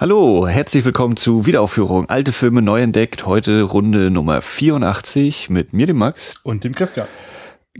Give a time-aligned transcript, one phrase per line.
[0.00, 2.08] Hallo, herzlich willkommen zu Wiederaufführung.
[2.08, 3.26] Alte Filme neu entdeckt.
[3.26, 6.36] Heute Runde Nummer 84 mit mir, dem Max.
[6.44, 7.08] Und dem Christian.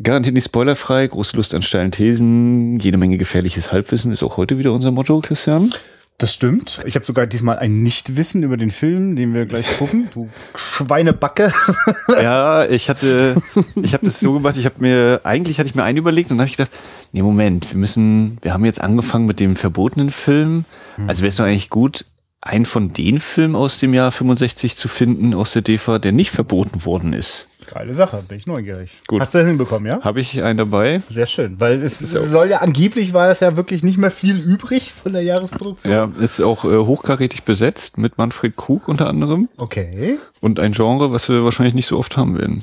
[0.02, 4.58] Garantiert nicht spoilerfrei, große Lust an steilen Thesen, jede Menge gefährliches Halbwissen ist auch heute
[4.58, 5.72] wieder unser Motto, Christian.
[6.18, 6.80] Das stimmt.
[6.84, 10.08] Ich habe sogar diesmal ein Nichtwissen über den Film, den wir gleich gucken.
[10.12, 11.52] Du Schweinebacke.
[12.20, 13.36] Ja, ich hatte,
[13.80, 16.38] ich habe das so gemacht, ich habe mir, eigentlich hatte ich mir einen überlegt und
[16.38, 16.76] dann habe ich gedacht,
[17.12, 20.64] nee, Moment, wir müssen, wir haben jetzt angefangen mit dem verbotenen Film.
[21.06, 22.04] Also wäre es doch eigentlich gut,
[22.40, 26.30] einen von den Filmen aus dem Jahr 65 zu finden aus der DEFA, der nicht
[26.30, 27.46] verboten worden ist.
[27.66, 28.92] Geile Sache, bin ich neugierig.
[29.08, 29.20] Gut.
[29.20, 30.00] Hast du hinbekommen, ja?
[30.02, 31.00] Habe ich einen dabei?
[31.10, 34.92] Sehr schön, weil es soll ja angeblich war das ja wirklich nicht mehr viel übrig
[34.92, 35.92] von der Jahresproduktion.
[35.92, 40.18] Ja, ist auch äh, hochkarätig besetzt mit Manfred Krug unter anderem Okay.
[40.40, 42.62] und ein Genre, was wir wahrscheinlich nicht so oft haben werden.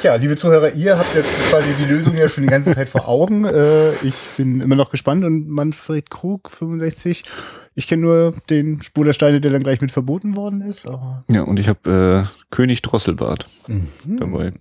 [0.00, 3.08] Tja, liebe Zuhörer, ihr habt jetzt quasi die Lösung ja schon die ganze Zeit vor
[3.08, 3.44] Augen.
[3.44, 7.24] Äh, ich bin immer noch gespannt und Manfred Krug, 65.
[7.78, 10.86] Ich kenne nur den Spur der Steine, der dann gleich mit verboten worden ist.
[10.88, 14.16] Aber Ja, und ich habe äh, König Drosselbart Mhm.
[14.16, 14.52] dabei.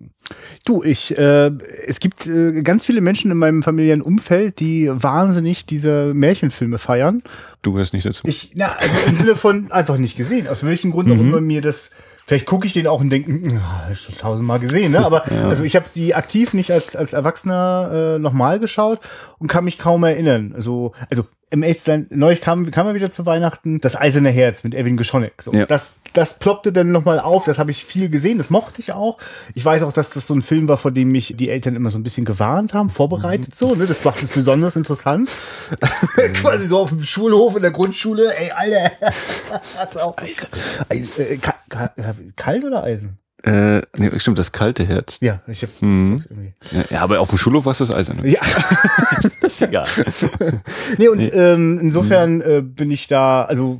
[0.66, 1.52] Du, ich, äh,
[1.88, 7.22] es gibt äh, ganz viele Menschen in meinem familiären Umfeld, die wahnsinnig diese Märchenfilme feiern.
[7.62, 8.24] Du gehörst nicht dazu.
[8.26, 10.48] Ich, na, also im Sinne von einfach nicht gesehen.
[10.50, 11.92] Aus welchem Grund auch immer mir das.
[12.28, 15.06] Vielleicht gucke ich den auch und denke, "Hm, ah, hab ich schon tausendmal gesehen, ne?
[15.06, 19.00] Aber also ich habe sie aktiv nicht als als Erwachsener äh, nochmal geschaut
[19.38, 20.54] und kann mich kaum erinnern.
[20.56, 24.74] Also also im Echtsein, neulich kam, kam er wieder zu Weihnachten, das Eiserne Herz mit
[24.76, 25.42] Erwin Geschonek.
[25.42, 25.66] So, Ja.
[25.66, 29.18] das, das ploppte dann nochmal auf, das habe ich viel gesehen, das mochte ich auch.
[29.56, 31.90] Ich weiß auch, dass das so ein Film war, vor dem mich die Eltern immer
[31.90, 33.88] so ein bisschen gewarnt haben, vorbereitet so, ne?
[33.88, 35.30] Das macht es besonders interessant.
[36.34, 38.92] Quasi so auf dem Schulhof in der Grundschule, ey, Alter,
[39.78, 40.16] hat's auch
[40.90, 41.94] äh, ka- ka-
[42.36, 43.18] kalt oder Eisen?
[43.46, 45.20] Äh, nee, stimmt, das kalte Herz.
[45.22, 46.24] Ja, ich hab Mhm.
[46.90, 48.28] Ja, aber auf dem Schulhof war es das Eiserne.
[48.28, 48.40] Ja.
[49.42, 49.86] Das ist egal.
[50.98, 53.80] Nee, und ähm, insofern äh, bin ich da also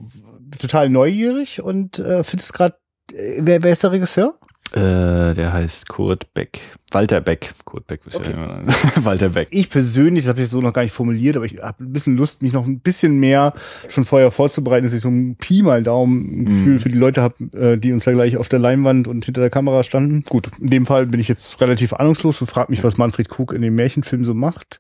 [0.60, 2.76] total neugierig und äh, finde es gerade.
[3.12, 4.36] Äh, wer, wer ist der Regisseur?
[4.74, 6.62] äh, der heißt Kurt Beck.
[6.96, 7.52] Walter Beck.
[7.66, 8.32] Kurt Beck Okay.
[8.32, 8.62] ja.
[9.04, 9.50] Walter Beck.
[9.52, 12.16] Ich persönlich, das habe ich so noch gar nicht formuliert, aber ich habe ein bisschen
[12.16, 13.54] Lust, mich noch ein bisschen mehr
[13.90, 17.22] schon vorher vorzubereiten, dass ich so ein Pi mal Daumen ein Gefühl für die Leute
[17.22, 20.24] habe, äh, die uns da gleich auf der Leinwand und hinter der Kamera standen.
[20.24, 23.52] Gut, in dem Fall bin ich jetzt relativ ahnungslos und frage mich, was Manfred Krug
[23.52, 24.80] in dem Märchenfilm so macht.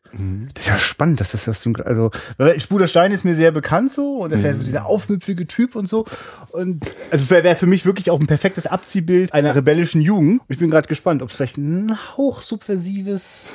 [0.53, 3.35] Das ist ja spannend, dass das das so, also weil Spur der Stein ist mir
[3.35, 6.05] sehr bekannt so und das ist ja so dieser aufmüpfige Typ und so
[6.51, 10.41] und also wäre wär für mich wirklich auch ein perfektes Abziehbild einer rebellischen Jugend.
[10.47, 13.53] Ich bin gerade gespannt, ob es vielleicht ein Hauch subversives,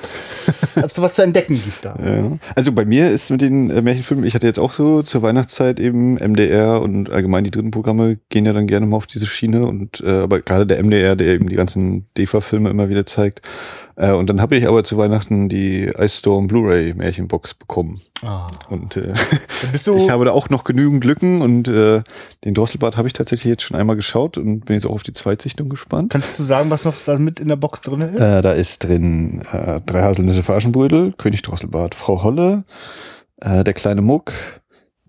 [0.77, 1.97] ob es was zu entdecken gibt da.
[2.05, 2.39] Ja.
[2.55, 5.81] Also bei mir ist mit den äh, Märchenfilmen, ich hatte jetzt auch so zur Weihnachtszeit
[5.81, 9.67] eben MDR und allgemein die dritten Programme gehen ja dann gerne mal auf diese Schiene
[9.67, 13.43] und äh, aber gerade der MDR, der eben die ganzen DEFA-Filme immer wieder zeigt.
[14.01, 18.01] Äh, und dann habe ich aber zu Weihnachten die Ice Storm Blu-ray Märchenbox bekommen.
[18.23, 18.51] Ah.
[18.71, 19.13] Und äh,
[19.75, 22.03] ich habe da auch noch genügend Lücken und äh,
[22.45, 25.13] den Drosselbart habe ich tatsächlich jetzt schon einmal geschaut und bin jetzt auch auf die
[25.13, 26.13] Zweitsichtung gespannt.
[26.13, 28.19] Kannst du sagen, was noch da mit in der Box drin ist?
[28.19, 32.65] Äh, da ist drin äh, drei Haselnüsse für Aschenbrödel, König Drosselbart, Frau Holle,
[33.37, 34.33] äh, der kleine Muck,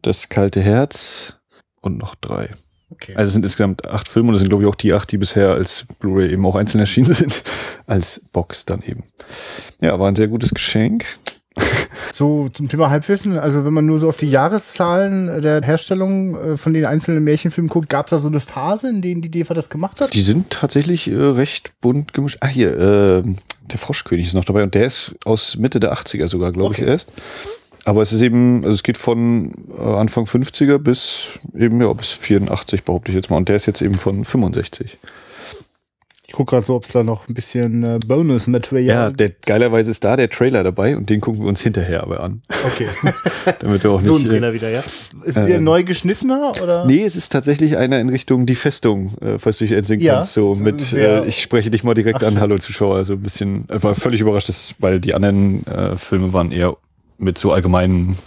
[0.02, 1.35] das kalte Herz
[1.79, 2.50] und noch drei.
[2.91, 3.13] Okay.
[3.16, 5.18] Also es sind insgesamt acht Filme und das sind glaube ich auch die acht, die
[5.18, 7.44] bisher als Blu-ray eben auch einzeln erschienen sind,
[7.88, 9.03] als Box dann eben.
[9.79, 11.06] Ja, war ein sehr gutes Geschenk.
[12.13, 16.57] So zum Thema Halbwissen, also wenn man nur so auf die Jahreszahlen der Herstellung äh,
[16.57, 19.53] von den einzelnen Märchenfilmen guckt, gab es da so eine Phase, in denen die DEFA
[19.53, 20.13] das gemacht hat?
[20.13, 22.38] Die sind tatsächlich äh, recht bunt gemischt.
[22.41, 23.23] Ah, hier, äh,
[23.69, 26.84] der Froschkönig ist noch dabei und der ist aus Mitte der 80er sogar, glaube Okay.
[26.84, 27.12] ich, erst.
[27.86, 31.24] Aber es ist eben, also es geht von äh, Anfang 50er bis
[31.58, 33.38] eben, ja, bis 84, behaupte ich jetzt mal.
[33.38, 34.97] Und der ist jetzt eben von 65.
[36.28, 39.91] Ich gucke gerade so, ob es da noch ein bisschen äh, Bonus-Material Ja, der, geilerweise
[39.91, 42.41] ist da der Trailer dabei und den gucken wir uns hinterher aber an.
[42.68, 42.88] Okay.
[43.59, 44.08] Damit wir auch nicht.
[44.08, 44.80] so ein äh, Trainer wieder, ja.
[44.80, 46.86] Ist wieder ähm, neu geschnittener oder?
[46.86, 50.14] Nee, es ist tatsächlich einer in Richtung die Festung, äh, falls du dich entsinnen Ja,
[50.16, 50.34] kannst.
[50.34, 53.03] So mit, sehr- äh, ich spreche dich mal direkt Ach an, hallo Zuschauer.
[53.03, 56.78] So ein bisschen, ich war völlig überrascht, dass, weil die anderen äh, Filme waren eher
[57.22, 58.18] mit so allgemeinen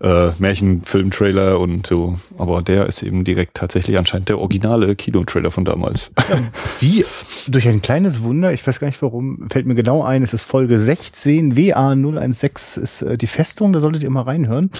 [0.00, 2.16] äh, Märchenfilm-Trailer und so.
[2.36, 6.10] Aber der ist eben direkt tatsächlich anscheinend der originale Kinotrailer von damals.
[6.80, 7.04] Wie?
[7.48, 10.44] Durch ein kleines Wunder, ich weiß gar nicht warum, fällt mir genau ein, es ist
[10.44, 14.70] Folge 16, WA016 ist äh, die Festung, da solltet ihr mal reinhören.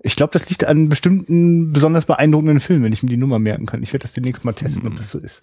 [0.00, 3.66] Ich glaube, das liegt an bestimmten besonders beeindruckenden Filmen, wenn ich mir die Nummer merken
[3.66, 3.82] kann.
[3.82, 5.42] Ich werde das demnächst mal testen, ob das so ist.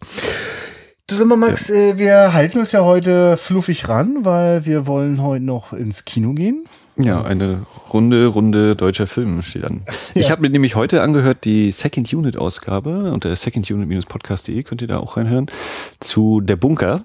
[1.05, 5.21] Du sag mal, Max, äh, wir halten uns ja heute fluffig ran, weil wir wollen
[5.21, 6.65] heute noch ins Kino gehen.
[6.99, 9.81] Ja, eine runde, runde deutscher Film steht an.
[10.15, 10.31] Ich Ja.
[10.31, 15.15] habe mir nämlich heute angehört die Second Unit Ausgabe unter secondunit-podcast.de könnt ihr da auch
[15.17, 15.45] reinhören
[15.99, 17.01] zu Der Bunker.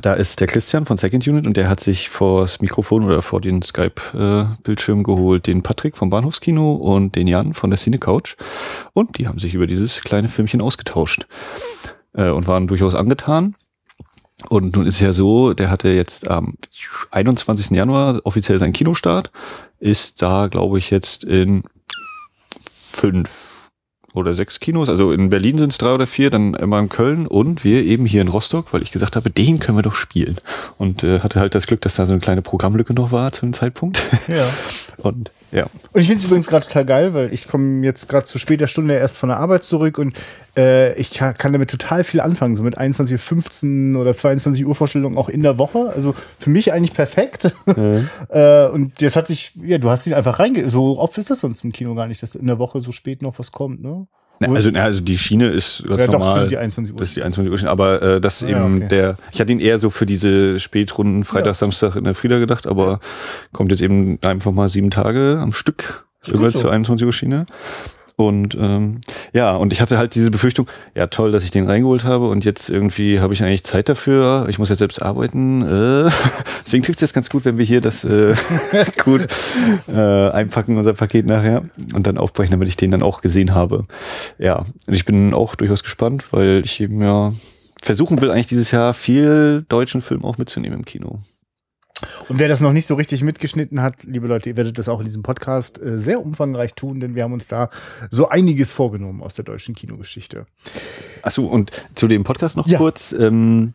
[0.00, 3.40] da ist der Christian von Second Unit und der hat sich vors Mikrofon oder vor
[3.42, 8.36] den Skype-Bildschirm geholt, den Patrick vom Bahnhofskino und den Jan von der Cine Couch.
[8.94, 11.26] Und die haben sich über dieses kleine Filmchen ausgetauscht
[12.14, 13.54] äh, und waren durchaus angetan.
[14.48, 16.54] Und nun ist es ja so, der hatte jetzt am
[17.10, 17.70] 21.
[17.70, 19.30] Januar offiziell seinen Kinostart,
[19.80, 21.62] ist da, glaube ich, jetzt in
[22.70, 23.54] fünf
[24.14, 24.88] oder sechs Kinos.
[24.88, 28.06] Also in Berlin sind es drei oder vier, dann immer in Köln und wir eben
[28.06, 30.36] hier in Rostock, weil ich gesagt habe, den können wir doch spielen.
[30.78, 33.40] Und äh, hatte halt das Glück, dass da so eine kleine Programmlücke noch war zu
[33.40, 34.02] dem Zeitpunkt.
[34.28, 34.46] Ja.
[34.98, 35.66] Und ja.
[35.92, 38.66] Und ich finde es übrigens gerade total geil, weil ich komme jetzt gerade zu später
[38.66, 40.18] Stunde erst von der Arbeit zurück und
[40.56, 45.16] äh, ich kann, kann damit total viel anfangen, so mit 21.15 oder 22 Uhr Vorstellungen
[45.16, 45.92] auch in der Woche.
[45.94, 47.54] Also für mich eigentlich perfekt.
[47.66, 48.08] Mhm.
[48.30, 50.68] äh, und jetzt hat sich, ja, du hast ihn einfach reinge...
[50.68, 53.22] So oft ist das sonst im Kino gar nicht, dass in der Woche so spät
[53.22, 54.08] noch was kommt, ne?
[54.40, 56.36] Na, also, na, also die Schiene ist ganz Ja, doch, normal.
[56.36, 56.98] stimmt, die 21 Uhr.
[56.98, 58.88] Das ist die 21 Uhr Schiene, aber äh, das Ja, eben okay.
[58.88, 61.54] der, ich hatte ihn eher so für diese Spätrunden Freitag, Ja.
[61.54, 62.98] Samstag in der Frieda gedacht, aber
[63.52, 66.58] kommt jetzt eben einfach mal sieben Tage am Stück über so.
[66.60, 67.46] zur 21 Uhr Schiene.
[68.16, 69.00] Und ähm,
[69.32, 72.44] ja, und ich hatte halt diese Befürchtung, ja toll, dass ich den reingeholt habe und
[72.44, 75.62] jetzt irgendwie habe ich eigentlich Zeit dafür, ich muss jetzt selbst arbeiten.
[75.62, 76.10] Äh,
[76.64, 78.34] deswegen trifft es jetzt ganz gut, wenn wir hier das äh,
[79.04, 79.26] gut
[79.88, 83.84] äh, einpacken, unser Paket nachher und dann aufbrechen, damit ich den dann auch gesehen habe.
[84.38, 87.32] Ja, und ich bin auch durchaus gespannt, weil ich eben ja
[87.82, 91.18] versuchen will, eigentlich dieses Jahr viel deutschen Film auch mitzunehmen im Kino.
[92.28, 94.98] Und wer das noch nicht so richtig mitgeschnitten hat, liebe Leute, ihr werdet das auch
[95.00, 97.70] in diesem Podcast äh, sehr umfangreich tun, denn wir haben uns da
[98.10, 100.46] so einiges vorgenommen aus der deutschen Kinogeschichte.
[101.22, 102.78] Achso, und zu dem Podcast noch Ja.
[102.78, 103.12] kurz.
[103.12, 103.72] Ähm,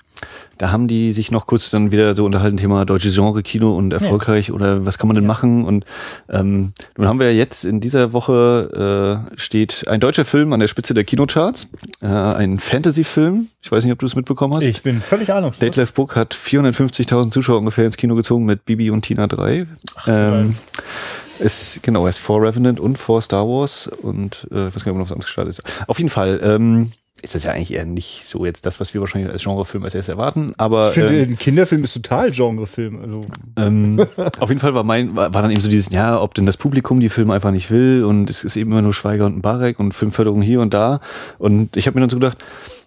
[0.57, 3.93] da haben die sich noch kurz dann wieder so unterhalten, Thema deutsches Genre, Kino und
[3.93, 5.63] erfolgreich oder was kann man denn machen?
[5.63, 5.85] Und
[6.29, 10.59] ähm, nun haben wir ja jetzt in dieser Woche äh, steht ein deutscher Film an
[10.59, 11.69] der Spitze der Kinocharts,
[12.01, 13.47] äh, ein Fantasy-Film.
[13.61, 14.63] Ich weiß nicht, ob du es mitbekommen hast.
[14.63, 15.59] Ich bin völlig ahnungslos.
[15.59, 19.65] Detlef Book hat 450.000 Zuschauer ungefähr ins Kino gezogen mit Bibi und Tina 3.
[20.07, 20.55] ähm,
[21.39, 24.91] ist, genau, er ist vor Revenant und vor Star Wars und äh, ich weiß gar
[24.91, 25.83] nicht, ob noch was anderes gestartet ist.
[25.87, 29.01] Auf jeden Fall ähm, ist das ja eigentlich eher nicht so jetzt das, was wir
[29.01, 33.01] wahrscheinlich als Genrefilm als erstes erwarten, aber Ich finde, ähm, ein Kinderfilm ist total Genrefilm.
[33.01, 33.25] Also,
[33.57, 34.05] ähm,
[34.39, 36.57] auf jeden Fall war mein, war, war dann eben so dieses, ja, ob denn das
[36.57, 39.41] Publikum die Filme einfach nicht will und es ist eben immer nur Schweiger und ein
[39.41, 40.99] Barek und Filmförderung hier und da.
[41.37, 42.37] Und ich habe mir dann so gedacht,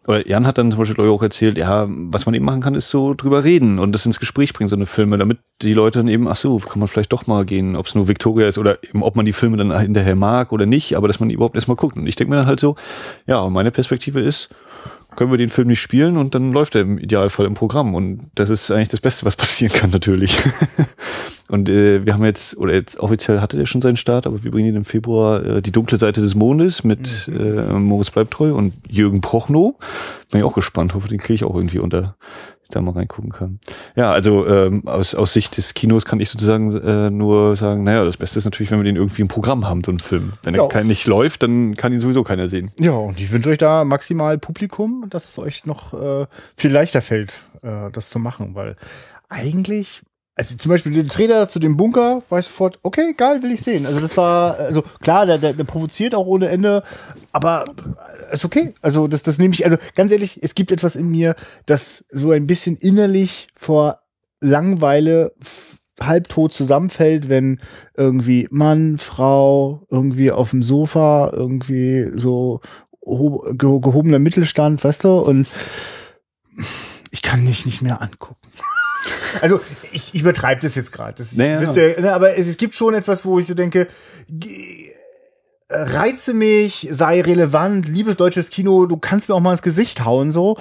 [0.06, 2.90] oder Jan hat dann zum Beispiel auch erzählt, ja, was man eben machen kann, ist
[2.90, 6.08] so drüber reden und das ins Gespräch bringen, so eine Filme, damit die Leute dann
[6.08, 8.82] eben, ach so, kann man vielleicht doch mal gehen, ob es nur Victoria ist oder
[8.82, 11.76] eben, ob man die Filme dann hinterher mag oder nicht, aber dass man überhaupt erstmal
[11.76, 11.96] guckt.
[11.96, 12.74] Und ich denke mir dann halt so,
[13.26, 14.48] ja, meine Perspektive ist,
[15.14, 17.94] können wir den Film nicht spielen und dann läuft er im Idealfall im Programm.
[17.94, 20.42] Und das ist eigentlich das Beste, was passieren kann, natürlich.
[21.48, 24.50] und äh, wir haben jetzt, oder jetzt offiziell hatte der schon seinen Start, aber wir
[24.50, 28.54] bringen ihn im Februar äh, die dunkle Seite des Mondes mit äh, Moritz bleibt treu
[28.54, 29.74] und Jürgen Prochnow.
[30.30, 32.92] Bin ich auch gespannt, hoffe, den kriege ich auch irgendwie unter, dass ich da mal
[32.92, 33.58] reingucken kann.
[33.96, 38.04] Ja, also ähm, aus, aus Sicht des Kinos kann ich sozusagen äh, nur sagen, naja,
[38.04, 40.32] das Beste ist natürlich, wenn wir den irgendwie im Programm haben, so einen Film.
[40.42, 40.68] Wenn er Ja.
[40.68, 42.70] kein, nicht läuft, dann kann ihn sowieso keiner sehen.
[42.80, 47.02] ja, und ich wünsche euch da maximal Publikum, dass es euch noch äh, viel leichter
[47.02, 48.76] fällt, äh, das zu machen, weil
[49.28, 50.02] eigentlich,
[50.34, 53.84] also zum Beispiel den Trailer zu dem Bunker, weiß sofort, okay, geil, will ich sehen.
[53.86, 56.82] Also das war, also klar, der, der, der provoziert auch ohne Ende,
[57.32, 57.66] aber
[58.32, 58.72] ist okay.
[58.80, 61.34] Also das, das nehme ich, also ganz ehrlich, es gibt etwas in mir,
[61.66, 63.98] das so ein bisschen innerlich vor
[64.40, 67.60] Langeweile f- halbtot zusammenfällt, wenn
[67.94, 72.60] irgendwie Mann, Frau, irgendwie auf dem Sofa, irgendwie so
[73.04, 75.46] ho- ge- gehobener Mittelstand, weißt du, und
[77.10, 78.48] ich kann mich nicht mehr angucken.
[79.40, 79.60] Also
[79.92, 81.22] ich, ich übertreibe das jetzt gerade.
[81.32, 81.60] Naja.
[82.00, 83.86] ne, aber es, es gibt schon etwas, wo ich so denke,
[85.72, 90.30] reize mich, sei relevant, liebes deutsches Kino, du kannst mir auch mal ins Gesicht hauen,
[90.30, 90.56] so.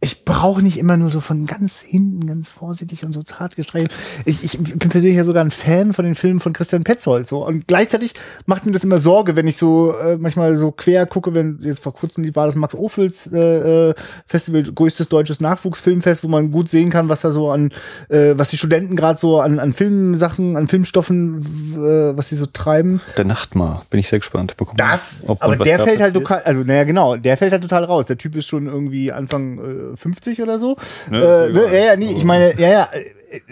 [0.00, 3.92] Ich brauche nicht immer nur so von ganz hinten, ganz vorsichtig und so zart gestreichelt.
[4.24, 7.46] Ich, ich bin persönlich ja sogar ein Fan von den Filmen von Christian Petzold, so.
[7.46, 8.14] Und gleichzeitig
[8.46, 11.82] macht mir das immer Sorge, wenn ich so äh, manchmal so quer gucke, wenn jetzt
[11.82, 13.94] vor kurzem war das Max Ophüls äh, äh,
[14.26, 17.70] Festival, größtes deutsches Nachwuchsfilmfest, wo man gut sehen kann, was da so an,
[18.08, 21.40] äh, was die Studenten gerade so an, an Filmsachen, an Filmstoffen,
[21.76, 23.00] äh, was sie so treiben.
[23.16, 24.53] Der Nachtmar, bin ich sehr gespannt.
[24.56, 27.62] Bekommen wir- Das, ob aber der fällt halt total, also naja genau, der fällt halt
[27.62, 28.06] total raus.
[28.06, 30.76] Der Typ ist schon irgendwie Anfang äh, 50 oder so.
[31.10, 33.04] Ne, äh, ne, ja, ja, nee, ich meine, ja, ja, äh,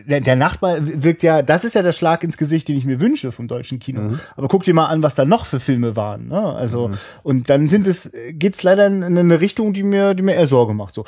[0.06, 3.00] der, der Nachbar wirkt ja, das ist ja der Schlag ins Gesicht, den ich mir
[3.00, 4.00] wünsche vom deutschen Kino.
[4.00, 4.20] Mhm.
[4.36, 6.28] Aber guck dir mal an, was da noch für Filme waren.
[6.28, 6.40] Ne?
[6.40, 6.92] Also
[7.24, 10.72] und dann sind es, geht's leider in eine Richtung, die mir, die mir eher Sorge
[10.72, 10.94] macht.
[10.94, 11.04] So,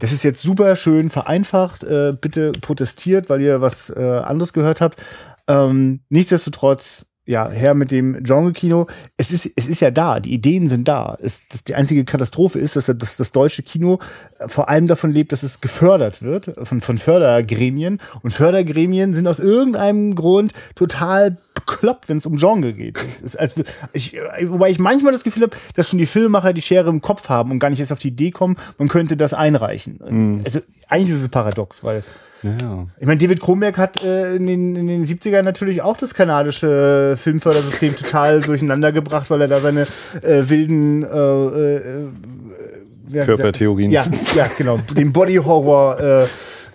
[0.00, 1.84] das ist jetzt super schön vereinfacht.
[1.84, 5.00] Äh, bitte protestiert, weil ihr was äh, anderes gehört habt.
[5.46, 8.86] Ähm, nichtsdestotrotz ja, her mit dem Genre-Kino.
[9.16, 11.18] Es ist, es ist ja da, die Ideen sind da.
[11.20, 13.98] Es, das, die einzige Katastrophe ist, dass das, das deutsche Kino
[14.46, 17.98] vor allem davon lebt, dass es gefördert wird von, von Fördergremien.
[18.22, 23.04] Und Fördergremien sind aus irgendeinem Grund total bekloppt, wenn es um Genre geht.
[23.24, 23.56] Ist, als,
[23.92, 27.28] ich, wobei ich manchmal das Gefühl habe, dass schon die Filmemacher die Schere im Kopf
[27.28, 29.98] haben und gar nicht erst auf die Idee kommen, man könnte das einreichen.
[30.08, 30.42] Mhm.
[30.44, 32.04] Also eigentlich ist es paradox, weil
[32.42, 32.84] ja.
[33.00, 37.12] Ich meine, David Kronberg hat äh, in, den, in den 70ern natürlich auch das kanadische
[37.12, 39.82] äh, Filmfördersystem total durcheinander gebracht, weil er da seine
[40.22, 43.90] äh, wilden äh, äh, Körpertheorien.
[43.90, 44.78] Ja, ja, genau.
[44.96, 46.28] Den Body Horror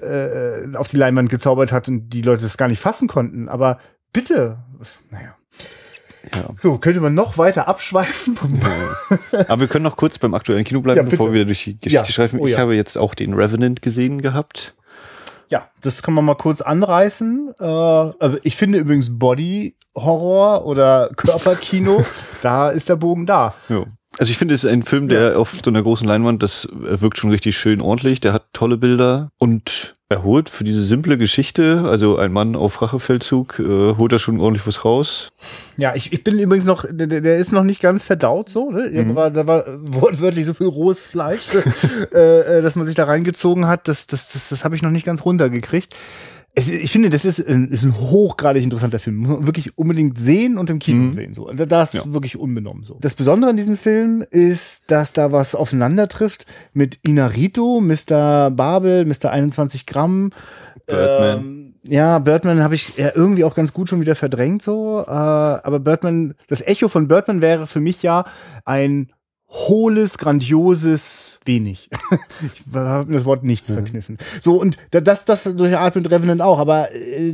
[0.03, 3.49] äh, auf die Leinwand gezaubert hat und die Leute das gar nicht fassen konnten.
[3.49, 3.77] Aber
[4.13, 4.57] bitte,
[5.11, 5.35] naja.
[6.35, 6.49] Ja.
[6.61, 8.37] So, könnte man noch weiter abschweifen.
[9.47, 11.79] Aber wir können noch kurz beim aktuellen Kino bleiben, ja, bevor wir wieder durch die
[11.79, 12.11] Geschichte ja.
[12.11, 12.39] schreifen.
[12.39, 14.75] Oh, ich habe jetzt auch den Revenant gesehen gehabt.
[15.51, 17.53] Ja, das kann man mal kurz anreißen.
[17.59, 22.03] Äh, ich finde übrigens Body Horror oder Körperkino,
[22.41, 23.53] da ist der Bogen da.
[23.67, 23.83] Ja.
[24.17, 25.35] Also ich finde, es ist ein Film, der ja.
[25.35, 28.19] auf so einer großen Leinwand, das wirkt schon richtig schön ordentlich.
[28.19, 32.81] Der hat tolle Bilder und er holt für diese simple Geschichte, also ein Mann auf
[32.81, 35.29] Rachefeldzug, äh, holt er schon ordentlich was raus.
[35.77, 38.89] Ja, ich, ich bin übrigens noch, der, der ist noch nicht ganz verdaut so, ne?
[38.91, 39.15] Mhm.
[39.15, 41.55] War, da war wortwörtlich so viel rohes Fleisch,
[42.13, 43.87] äh, äh, dass man sich da reingezogen hat.
[43.87, 45.95] Das, das, das, das habe ich noch nicht ganz runtergekriegt
[46.53, 49.17] es, ich finde, das ist ein, ist ein hochgradig interessanter Film.
[49.17, 51.13] Muss man wirklich unbedingt sehen und im Kino mhm.
[51.13, 51.33] sehen.
[51.33, 51.49] So.
[51.51, 52.13] Das ist ja.
[52.13, 52.97] wirklich unbenommen so.
[52.99, 58.51] Das Besondere an diesem Film ist, dass da was aufeinander trifft mit Inarito, Mr.
[58.51, 59.31] Babel, Mr.
[59.31, 60.31] 21 Gramm.
[60.85, 61.39] Birdman.
[61.39, 65.03] Ähm, ja, Birdman habe ich ja irgendwie auch ganz gut schon wieder verdrängt so.
[65.07, 68.25] Äh, aber Birdman, das Echo von Birdman wäre für mich ja
[68.65, 69.11] ein
[69.51, 71.89] hohles, grandioses wenig.
[72.41, 73.73] ich habe das Wort nichts mhm.
[73.75, 74.17] verkniffen.
[74.41, 77.33] So, und das, das durch Art mit Revenant auch, aber äh,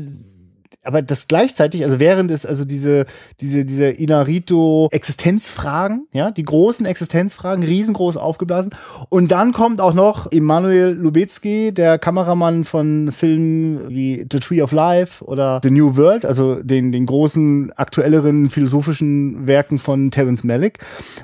[0.88, 3.08] aber das gleichzeitig, also während es also diese,
[3.41, 8.72] diese, diese Inarito-Existenzfragen, ja, die großen Existenzfragen, riesengroß aufgeblasen.
[9.10, 14.72] Und dann kommt auch noch Emanuel Lubezki, der Kameramann von Filmen wie The Tree of
[14.72, 20.79] Life oder The New World, also den, den großen, aktuelleren philosophischen Werken von Terence Malick.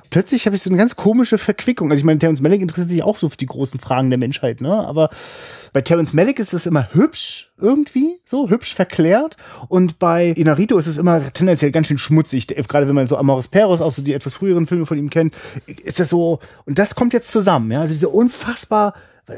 [0.09, 1.89] Plötzlich habe ich so eine ganz komische Verquickung.
[1.89, 4.59] Also ich meine, Terence Malick interessiert sich auch so für die großen Fragen der Menschheit,
[4.59, 4.85] ne?
[4.85, 5.09] Aber
[5.73, 9.35] bei Terence Malick ist es immer hübsch irgendwie, so hübsch verklärt.
[9.67, 12.47] Und bei Inarito ist es immer tendenziell ganz schön schmutzig.
[12.47, 15.35] Gerade wenn man so Amoris Peros, auch so die etwas früheren Filme von ihm kennt,
[15.83, 17.81] ist das so, und das kommt jetzt zusammen, ja.
[17.81, 18.93] Also diese unfassbar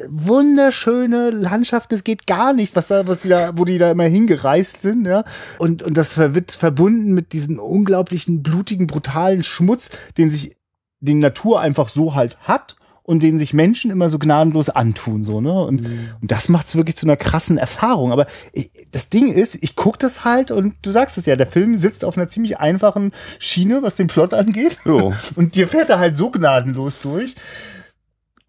[0.10, 4.06] wunderschöne Landschaft, das geht gar nicht, was da, was die da, wo die da immer
[4.06, 5.24] hingereist sind, ja.
[5.58, 10.58] Und, und das wird verbunden mit diesem unglaublichen, blutigen, brutalen Schmutz, den sich
[11.00, 15.40] die Natur einfach so halt hat und den sich Menschen immer so gnadenlos antun, so,
[15.40, 15.54] ne?
[15.64, 16.10] Und, mhm.
[16.22, 18.12] und das macht's wirklich zu einer krassen Erfahrung.
[18.12, 21.46] Aber ich, das Ding ist, ich guck das halt und du sagst es ja, der
[21.46, 24.80] Film sitzt auf einer ziemlich einfachen Schiene, was den Plot angeht.
[24.86, 25.14] Jo.
[25.36, 27.36] Und dir fährt er halt so gnadenlos durch.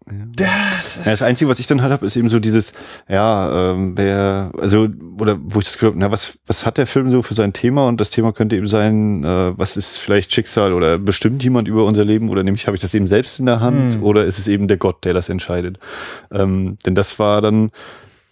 [0.09, 2.71] Das, ja, das Einzige, was ich dann halt habe, ist eben so dieses,
[3.09, 4.87] ja, ähm, wer, also,
[5.19, 7.51] oder wo ich das Gefühl habe, na, was, was hat der Film so für sein
[7.51, 7.87] Thema?
[7.87, 11.83] Und das Thema könnte eben sein, äh, was ist vielleicht Schicksal oder bestimmt jemand über
[11.83, 14.03] unser Leben oder nämlich habe ich das eben selbst in der Hand hm.
[14.03, 15.77] oder ist es eben der Gott, der das entscheidet?
[16.31, 17.71] Ähm, denn das war dann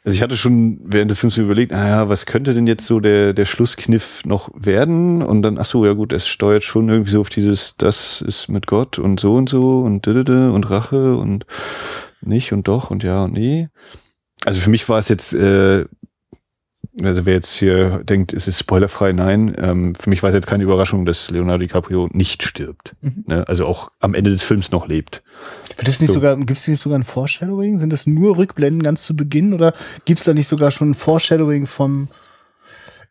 [0.06, 3.34] also ich hatte schon während des Films überlegt, naja, was könnte denn jetzt so der,
[3.34, 5.24] der Schlusskniff noch werden?
[5.24, 8.48] Und dann, ach so, ja gut, es steuert schon irgendwie so auf dieses, das ist
[8.48, 11.46] mit Gott und so und so und und Rache und
[12.22, 13.70] nicht und doch und ja und nee.
[14.46, 15.86] Also für mich war es jetzt äh,
[17.04, 20.48] also wer jetzt hier denkt, es ist spoilerfrei, nein, ähm, für mich war es jetzt
[20.48, 22.96] keine Überraschung, dass Leonardo DiCaprio nicht stirbt.
[23.02, 23.26] Mhm.
[23.28, 23.48] Ne?
[23.48, 25.24] Also auch am Ende des Films noch lebt.
[25.78, 26.16] Wird das nicht so.
[26.16, 27.80] sogar, gibt es nicht sogar ein Foreshadowing?
[27.80, 29.74] Sind das nur Rückblenden ganz zu Beginn oder
[30.06, 32.10] gibt es da nicht sogar schon ein Foreshadowing vom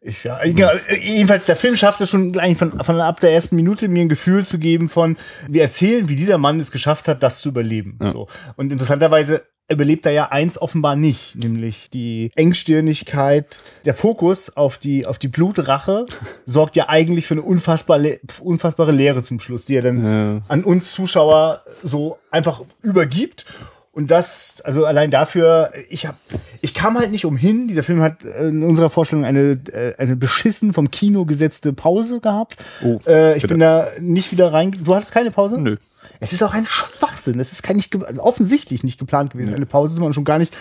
[0.07, 3.89] ich, ja, jedenfalls, der Film schafft es schon eigentlich von, von ab der ersten Minute
[3.89, 5.17] mir ein Gefühl zu geben von,
[5.49, 7.99] wir erzählen, wie dieser Mann es geschafft hat, das zu überleben.
[8.03, 8.11] Ja.
[8.11, 8.29] So.
[8.57, 13.59] Und interessanterweise überlebt er ja eins offenbar nicht, nämlich die Engstirnigkeit.
[13.85, 16.07] Der Fokus auf die, auf die Blutrache
[16.45, 20.41] sorgt ja eigentlich für eine unfassbare, unfassbare Leere zum Schluss, die er dann ja.
[20.49, 23.47] an uns Zuschauer so einfach übergibt.
[23.95, 26.17] Und das, also allein dafür, ich hab,
[26.61, 27.69] ich kam halt nicht umhin.
[27.69, 32.57] Dieser Film hat in unserer Vorstellung eine, äh, eine beschissen vom Kino gesetzte Pause gehabt.
[32.83, 33.55] Oh, äh, ich bitte.
[33.55, 34.73] bin da nicht wieder rein.
[34.83, 35.61] Du hattest keine Pause?
[35.61, 35.77] Nö.
[36.19, 37.39] Es ist auch ein Schwachsinn.
[37.39, 39.51] Es ist kein nicht, also offensichtlich nicht geplant gewesen.
[39.51, 39.57] Ja.
[39.57, 40.57] Eine Pause ist man schon gar nicht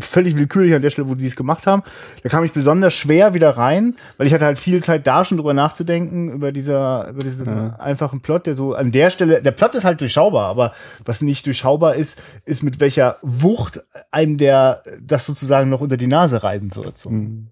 [0.00, 1.84] völlig willkürlich an der Stelle, wo die es gemacht haben.
[2.24, 5.38] Da kam ich besonders schwer wieder rein, weil ich hatte halt viel Zeit da schon
[5.38, 7.76] drüber nachzudenken, über dieser, über diesen ja.
[7.78, 10.72] einfachen Plot, der so an der Stelle, der Plot ist halt durchschaubar, aber
[11.04, 16.06] was nicht durchschaubar ist, ist mit welcher Wucht einem der das sozusagen noch unter die
[16.06, 16.98] Nase reiben wird.
[16.98, 17.10] So.
[17.10, 17.48] Mhm.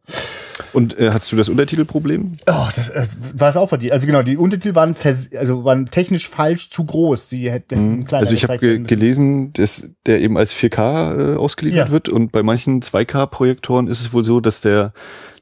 [0.73, 2.39] Und äh, hast du das Untertitelproblem?
[2.47, 3.93] Oh, das, das war es auch bei dir.
[3.93, 4.95] Also genau, die Untertitel waren,
[5.39, 7.29] also waren technisch falsch zu groß.
[7.29, 8.05] Sie hätten mhm.
[8.07, 11.93] kleiner Also ich habe ge gelesen, dass der eben als 4K äh, ausgeliefert ja.
[11.93, 14.93] wird und bei manchen 2K-Projektoren ist es wohl so, dass der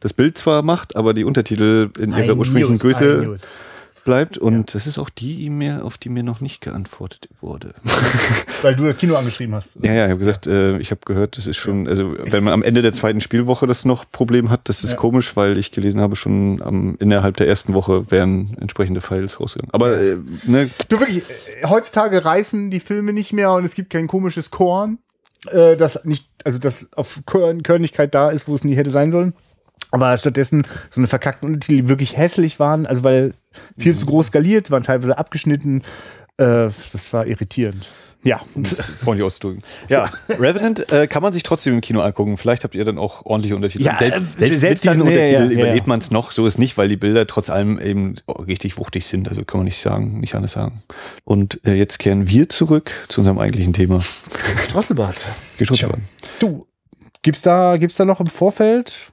[0.00, 3.38] das Bild zwar macht, aber die Untertitel in ihrer ursprünglichen Größe
[4.10, 4.38] bleibt.
[4.38, 4.62] Und ja.
[4.72, 7.74] das ist auch die E-Mail, auf die mir noch nicht geantwortet wurde.
[8.62, 9.76] Weil du das Kino angeschrieben hast.
[9.82, 12.52] Ja, ja, ich habe gesagt, äh, ich habe gehört, das ist schon, also wenn man
[12.52, 14.96] am Ende der zweiten Spielwoche das noch Problem hat, das ist ja.
[14.96, 19.72] komisch, weil ich gelesen habe, schon am, innerhalb der ersten Woche wären entsprechende Files rausgegangen.
[19.72, 20.68] Aber äh, ne.
[20.88, 24.98] Du wirklich, äh, heutzutage reißen die Filme nicht mehr und es gibt kein komisches Korn,
[25.52, 29.34] äh, das nicht, also das auf Körnigkeit da ist, wo es nie hätte sein sollen.
[29.90, 33.32] Aber stattdessen so eine verkackten Untertitel, die wirklich hässlich waren, also weil
[33.76, 35.82] viel zu groß skaliert, waren teilweise abgeschnitten.
[36.36, 37.88] Äh, das war irritierend.
[38.22, 38.40] Ja.
[38.98, 39.62] Freundlich auszudrücken.
[39.88, 42.36] Ja, Revenant äh, kann man sich trotzdem im Kino angucken.
[42.36, 43.84] Vielleicht habt ihr dann auch ordentliche Untertitel.
[43.84, 46.30] Ja, selbst, äh, selbst, selbst mit diesen Untertiteln ja, ja, überlebt man es noch.
[46.30, 49.28] So ist nicht, weil die Bilder trotz allem eben richtig wuchtig sind.
[49.28, 50.82] Also kann man nicht sagen, nicht anders sagen.
[51.24, 54.02] Und äh, jetzt kehren wir zurück zu unserem eigentlichen Thema.
[54.68, 55.24] Strosselbad.
[55.60, 56.00] Strosselbad.
[56.40, 56.66] Du,
[57.22, 59.09] gibt's da, gibt's da noch im Vorfeld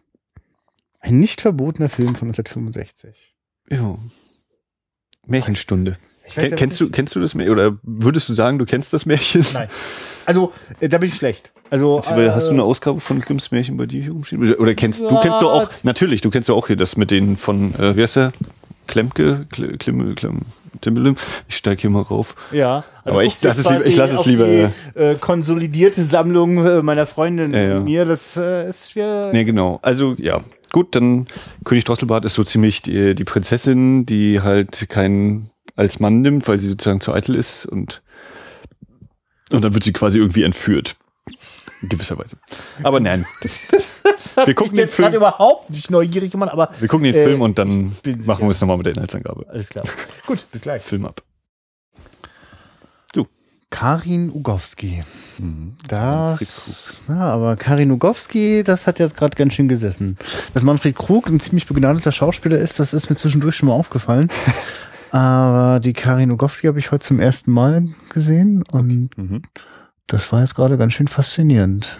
[0.99, 3.35] ein nicht verbotener Film von 1965?
[3.69, 3.97] Ja.
[5.25, 5.97] Märchenstunde.
[6.33, 7.53] Ken, kennst du, kennst du das Märchen?
[7.53, 9.45] Oder würdest du sagen, du kennst das Märchen?
[9.53, 9.69] Nein.
[10.25, 11.53] Also, äh, da bin ich schlecht.
[11.69, 14.53] Also, hast, äh, hast du eine Ausgabe von Grimms Märchen bei dir hier umstehen?
[14.55, 17.11] Oder kennst, ja, du kennst doch auch, natürlich, du kennst doch auch hier das mit
[17.11, 18.33] den von, äh, wie heißt der?
[18.87, 20.41] Klemke, Klimme, Klemm,
[20.81, 21.15] Timmelim.
[21.47, 22.35] Ich steige hier mal rauf.
[22.51, 22.85] Ja.
[23.03, 23.85] Also Aber ich lasse es lieber.
[23.85, 24.47] Ich lasse es lieber.
[24.47, 27.79] Die, äh, konsolidierte Sammlung äh, meiner Freundin ja, ja.
[27.79, 29.29] mir, das äh, ist schwer.
[29.31, 29.79] Nee, genau.
[29.81, 30.41] Also ja,
[30.71, 31.27] gut, dann
[31.63, 36.57] König Drosselbart ist so ziemlich die, die Prinzessin, die halt keinen als Mann nimmt, weil
[36.57, 38.01] sie sozusagen zu eitel ist und
[39.51, 40.97] und dann wird sie quasi irgendwie entführt.
[41.81, 42.37] In gewisser Weise.
[42.83, 45.13] Aber nein, das, das, das wir gucken den Film.
[45.13, 48.61] überhaupt nicht neugierig gemacht, aber wir gucken den äh, Film und dann machen wir es
[48.61, 49.45] nochmal mit der Inhaltsangabe.
[49.49, 49.85] Alles klar.
[50.25, 50.81] Gut, bis gleich.
[50.81, 51.21] Film ab.
[53.69, 55.01] Karin Ugowski.
[55.37, 55.73] Mhm.
[55.87, 60.17] Das, ja, aber Karin Ugowski, das hat jetzt gerade ganz schön gesessen.
[60.53, 64.29] Dass Manfred Krug ein ziemlich begnadeter Schauspieler ist, das ist mir zwischendurch schon mal aufgefallen.
[65.11, 69.41] aber die Karin Ugowski habe ich heute zum ersten Mal gesehen und mhm.
[70.07, 71.99] Das war jetzt gerade ganz schön faszinierend.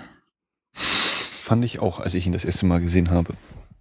[0.74, 3.34] Fand ich auch, als ich ihn das erste Mal gesehen habe.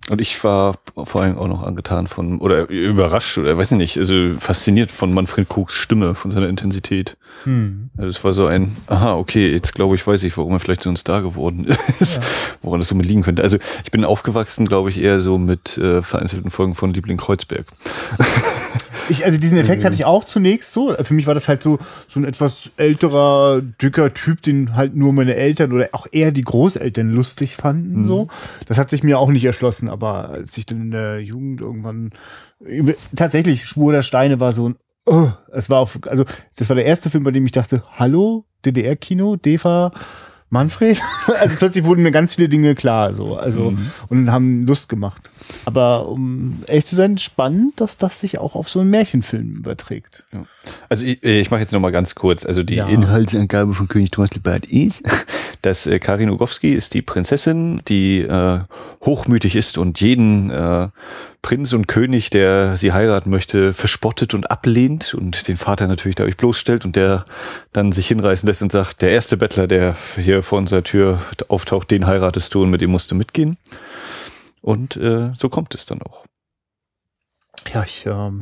[0.09, 3.99] Und ich war vor allem auch noch angetan von, oder überrascht, oder weiß ich nicht,
[3.99, 7.17] also fasziniert von Manfred Kochs Stimme, von seiner Intensität.
[7.43, 7.91] Hm.
[7.97, 10.83] Also es war so ein, aha, okay, jetzt glaube ich, weiß ich, warum er vielleicht
[10.83, 11.65] so ein Star geworden
[11.99, 12.23] ist, ja.
[12.63, 13.43] woran das so mit liegen könnte.
[13.43, 17.67] Also ich bin aufgewachsen, glaube ich, eher so mit äh, vereinzelten Folgen von Liebling Kreuzberg.
[19.09, 20.95] Ich, also diesen Effekt hatte ich auch zunächst so.
[20.95, 25.13] Für mich war das halt so, so ein etwas älterer, dicker Typ, den halt nur
[25.13, 28.07] meine Eltern oder auch eher die Großeltern lustig fanden, mhm.
[28.07, 28.29] so.
[28.67, 32.11] Das hat sich mir auch nicht erschlossen, aber als ich dann in der Jugend irgendwann,
[33.15, 36.25] tatsächlich, Spur der Steine war so ein, oh, es war auf, also,
[36.57, 39.93] das war der erste Film, bei dem ich dachte, hallo, DDR-Kino, DEFA,
[40.51, 41.01] Manfred?
[41.41, 43.91] also plötzlich wurden mir ganz viele Dinge klar, so, also, mhm.
[44.09, 45.31] und haben Lust gemacht.
[45.65, 50.25] Aber um ehrlich zu sein, spannend, dass das sich auch auf so einen Märchenfilm überträgt.
[50.33, 50.45] Ja.
[50.89, 52.47] Also ich, ich mache jetzt noch mal ganz kurz.
[52.47, 52.87] Also die ja.
[52.87, 55.09] Inhaltsangabe von König Thomas Lebart ist,
[55.63, 58.61] dass äh, Karin Ogowski ist die Prinzessin, die äh,
[59.05, 60.89] hochmütig ist und jeden äh,
[61.43, 66.37] Prinz und König, der sie heiraten möchte, verspottet und ablehnt und den Vater natürlich dadurch
[66.37, 67.25] bloßstellt und der
[67.73, 71.91] dann sich hinreißen lässt und sagt, der erste Bettler, der hier vor unserer Tür auftaucht,
[71.91, 73.57] den heiratest du und mit dem musst du mitgehen.
[74.61, 76.25] Und äh, so kommt es dann auch.
[77.73, 78.41] Ja, ich ähm,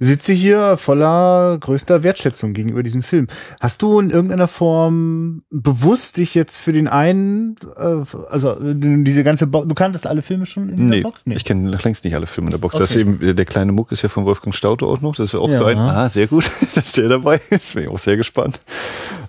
[0.00, 3.26] sitze hier voller größter Wertschätzung gegenüber diesem Film.
[3.60, 9.46] Hast du in irgendeiner Form bewusst dich jetzt für den einen, äh, also diese ganze
[9.46, 11.26] Box, du kanntest alle Filme schon in nee, der Box?
[11.26, 12.74] Nee, ich kenne längst nicht alle Filme in der Box.
[12.74, 12.82] Okay.
[12.82, 15.16] Das ist eben, der kleine Muck ist ja von Wolfgang Staute auch noch.
[15.16, 15.58] Das ist ja auch ja.
[15.58, 17.74] so ein, ah, sehr gut, dass der dabei ist.
[17.74, 18.60] Bin ich auch sehr gespannt.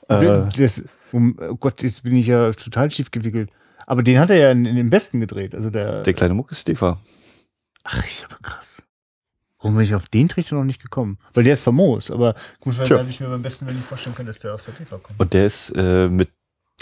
[0.10, 3.49] Äh, das, um, oh Gott, jetzt bin ich ja total schief gewickelt.
[3.86, 5.55] Aber den hat er ja in, in den Besten gedreht.
[5.55, 6.99] Also der, der kleine Muck ist Steva.
[7.83, 8.83] Ach, ist aber krass.
[9.59, 11.17] Warum bin ich auf den Trichter noch nicht gekommen?
[11.33, 14.27] Weil der ist famos, aber komischerweise habe ich mir beim besten wenn ich vorstellen können,
[14.27, 15.19] dass der aus der TV kommt.
[15.19, 16.29] Und der ist äh, mit,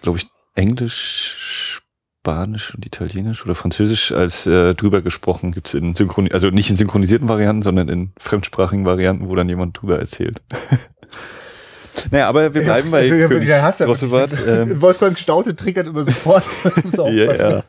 [0.02, 1.82] glaube ich, Englisch,
[2.26, 5.52] Spanisch und Italienisch oder Französisch als äh, drüber gesprochen.
[5.52, 9.48] Gibt es in Synchron also nicht in synchronisierten Varianten, sondern in fremdsprachigen Varianten, wo dann
[9.48, 10.42] jemand drüber erzählt.
[12.12, 14.40] Naja, aber wir bleiben bei also, König ja, Drosselbart.
[14.48, 16.46] Ähm, Wolfgang Staute triggert immer sofort.
[16.98, 17.64] ja, ja.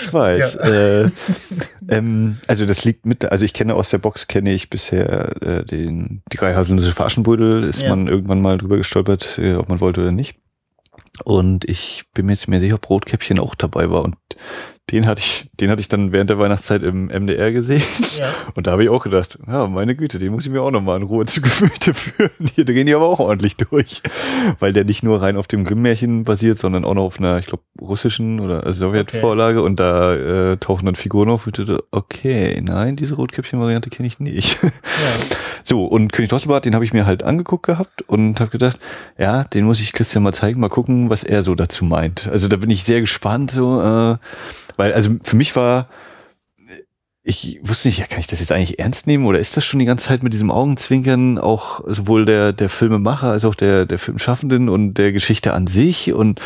[0.00, 0.54] Ich weiß.
[0.54, 0.68] Ja.
[0.68, 1.10] Äh,
[1.88, 5.64] ähm, also das liegt mit, also ich kenne aus der Box, kenne ich bisher äh,
[5.64, 7.90] den, die drei haselnüsse Aschenbrödel, ist ja.
[7.90, 10.36] man irgendwann mal drüber gestolpert, äh, ob man wollte oder nicht.
[11.22, 14.02] Und ich bin mir jetzt mehr sicher, ob Rotkäppchen auch dabei war.
[14.02, 14.16] Und
[14.90, 17.82] den hatte ich, den hatte ich dann während der Weihnachtszeit im MDR gesehen.
[18.18, 18.28] Ja.
[18.54, 21.00] Und da habe ich auch gedacht, ja, meine Güte, den muss ich mir auch nochmal
[21.00, 22.30] in Ruhe zu Gemüte führen.
[22.54, 24.02] Hier drehen die aber auch ordentlich durch.
[24.60, 27.46] Weil der nicht nur rein auf dem Grimm-Märchen basiert, sondern auch noch auf einer, ich
[27.46, 29.60] glaube, russischen oder Sowjetvorlage.
[29.60, 29.66] Okay.
[29.66, 30.14] Und da
[30.52, 31.46] äh, tauchen dann Figuren auf.
[31.46, 34.62] Und ich dachte, okay, nein, diese Rotkäppchen-Variante kenne ich nicht.
[34.62, 34.70] Ja.
[35.66, 38.78] So, und König Drosselbart, den habe ich mir halt angeguckt gehabt und habe gedacht,
[39.16, 42.28] ja, den muss ich Christian mal zeigen, mal gucken, was er so dazu meint.
[42.28, 44.16] Also da bin ich sehr gespannt, so, äh,
[44.76, 45.88] weil, also für mich war,
[47.26, 49.80] ich wusste nicht, ja, kann ich das jetzt eigentlich ernst nehmen oder ist das schon
[49.80, 53.98] die ganze Zeit mit diesem Augenzwinkern auch sowohl der, der Filmemacher als auch der, der
[53.98, 56.40] Filmschaffenden und der Geschichte an sich und,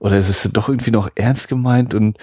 [0.00, 2.18] oder ist es doch irgendwie noch ernst gemeint und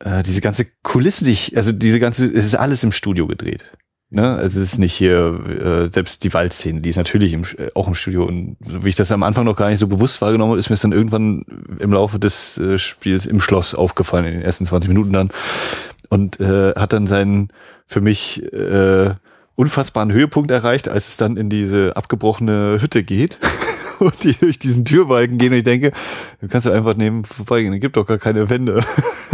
[0.00, 3.72] äh, diese ganze Kulissen, die ich, also diese ganze, es ist alles im Studio gedreht.
[4.10, 4.36] Ne?
[4.36, 7.88] Also es ist nicht hier, äh, selbst die Waldszene, die ist natürlich im, äh, auch
[7.88, 8.24] im Studio.
[8.24, 10.74] Und wie ich das am Anfang noch gar nicht so bewusst wahrgenommen habe, ist mir
[10.74, 11.44] es dann irgendwann
[11.80, 15.30] im Laufe des äh, Spiels im Schloss aufgefallen, in den ersten 20 Minuten dann.
[16.08, 17.48] Und äh, hat dann seinen
[17.86, 19.14] für mich äh,
[19.56, 23.40] unfassbaren Höhepunkt erreicht, als es dann in diese abgebrochene Hütte geht.
[23.98, 25.92] und die durch diesen Türbalken gehen und ich denke,
[26.40, 28.84] du kannst ja einfach neben vorbeigehen, es gibt doch gar keine Wände.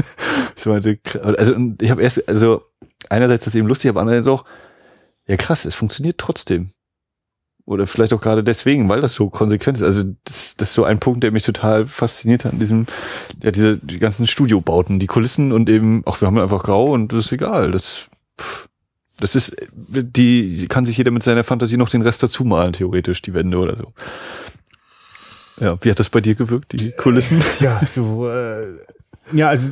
[0.57, 2.63] ich meinte, also ich habe erst, also
[3.11, 4.45] einerseits das eben lustig, aber andererseits auch,
[5.27, 6.71] ja krass, es funktioniert trotzdem.
[7.65, 9.85] Oder vielleicht auch gerade deswegen, weil das so konsequent ist.
[9.85, 12.87] Also das, das ist so ein Punkt, der mich total fasziniert hat an diesem,
[13.41, 17.13] ja, diese die ganzen Studiobauten, die Kulissen und eben, ach, wir haben einfach grau und
[17.13, 17.71] das ist egal.
[17.71, 18.09] Das,
[19.21, 23.23] das ist, die kann sich jeder mit seiner Fantasie noch den Rest dazu malen, theoretisch,
[23.23, 23.93] die Wände oder so.
[25.61, 27.41] Ja, wie hat das bei dir gewirkt, die Kulissen?
[27.61, 28.67] Ja, so, äh,
[29.33, 29.71] ja, also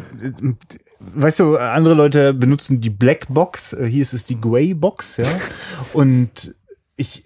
[1.01, 5.17] weißt du, andere Leute benutzen die Black Box, äh, hier ist es die Grey Box,
[5.17, 5.27] ja.
[5.93, 6.55] Und
[6.97, 7.25] ich,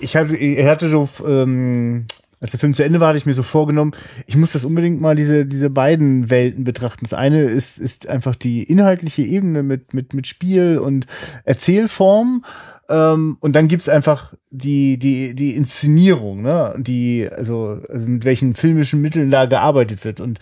[0.00, 2.06] ich hatte, ich hatte so, ähm,
[2.40, 3.92] als der Film zu Ende war, hatte ich mir so vorgenommen,
[4.26, 7.04] ich muss das unbedingt mal diese, diese beiden Welten betrachten.
[7.04, 11.06] Das eine ist, ist einfach die inhaltliche Ebene mit, mit, mit Spiel und
[11.44, 12.44] Erzählform.
[12.88, 16.74] Ähm, und dann gibt's einfach die, die, die Inszenierung, ne?
[16.78, 20.20] Die, also, also mit welchen filmischen Mitteln da gearbeitet wird.
[20.20, 20.38] Und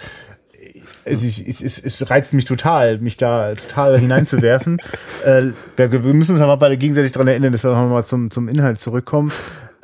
[1.05, 4.79] es, es, es, es reizt mich total, mich da total hineinzuwerfen.
[5.25, 8.79] äh, wir müssen uns aber beide gegenseitig daran erinnern, dass wir nochmal zum, zum Inhalt
[8.79, 9.33] zurückkommen.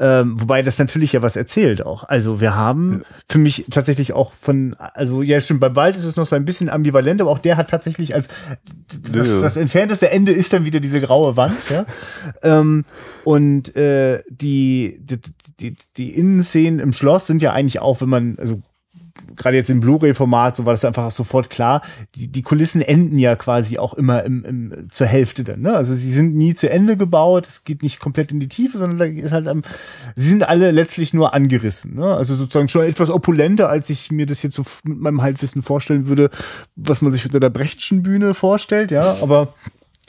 [0.02, 2.04] Ähm, wobei das natürlich ja was erzählt auch.
[2.04, 6.16] Also wir haben für mich tatsächlich auch von, also ja stimmt, beim Wald ist es
[6.16, 8.28] noch so ein bisschen ambivalent, aber auch der hat tatsächlich als
[9.12, 11.84] das, das entfernteste Ende ist dann wieder diese graue Wand, ja.
[12.42, 12.86] ähm,
[13.24, 15.18] und äh, die, die,
[15.60, 18.62] die, die Innenszenen im Schloss sind ja eigentlich auch, wenn man, also
[19.40, 21.82] gerade jetzt im Blu-ray-Format, so war das einfach sofort klar,
[22.14, 25.62] die, die Kulissen enden ja quasi auch immer im, im, zur Hälfte dann.
[25.62, 25.74] Ne?
[25.74, 28.98] Also sie sind nie zu Ende gebaut, es geht nicht komplett in die Tiefe, sondern
[28.98, 29.62] da ist halt am,
[30.14, 31.96] sie sind alle letztlich nur angerissen.
[31.96, 32.14] Ne?
[32.14, 36.06] Also sozusagen schon etwas opulenter, als ich mir das jetzt so mit meinem Halbwissen vorstellen
[36.06, 36.30] würde,
[36.76, 39.54] was man sich unter der Brechtschen Bühne vorstellt, ja, aber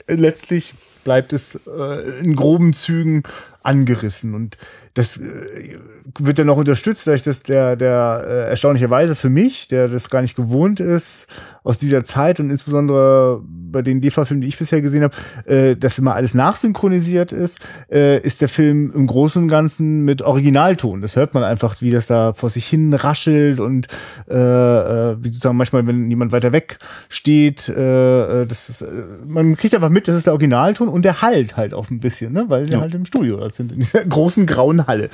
[0.06, 3.22] letztlich bleibt es äh, in groben Zügen
[3.62, 4.56] angerissen und
[4.94, 5.78] das äh,
[6.18, 10.22] wird dann noch unterstützt, dadurch, dass der, der äh, erstaunlicherweise für mich, der das gar
[10.22, 11.28] nicht gewohnt ist,
[11.64, 15.98] aus dieser Zeit und insbesondere bei den DEFA-Filmen, die ich bisher gesehen habe, äh, dass
[15.98, 21.00] immer alles nachsynchronisiert ist, äh, ist der Film im Großen und Ganzen mit Originalton.
[21.00, 23.86] Das hört man einfach, wie das da vor sich hin raschelt und
[24.28, 28.90] äh, äh, wie sozusagen manchmal, wenn jemand weiter weg steht, äh, äh das ist, äh,
[29.26, 32.32] man kriegt einfach mit, das ist der Originalton und der halt halt auch ein bisschen,
[32.32, 32.44] ne?
[32.48, 32.80] weil wir ja.
[32.80, 35.08] halt im Studio sind, in dieser großen grauen Halle.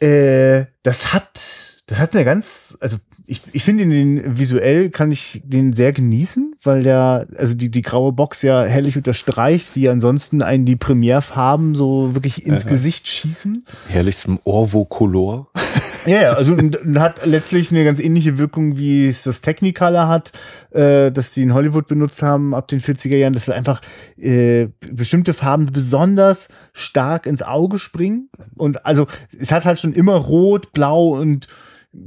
[0.00, 5.42] Äh, das hat, das hat eine ganz, also ich, ich finde den visuell kann ich
[5.44, 10.40] den sehr genießen, weil der, also die, die graue Box ja herrlich unterstreicht, wie ansonsten
[10.40, 12.70] einen die Premierfarben so wirklich ins Aha.
[12.70, 13.66] Gesicht schießen.
[13.88, 15.48] Herrlichstem Orvo-Color.
[16.06, 16.56] Ja, ja, also
[16.94, 20.32] hat letztlich eine ganz ähnliche Wirkung, wie es das Technicolor hat,
[20.70, 23.82] äh, dass die in Hollywood benutzt haben ab den 40er Jahren, dass einfach
[24.16, 28.30] äh, bestimmte Farben besonders stark ins Auge springen.
[28.56, 31.48] Und also es hat halt schon immer rot, blau und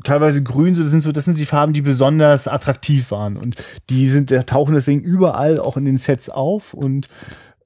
[0.03, 3.55] teilweise grün, das sind so, das sind die Farben, die besonders attraktiv waren und
[3.89, 7.07] die sind, tauchen deswegen überall auch in den Sets auf und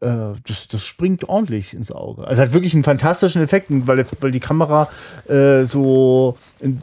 [0.02, 2.28] äh, das, das springt ordentlich ins Auge.
[2.28, 4.90] Also hat wirklich einen fantastischen Effekt, weil, weil die Kamera
[5.28, 6.80] äh, so in,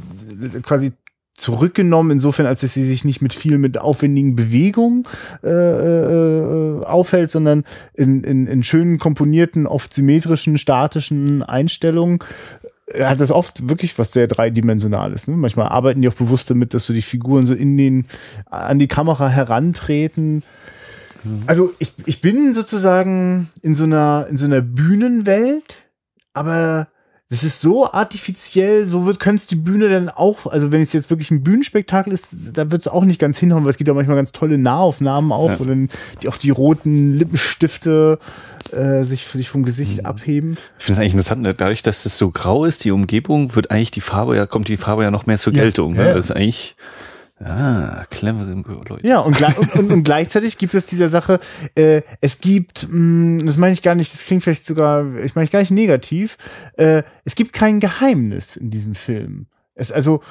[0.62, 0.92] quasi
[1.34, 5.04] zurückgenommen, insofern, als dass sie sich nicht mit viel mit aufwendigen Bewegungen
[5.42, 12.20] äh, äh, aufhält, sondern in, in, in schönen komponierten, oft symmetrischen, statischen Einstellungen
[12.92, 15.26] hat das oft wirklich was sehr dreidimensionales.
[15.26, 15.36] Ne?
[15.36, 18.06] Manchmal arbeiten die auch bewusst damit, dass so die Figuren so in den,
[18.46, 20.42] an die Kamera herantreten.
[21.46, 25.82] Also ich, ich bin sozusagen in so einer, in so einer Bühnenwelt,
[26.34, 26.88] aber
[27.30, 31.08] das ist so artifiziell, so wird könnte die Bühne dann auch, also wenn es jetzt
[31.08, 33.94] wirklich ein Bühnenspektakel ist, da wird es auch nicht ganz hinhauen, weil es gibt ja
[33.94, 35.58] manchmal ganz tolle Nahaufnahmen auch, ja.
[35.58, 35.88] wo dann
[36.22, 38.18] die, auch die roten Lippenstifte
[38.72, 40.06] äh, sich, sich vom Gesicht mhm.
[40.06, 40.58] abheben.
[40.78, 41.54] Ich finde es eigentlich interessant, ne?
[41.54, 44.76] dadurch, dass es so grau ist, die Umgebung, wird eigentlich die Farbe ja, kommt die
[44.76, 45.94] Farbe ja noch mehr zur Geltung.
[45.94, 46.14] Ja, ne?
[46.14, 46.76] Das ist eigentlich
[47.40, 48.54] Ah, clevere
[48.88, 49.06] Leute.
[49.06, 49.42] Ja, und,
[49.76, 51.40] und, und, gleichzeitig gibt es dieser Sache,
[51.74, 55.34] äh, es gibt, mh, mm, das meine ich gar nicht, das klingt vielleicht sogar, ich
[55.34, 56.36] meine ich gar nicht negativ,
[56.76, 59.46] äh, es gibt kein Geheimnis in diesem Film.
[59.74, 60.22] Es, also,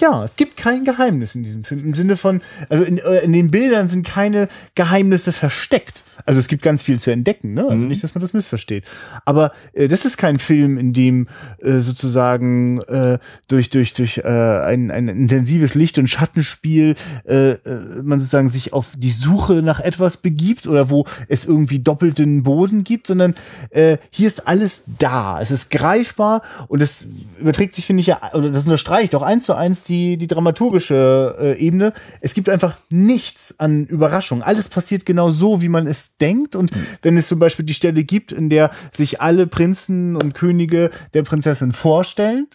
[0.00, 1.84] ja, es gibt kein Geheimnis in diesem Film.
[1.84, 6.04] Im Sinne von, also in, äh, in den Bildern sind keine Geheimnisse versteckt.
[6.26, 7.62] Also es gibt ganz viel zu entdecken, ne?
[7.62, 7.88] Also mhm.
[7.88, 8.84] nicht, dass man das missversteht.
[9.24, 11.28] Aber äh, das ist kein Film, in dem
[11.60, 18.02] äh, sozusagen äh, durch durch durch äh, ein, ein intensives Licht- und Schattenspiel äh, äh,
[18.02, 22.84] man sozusagen sich auf die Suche nach etwas begibt oder wo es irgendwie doppelten Boden
[22.84, 23.34] gibt, sondern
[23.70, 25.40] äh, hier ist alles da.
[25.40, 27.06] Es ist greifbar und es
[27.38, 31.36] überträgt sich, finde ich ja, oder das unterstreicht auch eins zu eins die die dramaturgische
[31.40, 31.92] äh, Ebene.
[32.20, 34.42] Es gibt einfach nichts an Überraschung.
[34.42, 36.56] Alles passiert genau so, wie man es denkt.
[36.56, 36.70] Und
[37.02, 41.22] wenn es zum Beispiel die Stelle gibt, in der sich alle Prinzen und Könige der
[41.22, 42.46] Prinzessin vorstellen,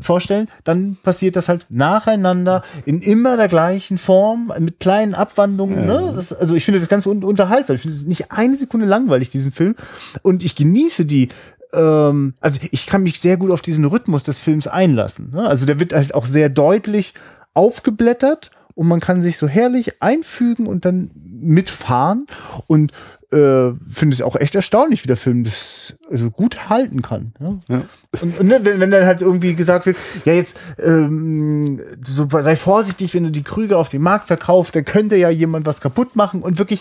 [0.00, 5.88] vorstellen, dann passiert das halt nacheinander in immer der gleichen Form, mit kleinen Abwandlungen.
[5.88, 6.00] Ja.
[6.00, 6.12] Ne?
[6.14, 7.76] Das, also ich finde das ganz un unterhaltsam.
[7.76, 9.74] Ich finde es nicht eine Sekunde langweilig, diesen Film.
[10.22, 11.28] Und ich genieße die
[11.72, 15.30] ähm, also ich kann mich sehr gut auf diesen Rhythmus des Films einlassen.
[15.32, 15.46] Ne?
[15.46, 17.14] Also der wird halt auch sehr deutlich
[17.54, 22.26] aufgeblättert und man kann sich so herrlich einfügen und dann mitfahren
[22.66, 22.92] und
[23.32, 27.32] äh, finde es auch echt erstaunlich, wie der Film das also gut halten kann.
[27.38, 27.58] Ja?
[27.68, 27.82] ja.
[28.20, 32.56] Und, und ne, wenn, wenn dann halt irgendwie gesagt wird, ja jetzt ähm, so, sei
[32.56, 36.16] vorsichtig, wenn du die Krüge auf dem Markt verkaufst, dann könnte ja jemand was kaputt
[36.16, 36.80] machen und wirklich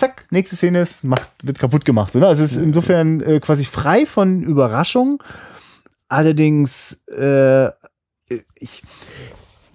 [0.00, 2.12] zack, nächste Szene ist, macht, wird kaputt gemacht.
[2.12, 2.26] So, ne?
[2.26, 5.22] Also es ist insofern äh, quasi frei von Überraschung.
[6.08, 7.68] Allerdings, äh,
[8.56, 8.82] ich,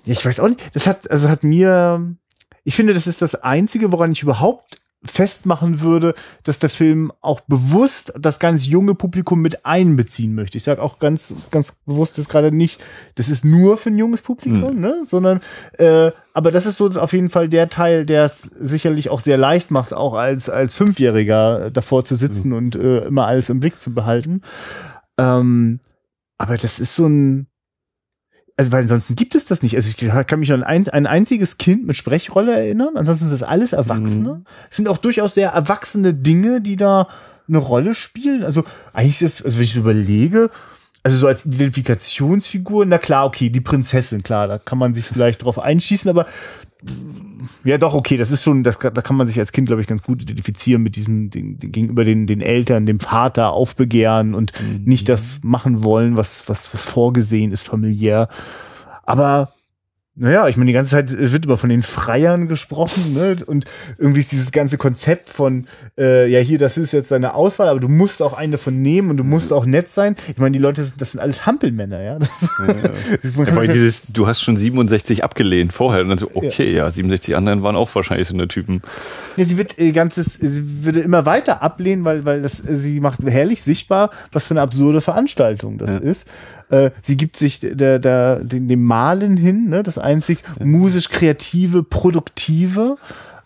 [0.05, 2.15] ich weiß auch nicht, das hat, also hat mir,
[2.63, 7.41] ich finde, das ist das Einzige, woran ich überhaupt festmachen würde, dass der Film auch
[7.41, 10.57] bewusst das ganz junge Publikum mit einbeziehen möchte.
[10.57, 12.83] Ich sage auch ganz, ganz bewusst das gerade nicht,
[13.15, 14.81] das ist nur für ein junges Publikum, mhm.
[14.81, 15.03] ne?
[15.05, 15.41] sondern
[15.77, 19.37] äh, aber das ist so auf jeden Fall der Teil, der es sicherlich auch sehr
[19.37, 22.55] leicht macht, auch als, als Fünfjähriger davor zu sitzen mhm.
[22.55, 24.41] und äh, immer alles im Blick zu behalten.
[25.17, 25.79] Ähm,
[26.37, 27.47] aber das ist so ein,
[28.57, 29.75] also weil ansonsten gibt es das nicht.
[29.75, 32.95] Also ich kann mich an ein, ein einziges Kind mit Sprechrolle erinnern.
[32.95, 34.35] Ansonsten ist das alles Erwachsene.
[34.35, 34.45] Mhm.
[34.69, 37.09] Es sind auch durchaus sehr erwachsene Dinge, die da
[37.47, 38.43] eine Rolle spielen.
[38.43, 38.63] Also
[38.93, 40.49] eigentlich ist es, also wenn ich so überlege,
[41.03, 45.43] also so als Identifikationsfigur, na klar, okay, die Prinzessin, klar, da kann man sich vielleicht
[45.43, 46.25] drauf einschießen, aber
[47.63, 49.87] ja, doch, okay, das ist schon, das, da kann man sich als Kind, glaube ich,
[49.87, 54.83] ganz gut identifizieren mit diesem den, gegenüber den, den Eltern, dem Vater aufbegehren und mhm.
[54.85, 58.29] nicht das machen wollen, was, was, was vorgesehen ist, familiär.
[59.03, 59.51] Aber
[60.17, 63.37] naja, ich meine, die ganze Zeit wird immer von den Freiern gesprochen, ne?
[63.45, 63.65] Und
[63.97, 67.81] irgendwie ist dieses ganze Konzept von, äh, ja, hier, das ist jetzt deine Auswahl, aber
[67.81, 70.15] du musst auch eine davon nehmen und du musst auch nett sein.
[70.29, 72.17] Ich meine, die Leute, das sind alles Hampelmänner, ja.
[72.17, 73.53] Das, ja, ja.
[73.63, 77.35] ja dieses, du hast schon 67 abgelehnt vorher und dann so, okay, ja, ja 67
[77.35, 78.81] anderen waren auch wahrscheinlich so eine Typen.
[79.35, 83.21] Ja, sie wird ihr ganzes, sie würde immer weiter ablehnen, weil, weil das, sie macht
[83.25, 86.27] herrlich sichtbar, was für eine absurde Veranstaltung das ist.
[86.69, 92.97] Äh, sie gibt sich der, der, dem, Malen hin, ne, das einzig musisch kreative, produktive.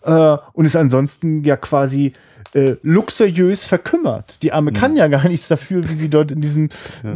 [0.02, 2.14] Äh, und ist ansonsten ja quasi
[2.54, 4.42] äh, luxuriös verkümmert.
[4.42, 6.68] Die Arme kann ja gar nichts dafür, wie sie dort in diesem
[7.04, 7.14] ja.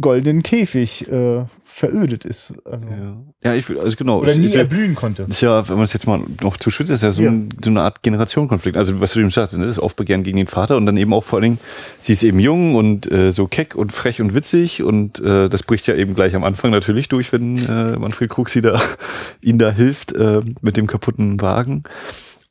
[0.00, 2.52] goldenen Käfig äh, verödet ist.
[2.64, 3.16] Also, ja.
[3.42, 4.20] ja, ich also genau.
[4.20, 5.22] Oder nie erblühen konnte.
[5.22, 7.22] Ist ja, wenn man es jetzt mal noch zu spitzt, ist ja so.
[7.22, 8.76] Ein, so eine Art Generationenkonflikt.
[8.76, 11.24] Also was du eben sagst, ne, das Aufbegehren gegen den Vater und dann eben auch
[11.24, 11.58] vor allen Dingen,
[11.98, 15.62] sie ist eben jung und äh, so keck und frech und witzig und äh, das
[15.62, 18.80] bricht ja eben gleich am Anfang natürlich durch, wenn äh, Manfred Krug sie da,
[19.40, 21.84] ihnen da hilft äh, mit dem kaputten Wagen.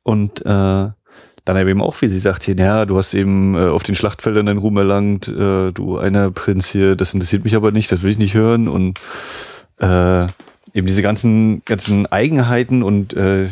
[0.04, 0.89] Und äh,
[1.45, 4.45] dann eben auch, wie sie sagt, hier, naja, du hast eben äh, auf den Schlachtfeldern
[4.45, 8.12] deinen Ruhm erlangt, äh, du einer Prinz hier, das interessiert mich aber nicht, das will
[8.12, 8.67] ich nicht hören.
[8.67, 8.99] Und
[9.79, 10.23] äh,
[10.73, 13.47] eben diese ganzen ganzen Eigenheiten und äh,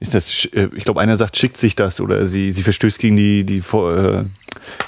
[0.00, 2.00] ist das, äh, ich glaube, einer sagt, schickt sich das?
[2.00, 4.24] Oder sie sie verstößt gegen die die äh,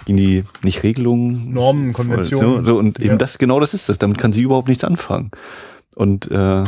[0.05, 3.17] gegen die nicht Regelungen, Normen, Konventionen, so, so und eben ja.
[3.17, 3.99] das genau das ist das.
[3.99, 5.31] Damit kann sie überhaupt nichts anfangen.
[5.95, 6.65] Und äh,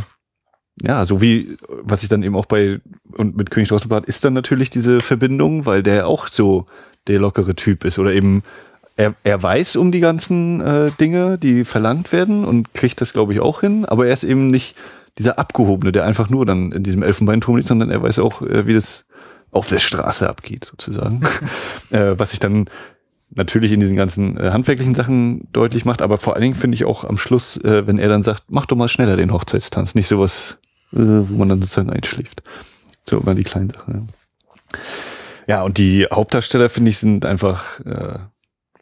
[0.83, 2.81] ja, so wie, was ich dann eben auch bei,
[3.13, 6.67] und mit König Drosselbart ist dann natürlich diese Verbindung, weil der auch so
[7.07, 7.99] der lockere Typ ist.
[7.99, 8.43] Oder eben,
[8.97, 13.33] er, er weiß um die ganzen äh, Dinge, die verlangt werden und kriegt das, glaube
[13.33, 14.77] ich, auch hin, aber er ist eben nicht
[15.19, 18.67] dieser Abgehobene, der einfach nur dann in diesem Elfenbeinturm liegt, sondern er weiß auch, äh,
[18.67, 19.07] wie das
[19.51, 21.23] auf der Straße abgeht, sozusagen.
[21.91, 22.69] äh, was ich dann
[23.31, 26.85] natürlich in diesen ganzen äh, handwerklichen Sachen deutlich macht, aber vor allen Dingen finde ich
[26.85, 30.09] auch am Schluss, äh, wenn er dann sagt, mach doch mal schneller den Hochzeitstanz, nicht
[30.09, 30.59] sowas,
[30.91, 32.43] wo man dann sozusagen einschläft.
[33.09, 34.09] So immer die kleinen Sachen.
[35.47, 38.19] Ja, ja und die Hauptdarsteller finde ich sind einfach äh,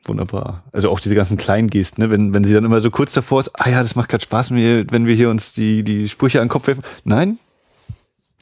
[0.04, 0.64] wunderbar.
[0.72, 2.10] Also auch diese ganzen kleinen Gesten, ne?
[2.10, 4.52] wenn, wenn sie dann immer so kurz davor ist, ah ja, das macht gerade Spaß,
[4.52, 6.84] wenn wir hier uns die, die Sprüche an den Kopf werfen.
[7.04, 7.38] Nein,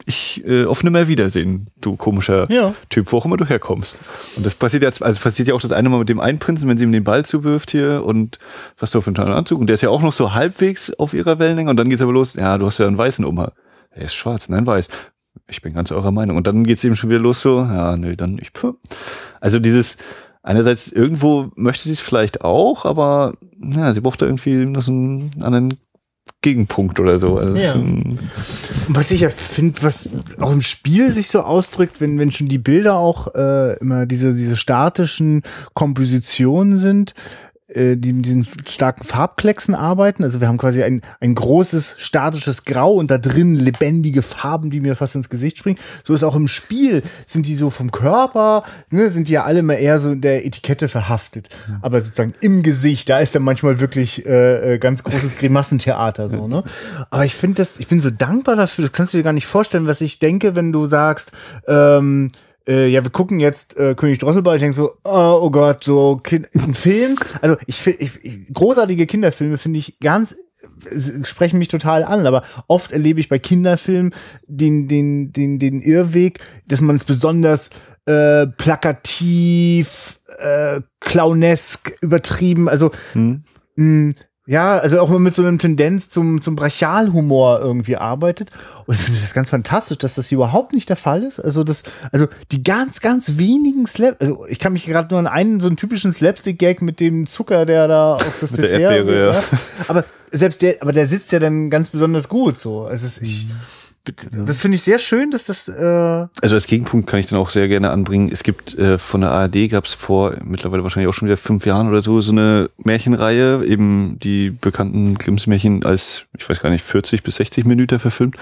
[0.05, 2.73] ich äh, auf nimmer Wiedersehen, du komischer ja.
[2.89, 3.97] Typ, wo auch immer du herkommst.
[4.35, 6.67] Und das passiert jetzt, also passiert ja auch das eine Mal mit dem einen Prinzen,
[6.67, 8.37] wenn sie ihm den Ball zuwirft hier und
[8.77, 9.59] was du für einen tollen Anzug.
[9.59, 12.13] Und der ist ja auch noch so halbwegs auf ihrer Wellenlänge und dann geht's aber
[12.13, 13.51] los, ja, du hast ja einen weißen Umhang.
[13.91, 14.89] Er ist schwarz, nein, weiß.
[15.47, 16.37] Ich bin ganz eurer Meinung.
[16.37, 18.51] Und dann geht's eben schon wieder los so, ja, nö, dann ich.
[19.39, 19.97] Also dieses,
[20.43, 24.91] einerseits irgendwo möchte sie es vielleicht auch, aber ja, sie braucht da irgendwie noch so
[24.91, 25.77] einen anderen
[26.45, 27.37] Gegenpunkt oder so.
[27.37, 27.83] Also ja.
[28.87, 32.59] was ich ja finde, was auch im Spiel sich so ausdrückt, wenn, wenn schon die
[32.59, 35.41] Bilder auch äh, immer diese, diese statischen
[35.73, 37.15] Kompositionen sind,
[37.67, 40.23] äh, die mit diesen starken Farbklecksen arbeiten.
[40.23, 44.81] Also wir haben quasi ein, ein großes statisches Grau und da drin lebendige Farben, die
[44.81, 45.79] mir fast ins Gesicht springen.
[46.03, 49.63] So ist auch im Spiel, sind die so vom Körper, ne, sind die ja alle
[49.63, 51.49] mal eher so in der Etikette verhaftet.
[51.67, 51.79] Mhm.
[51.81, 56.47] Aber sozusagen im Gesicht, da ist dann manchmal wirklich äh, äh ganz großes Grimassentheater so,
[56.47, 56.63] ne?
[57.09, 59.47] Aber ich finde das, ich bin so dankbar dafür, das kannst du dir gar nicht
[59.47, 61.31] vorstellen, was ich denke, wenn du sagst,
[61.67, 62.31] ähm,
[62.67, 64.55] äh, ja, wir gucken jetzt äh, König Drosselball.
[64.55, 67.15] Ich denke so, oh, oh Gott, so kind, ein Film.
[67.41, 68.05] Also ich finde,
[68.53, 70.35] großartige Kinderfilme finde ich ganz
[71.23, 74.13] sprechen mich total an, aber oft erlebe ich bei Kinderfilmen
[74.47, 77.69] den den den den Irrweg, dass man es besonders
[78.05, 83.43] äh, plakativ, äh, clownesk übertrieben, also hm.
[83.75, 84.13] mh,
[84.47, 88.51] ja, also auch mal mit so einer Tendenz zum, zum Brachialhumor irgendwie arbeitet.
[88.85, 91.39] Und ich finde das ganz fantastisch, dass das hier überhaupt nicht der Fall ist.
[91.39, 91.81] Also das,
[92.11, 95.67] also die ganz, ganz wenigen Slap, also ich kann mich gerade nur an einen so
[95.67, 99.43] einen typischen Slapstick-Gag mit dem Zucker, der da auf das Dessert, Erdbeere, ja.
[99.87, 102.83] aber selbst der, aber der sitzt ja dann ganz besonders gut, so.
[102.83, 103.53] Also es ist, ich, mhm.
[104.45, 105.67] Das finde ich sehr schön, dass das.
[105.67, 108.29] Äh also als Gegenpunkt kann ich dann auch sehr gerne anbringen.
[108.31, 111.65] Es gibt äh, von der ARD gab es vor mittlerweile wahrscheinlich auch schon wieder fünf
[111.65, 116.69] Jahren oder so so eine Märchenreihe, eben die bekannten Grimms Märchen als ich weiß gar
[116.69, 118.35] nicht 40 bis 60 Minuten verfilmt.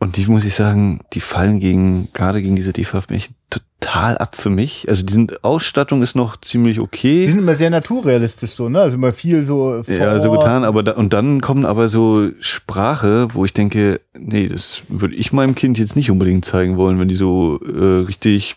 [0.00, 4.50] Und die muss ich sagen, die fallen gegen, gerade gegen diese DVF-Märchen total ab für
[4.50, 4.88] mich.
[4.88, 7.24] Also die sind, Ausstattung ist noch ziemlich okay.
[7.24, 8.80] Die sind immer sehr naturrealistisch so, ne?
[8.80, 9.82] Also immer viel so.
[9.88, 14.48] Ja, so getan, aber da, und dann kommen aber so Sprache, wo ich denke, nee,
[14.48, 18.54] das würde ich meinem Kind jetzt nicht unbedingt zeigen wollen, wenn die so äh, richtig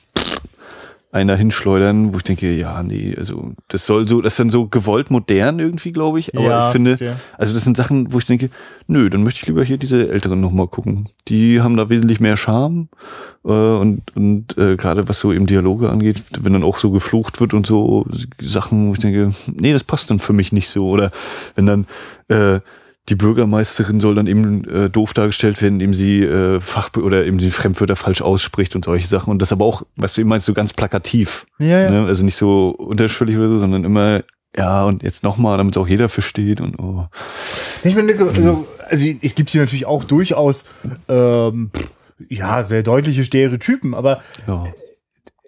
[1.12, 4.68] einer hinschleudern, wo ich denke, ja, nee, also das soll so, das ist dann so
[4.68, 6.36] gewollt modern irgendwie, glaube ich.
[6.38, 7.20] Aber ja, ich finde, verstehe.
[7.38, 8.50] also das sind Sachen, wo ich denke,
[8.88, 11.10] nö, dann möchte ich lieber hier diese Älteren nochmal gucken.
[11.28, 12.88] Die haben da wesentlich mehr Charme
[13.44, 17.42] äh, und, und äh, gerade was so eben Dialoge angeht, wenn dann auch so geflucht
[17.42, 18.06] wird und so
[18.40, 20.88] Sachen, wo ich denke, nee, das passt dann für mich nicht so.
[20.88, 21.12] Oder
[21.56, 21.88] wenn dann
[22.30, 22.62] äh,
[23.10, 27.40] die Bürgermeisterin soll dann eben äh, doof dargestellt werden, indem sie äh, Fach oder eben
[27.40, 29.32] die Fremdwörter falsch ausspricht und solche Sachen.
[29.32, 31.46] Und das aber auch, was du meinst, so ganz plakativ.
[31.58, 31.90] Ja, ja.
[31.90, 32.06] Ne?
[32.06, 34.22] Also nicht so unterschwellig oder so, sondern immer,
[34.56, 37.08] ja, und jetzt nochmal, damit es auch jeder versteht und oh.
[37.84, 40.66] Ich meine, also, also es gibt hier natürlich auch durchaus
[41.08, 41.72] ähm,
[42.30, 44.66] ja, sehr deutliche Stereotypen, aber ja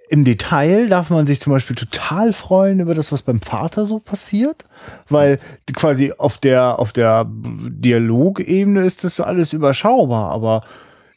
[0.09, 3.99] im Detail darf man sich zum Beispiel total freuen über das, was beim Vater so
[3.99, 4.65] passiert,
[5.09, 5.39] weil
[5.73, 10.63] quasi auf der, auf der Dialogebene ist das alles überschaubar, aber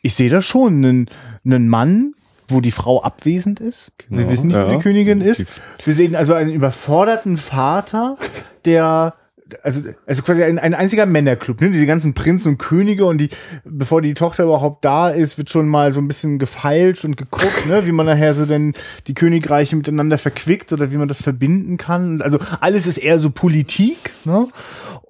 [0.02, 1.10] ich sehe da schon einen,
[1.44, 2.14] einen Mann,
[2.48, 3.90] wo die Frau abwesend ist.
[3.98, 4.70] Genau, Wir wissen nicht, ja.
[4.70, 5.46] wie die Königin ist.
[5.84, 8.16] Wir sehen also einen überforderten Vater,
[8.64, 9.14] der
[9.62, 11.70] also, also quasi ein, ein einziger Männerclub, ne?
[11.70, 13.30] Diese ganzen Prinzen und Könige und die,
[13.64, 17.66] bevor die Tochter überhaupt da ist, wird schon mal so ein bisschen gefeilscht und geguckt,
[17.68, 17.86] ne?
[17.86, 18.74] Wie man nachher so denn
[19.06, 22.22] die Königreiche miteinander verquickt oder wie man das verbinden kann.
[22.22, 24.48] Also alles ist eher so Politik, ne?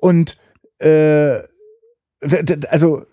[0.01, 0.37] Und
[0.79, 1.39] äh,
[2.71, 3.05] also,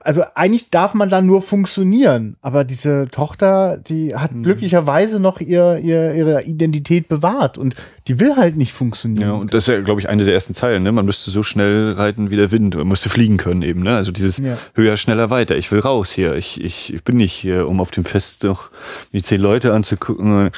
[0.00, 4.44] also eigentlich darf man da nur funktionieren, aber diese Tochter, die hat mhm.
[4.44, 7.74] glücklicherweise noch ihr, ihr, ihre Identität bewahrt und
[8.06, 9.28] die will halt nicht funktionieren.
[9.28, 10.92] Ja, und das ist ja, glaube ich, eine der ersten Zeilen, ne?
[10.92, 13.96] Man müsste so schnell reiten wie der Wind, man müsste fliegen können eben, ne?
[13.96, 14.56] Also dieses ja.
[14.74, 15.56] höher, schneller, weiter.
[15.56, 16.34] Ich will raus hier.
[16.34, 18.70] Ich, ich, ich bin nicht hier, um auf dem Fest noch
[19.12, 20.50] die zehn Leute anzugucken,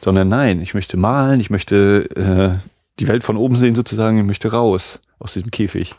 [0.00, 2.58] sondern nein, ich möchte malen, ich möchte äh,
[2.98, 5.94] die Welt von oben sehen sozusagen, ich möchte raus aus diesem Käfig.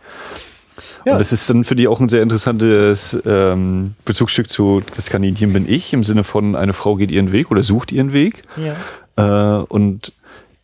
[1.05, 1.13] Ja.
[1.13, 5.53] Und das ist dann für die auch ein sehr interessantes ähm, Bezugsstück zu Das Kaninchen
[5.53, 8.43] bin ich, im Sinne von eine Frau geht ihren Weg oder sucht ihren Weg.
[8.57, 9.59] Ja.
[9.59, 10.11] Äh, und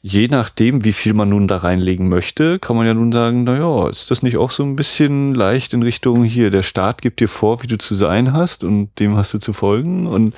[0.02, 3.88] je nachdem, wie viel man nun da reinlegen möchte, kann man ja nun sagen, naja,
[3.88, 7.28] ist das nicht auch so ein bisschen leicht in Richtung hier, der Staat gibt dir
[7.28, 10.08] vor, wie du zu sein hast und dem hast du zu folgen.
[10.08, 10.34] Und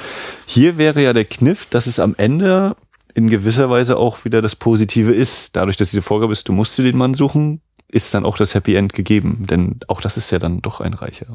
[0.46, 2.76] hier wäre ja der Kniff, dass es am Ende
[3.16, 5.56] in gewisser Weise auch wieder das Positive ist.
[5.56, 7.62] Dadurch, dass diese Vorgabe ist, du musst dir den Mann suchen,
[7.94, 9.44] ist dann auch das Happy End gegeben.
[9.50, 11.28] Denn auch das ist ja dann doch ein Reicher.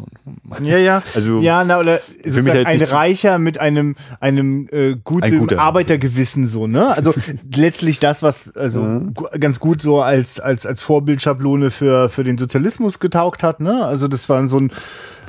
[0.60, 1.02] Ja, ja.
[1.14, 5.60] Also, ja, na, oder mich sozusagen ein Reicher mit einem, einem äh, guten Ein guter.
[5.60, 6.88] Arbeitergewissen so, ne?
[6.96, 7.14] Also
[7.54, 12.36] letztlich das, was also gu- ganz gut so als, als, als Vorbildschablone für, für den
[12.36, 13.84] Sozialismus getaugt hat, ne?
[13.84, 14.72] Also das war so ein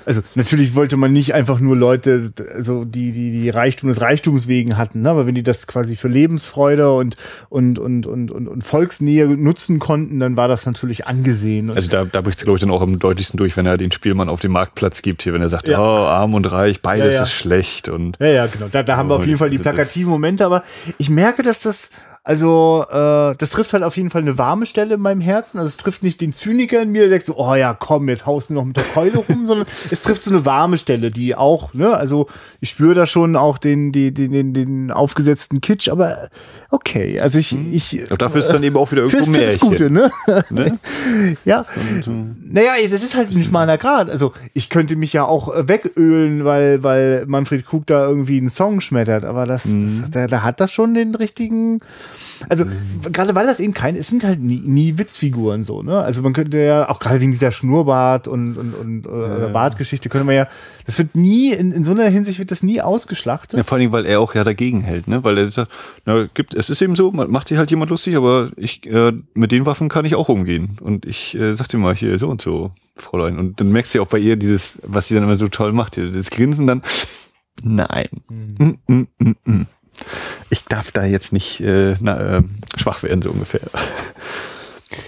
[0.06, 4.48] also natürlich wollte man nicht einfach nur Leute, also die die die Reichtum des Reichtums
[4.48, 5.10] wegen hatten, ne?
[5.10, 7.16] aber wenn die das quasi für Lebensfreude und
[7.50, 11.70] und und und und, und Volksnähe nutzen konnten, dann war das natürlich angesehen.
[11.70, 13.78] Und Also da, da bricht es, glaube ich, dann auch am deutlichsten durch, wenn er
[13.78, 15.80] den Spielmann auf dem Marktplatz gibt hier, wenn er sagt, Ja.
[15.80, 17.24] oh, arm und reich, beides Ja, ja.
[17.24, 18.68] ist schlecht und Ja, ja, genau.
[18.72, 20.64] Da, da haben wir auf Und jeden Fall die plakativen Momente, aber
[20.98, 21.90] ich merke, dass das,
[22.24, 25.58] also, äh, das trifft halt auf jeden Fall eine warme Stelle in meinem Herzen.
[25.58, 28.26] Also es trifft nicht den Zyniker in mir, der sagt so, oh ja, komm, jetzt
[28.26, 31.36] haust du noch mit der Keule rum, sondern es trifft so eine warme Stelle, die
[31.36, 32.28] auch, ne, also
[32.60, 36.30] ich spüre da schon auch den, den, den, den, aufgesetzten Kitsch, aber
[36.72, 39.60] okay, also ich, ich, aber dafür ist dann eben auch wieder irgendwo fürs Märchen.
[39.60, 40.12] Gute, ne?
[40.50, 40.78] Ne?
[41.46, 41.64] ja.
[42.52, 44.10] Naja, das ist halt ein schmaler Grad.
[44.10, 48.50] Also ich könnte mich ja auch äh, wegölen, weil, weil Manfred Krug da irgendwie einen
[48.50, 51.80] Song schmettert, aber das, das da, da hat das schon den richtigen.
[52.48, 52.66] Also
[53.12, 56.00] gerade weil das eben kein, es sind halt nie, nie Witzfiguren so, ne?
[56.00, 60.10] Also man könnte ja, auch gerade wegen dieser Schnurrbart und, und, und äh, oder Bartgeschichte
[60.10, 60.48] könnte man ja,
[60.86, 63.58] das wird nie, in, in so einer Hinsicht wird das nie ausgeschlachtet.
[63.58, 65.24] Ja, vor allem, weil er auch ja dagegen hält, ne?
[65.24, 65.72] Weil er sagt,
[66.06, 69.14] na, gibt, es ist eben so, man macht sich halt jemand lustig, aber ich, äh,
[69.34, 70.78] mit den Waffen kann ich auch umgehen.
[70.82, 73.38] Und ich äh, sag dir mal hier so und so, Fräulein.
[73.38, 75.74] Und dann merkst du ja auch bei ihr dieses, was sie dann immer so toll
[75.74, 76.82] macht, das Grinsen dann.
[77.64, 78.08] Nein.
[78.30, 79.68] Mm, mm, mm, mm.
[80.50, 82.44] Ich darf da jetzt nicht äh, na, äh,
[82.78, 83.62] schwach werden, so ungefähr.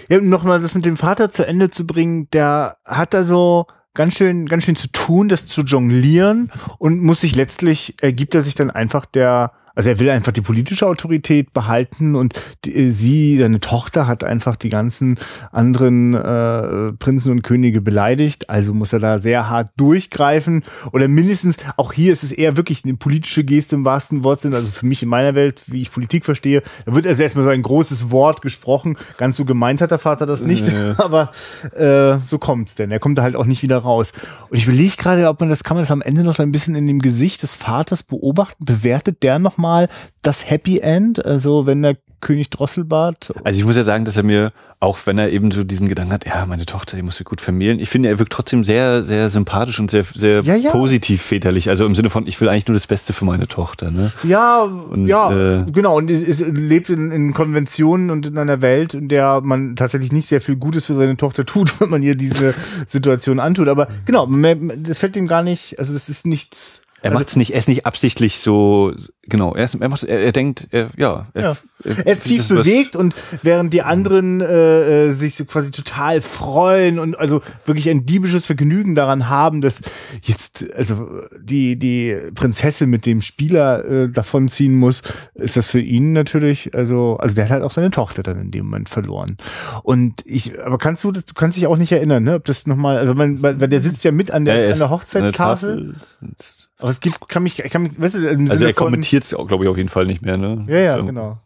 [0.08, 3.66] Ja, um nochmal das mit dem Vater zu Ende zu bringen, der hat da so
[3.94, 8.42] ganz schön, ganz schön zu tun, das zu jonglieren und muss sich letztlich, ergibt er
[8.42, 12.90] sich dann einfach der, also er will einfach die politische Autorität behalten und die, äh,
[12.90, 15.18] sie, seine Tochter, hat einfach die ganzen
[15.50, 20.62] anderen äh, Prinzen und Könige beleidigt, also muss er da sehr hart durchgreifen.
[20.92, 24.68] Oder mindestens, auch hier ist es eher wirklich eine politische Geste im wahrsten Wortsinn, also
[24.68, 27.62] für mich in meiner Welt, wie ich Politik verstehe, da wird also erstmal so ein
[27.62, 30.66] großes Wort gesprochen, ganz so gemeint hat der Vater das nicht,
[30.98, 31.32] aber
[31.74, 34.12] äh, so kommt's denn, er kommt da halt auch nicht wieder raus.
[34.50, 36.52] Und ich überlege gerade, ob man das, kann man das am Ende noch so ein
[36.52, 39.88] bisschen in dem Gesicht des Vaters beobachten, bewertet der nochmal
[40.22, 44.22] das Happy End, also wenn der König Drosselbart Also ich muss ja sagen, dass er
[44.22, 47.26] mir, auch wenn er eben so diesen Gedanken hat, ja, meine Tochter, die muss ich
[47.26, 50.70] gut vermählen, ich finde, er wirkt trotzdem sehr, sehr sympathisch und sehr, sehr Ja, ja.
[50.70, 51.68] positiv väterlich.
[51.68, 53.90] Also im Sinne von, ich will eigentlich nur das Beste für meine Tochter.
[53.90, 54.12] Ne?
[54.22, 54.68] Ja,
[55.04, 55.96] ja, äh, genau.
[55.96, 60.12] Und es, es lebt in, in Konventionen und in einer Welt, in der man tatsächlich
[60.12, 62.54] nicht sehr viel Gutes für seine Tochter tut, wenn man ihr diese
[62.86, 63.66] Situation antut.
[63.66, 64.28] Aber genau,
[64.76, 66.81] das fällt ihm gar nicht, also das ist nichts.
[67.02, 68.92] Er also, macht's nicht, er ist nicht absichtlich so,
[69.24, 71.56] genau, er, ist, er, macht, er, er denkt, er, ja, er, Ja.
[71.84, 76.98] Er ist tief bewegt und während die anderen äh, äh, sich so quasi total freuen
[76.98, 79.82] und also wirklich ein diebisches Vergnügen daran haben, dass
[80.22, 85.02] jetzt also die die Prinzessin mit dem Spieler äh, davonziehen muss,
[85.34, 88.50] ist das für ihn natürlich also also der hat halt auch seine Tochter dann in
[88.50, 89.36] dem Moment verloren.
[89.82, 92.66] Und ich aber kannst du das du kannst dich auch nicht erinnern, ne, ob das
[92.66, 94.90] noch mal also man, weil weil der sitzt ja mit an der, er an der
[94.90, 95.70] Hochzeitstafel.
[95.72, 96.61] an der Tafel.
[96.82, 99.30] Aber es gibt kann mich kann mich weißt du, im Also Sinne er kommentiert es,
[99.30, 100.36] glaube ich, auf jeden Fall nicht mehr.
[100.36, 100.64] Ne?
[100.68, 101.04] ja, ja, So.
[101.06, 101.38] genau.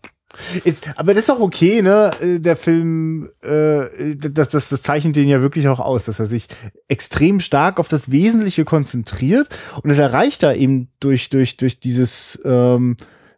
[0.64, 2.10] Ist, aber das ist auch okay, ne?
[2.20, 6.26] Äh, Der Film, äh, das, das, das zeichnet den ja wirklich auch aus, dass er
[6.26, 6.48] sich
[6.88, 9.48] extrem stark auf das Wesentliche konzentriert
[9.82, 12.96] und das erreicht er eben durch, durch, durch dieses, ähm,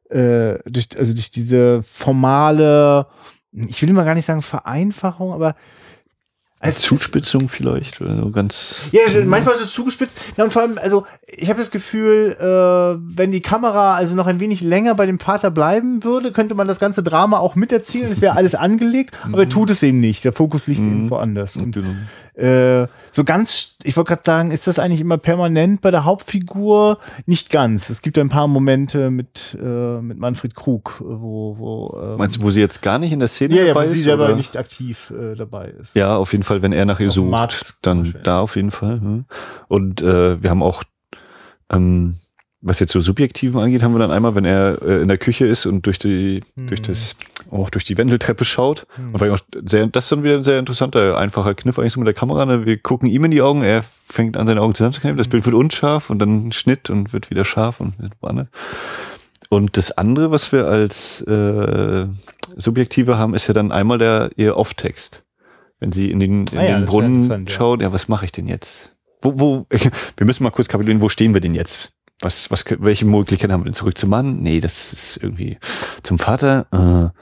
[0.08, 3.06] äh, durch, also durch diese formale,
[3.52, 5.54] ich will immer gar nicht sagen Vereinfachung, aber
[6.60, 8.88] Als Zuspitzung vielleicht oder so ganz.
[8.90, 10.18] ja, manchmal ist es zugespitzt.
[10.36, 14.26] Ja, und vor allem, also ich habe das Gefühl, äh, wenn die Kamera also noch
[14.26, 18.10] ein wenig länger bei dem Vater bleiben würde, könnte man das ganze Drama auch miterzählen.
[18.10, 20.24] Es wäre alles angelegt, aber er tut es eben nicht.
[20.24, 21.56] Der Fokus liegt eben woanders.
[21.56, 21.78] Und
[22.38, 26.98] äh, so ganz, ich wollte gerade sagen, ist das eigentlich immer permanent bei der Hauptfigur?
[27.26, 27.90] Nicht ganz.
[27.90, 32.42] Es gibt ein paar Momente mit, äh, mit Manfred Krug, wo, wo ähm, Meinst du,
[32.42, 34.04] wo sie jetzt gar nicht in der Szene ja, ja, dabei wo sie ist?
[34.04, 34.36] selber oder?
[34.36, 35.96] nicht aktiv äh, dabei ist.
[35.96, 38.70] Ja, auf jeden Fall, wenn er nach ihr Auf sucht, Markt dann da auf jeden
[38.70, 39.00] Fall.
[39.00, 39.24] hm.
[39.66, 40.84] Und äh, wir haben auch,
[41.72, 42.14] ähm,
[42.60, 45.46] was jetzt so Subjektiven angeht, haben wir dann einmal, wenn er äh, in der Küche
[45.46, 47.14] ist und durch die, durch das,
[47.50, 48.86] auch durch die Wendeltreppe schaut.
[48.96, 52.00] Und weil auch sehr, das ist dann wieder ein sehr interessanter, einfacher Kniff eigentlich so
[52.00, 52.44] mit der Kamera.
[52.46, 52.66] Ne?
[52.66, 55.16] Wir gucken ihm in die Augen, er fängt an, seine Augen zusammenzukneifen.
[55.16, 58.48] Das Bild wird unscharf und dann Schnitt und wird wieder scharf und woanders.
[59.50, 62.06] Und das andere, was wir als äh,
[62.56, 65.24] Subjektive haben, ist ja dann einmal der ihr Off-Text.
[65.80, 67.56] Wenn sie in den, in Ah ja, den Brunnen interessant, ja.
[67.56, 68.96] schaut, ja, was mache ich denn jetzt?
[69.22, 69.66] Wo, wo,
[70.16, 71.92] wir müssen mal kurz kapitulieren, wo stehen wir denn jetzt?
[72.20, 74.42] Was, was, welche Möglichkeiten haben wir denn zurück zum Mann?
[74.42, 75.58] Nee, das ist irgendwie
[76.02, 76.66] zum Vater.
[76.72, 77.18] Äh,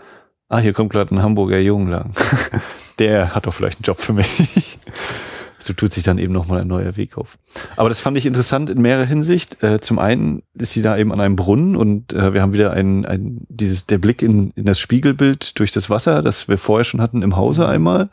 [0.49, 2.11] ah, hier kommt gerade ein Hamburger Jungen lang.
[2.99, 4.79] Der hat doch vielleicht einen Job für mich.
[5.59, 7.37] so tut sich dann eben nochmal ein neuer Weg auf.
[7.77, 9.63] Aber das fand ich interessant in mehrerer Hinsicht.
[9.63, 12.73] Äh, zum einen ist sie da eben an einem Brunnen und äh, wir haben wieder
[12.73, 16.85] ein, ein dieses der Blick in, in das Spiegelbild durch das Wasser, das wir vorher
[16.85, 18.09] schon hatten im Hause einmal,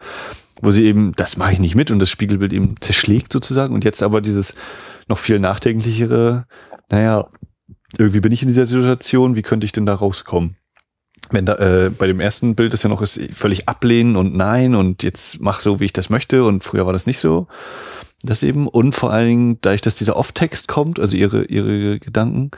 [0.62, 3.86] wo sie eben, das mache ich nicht mit und das Spiegelbild eben zerschlägt sozusagen und
[3.86, 4.56] jetzt aber dieses
[5.08, 6.46] noch viel nachdenklichere,
[6.94, 7.28] naja,
[7.98, 10.58] irgendwie bin ich in dieser Situation, wie könnte ich denn da rauskommen?
[11.32, 14.76] Wenn da, äh, bei dem ersten Bild ist ja noch ist völlig ablehnen und nein
[14.76, 17.48] und jetzt mach so, wie ich das möchte und früher war das nicht so.
[18.22, 22.52] Das eben und vor allen Dingen, dadurch, dass dieser Off-Text kommt, also ihre, ihre Gedanken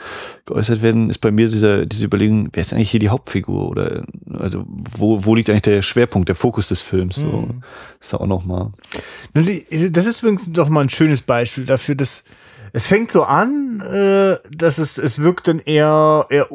[0.45, 4.03] geäußert werden, ist bei mir dieser, diese Überlegung, wer ist eigentlich hier die Hauptfigur oder
[4.33, 7.15] also wo, wo liegt eigentlich der Schwerpunkt, der Fokus des Films?
[7.15, 7.63] So, mhm.
[8.01, 8.73] ist da auch nochmal.
[9.33, 12.25] Das ist übrigens doch mal ein schönes Beispiel dafür, dass
[12.75, 16.49] es fängt so an, äh, dass es, es wirkt dann eher, eher,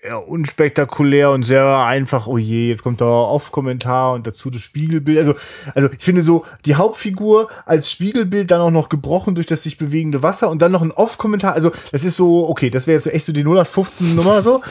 [0.00, 5.18] eher unspektakulär und sehr einfach, oh je, jetzt kommt da Off-Kommentar und dazu das Spiegelbild.
[5.18, 5.34] Also,
[5.74, 9.76] also ich finde so, die Hauptfigur als Spiegelbild dann auch noch gebrochen durch das sich
[9.76, 11.52] bewegende Wasser und dann noch ein Off-Kommentar.
[11.52, 14.62] Also, das ist so, okay, das wäre jetzt so echt so die 0815 Nummer so.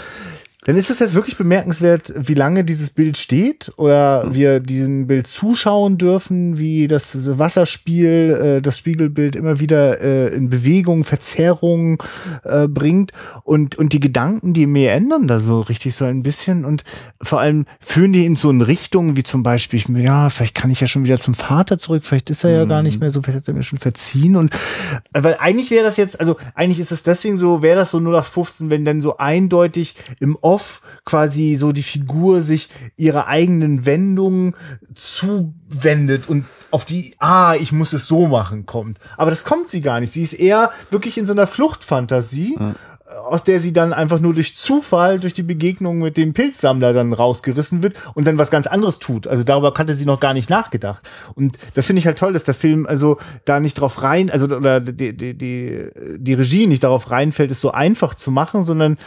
[0.65, 4.33] Dann ist es jetzt wirklich bemerkenswert, wie lange dieses Bild steht oder mhm.
[4.33, 10.49] wir diesem Bild zuschauen dürfen, wie das Wasserspiel, äh, das Spiegelbild immer wieder äh, in
[10.49, 12.03] Bewegung, Verzerrung
[12.43, 16.65] äh, bringt und, und die Gedanken, die mir ändern da so richtig so ein bisschen
[16.65, 16.83] und
[17.21, 20.81] vor allem führen die in so eine Richtung, wie zum Beispiel, ja, vielleicht kann ich
[20.81, 22.69] ja schon wieder zum Vater zurück, vielleicht ist er ja mhm.
[22.69, 23.01] gar nicht mhm.
[23.01, 24.53] mehr so, vielleicht hat er mir schon verziehen und
[25.13, 27.99] äh, weil eigentlich wäre das jetzt, also eigentlich ist es deswegen so, wäre das so
[27.99, 34.55] 0815, wenn dann so eindeutig im off quasi so die Figur sich ihrer eigenen Wendung
[34.95, 38.99] zuwendet und auf die, ah, ich muss es so machen, kommt.
[39.17, 40.11] Aber das kommt sie gar nicht.
[40.11, 42.55] Sie ist eher wirklich in so einer Fluchtfantasie.
[42.57, 42.75] Mhm
[43.25, 47.13] aus der sie dann einfach nur durch Zufall, durch die Begegnung mit dem Pilzsammler dann
[47.13, 49.25] rausgerissen wird und dann was ganz anderes tut.
[49.25, 51.01] Also darüber hatte sie noch gar nicht nachgedacht.
[51.33, 54.45] Und das finde ich halt toll, dass der Film also da nicht drauf rein, also
[54.45, 55.87] oder die, die, die,
[56.17, 58.97] die Regie nicht darauf reinfällt, es so einfach zu machen, sondern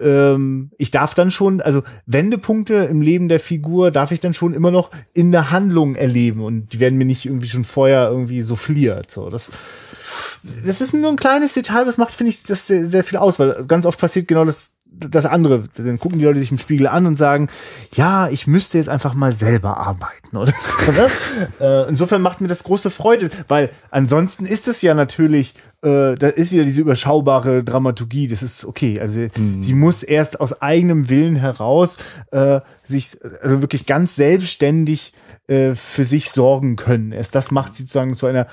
[0.00, 4.54] ähm, ich darf dann schon, also Wendepunkte im Leben der Figur darf ich dann schon
[4.54, 8.40] immer noch in der Handlung erleben und die werden mir nicht irgendwie schon vorher irgendwie
[8.40, 9.10] souffliert.
[9.10, 9.50] So, das
[10.64, 13.38] das ist nur ein kleines Detail, das macht, finde ich, das sehr, sehr viel aus,
[13.38, 15.64] weil ganz oft passiert genau das, das andere.
[15.76, 17.48] Dann gucken die Leute sich im Spiegel an und sagen,
[17.94, 20.92] ja, ich müsste jetzt einfach mal selber arbeiten oder so.
[20.98, 21.08] Ne?
[21.60, 26.28] äh, insofern macht mir das große Freude, weil ansonsten ist es ja natürlich, äh, da
[26.28, 28.26] ist wieder diese überschaubare Dramaturgie.
[28.26, 28.98] Das ist okay.
[29.00, 29.62] Also mhm.
[29.62, 31.98] sie muss erst aus eigenem Willen heraus
[32.32, 35.12] äh, sich, also wirklich ganz selbstständig
[35.48, 37.12] äh, für sich sorgen können.
[37.12, 38.46] Erst das macht sie sozusagen zu einer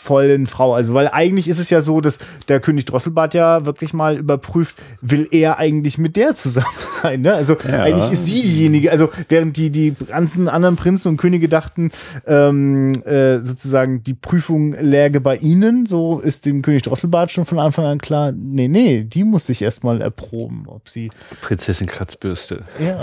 [0.00, 0.74] vollen Frau.
[0.74, 4.76] Also, weil eigentlich ist es ja so, dass der König Drosselbart ja wirklich mal überprüft,
[5.02, 6.66] will er eigentlich mit der zusammen
[7.02, 7.20] sein.
[7.20, 7.34] Ne?
[7.34, 7.82] Also ja.
[7.82, 11.90] eigentlich ist sie diejenige, also während die, die ganzen anderen Prinzen und Könige dachten,
[12.26, 17.58] ähm, äh, sozusagen die Prüfung läge bei ihnen, so ist dem König Drosselbart schon von
[17.58, 21.10] Anfang an klar, nee, nee, die muss sich erstmal erproben, ob sie.
[21.42, 22.64] Prinzessin Kratzbürste.
[22.84, 23.02] Ja.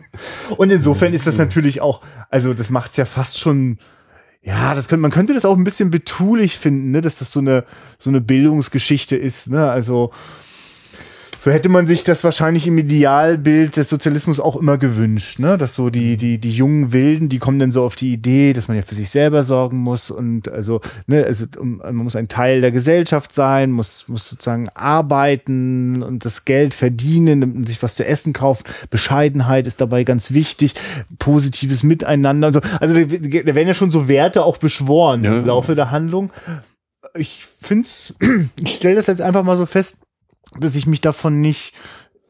[0.56, 3.78] und insofern ist das natürlich auch, also das macht's ja fast schon
[4.42, 7.40] ja, das könnte, man könnte das auch ein bisschen betulich finden, ne, dass das so
[7.40, 7.64] eine,
[7.98, 10.12] so eine Bildungsgeschichte ist, ne, also,
[11.42, 15.58] so hätte man sich das wahrscheinlich im Idealbild des Sozialismus auch immer gewünscht, ne?
[15.58, 18.68] Dass so die, die, die jungen Wilden, die kommen dann so auf die Idee, dass
[18.68, 22.60] man ja für sich selber sorgen muss und also, ne, also, man muss ein Teil
[22.60, 28.06] der Gesellschaft sein, muss, muss sozusagen arbeiten und das Geld verdienen, man sich was zu
[28.06, 28.70] essen kauft.
[28.90, 30.76] Bescheidenheit ist dabei ganz wichtig,
[31.18, 32.60] positives Miteinander und so.
[32.78, 35.36] Also da, da werden ja schon so Werte auch beschworen ja.
[35.36, 36.30] im Laufe der Handlung.
[37.16, 37.88] Ich finde
[38.62, 39.96] ich stelle das jetzt einfach mal so fest,
[40.58, 41.74] dass ich mich davon nicht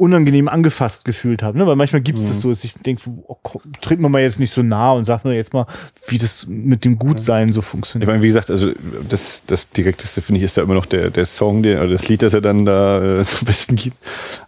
[0.03, 1.67] unangenehm angefasst gefühlt habe, ne?
[1.67, 2.29] weil manchmal gibt es mhm.
[2.29, 3.37] das so, dass ich denke, oh,
[3.81, 5.67] tritt man mal jetzt nicht so nah und sagt mir jetzt mal,
[6.09, 8.09] wie das mit dem Gutsein so funktioniert.
[8.09, 8.73] Ich meine, wie gesagt, also
[9.09, 12.09] das, das direkteste finde ich ist ja immer noch der, der Song, der, oder das
[12.09, 13.97] Lied, das er dann da äh, zum Besten gibt.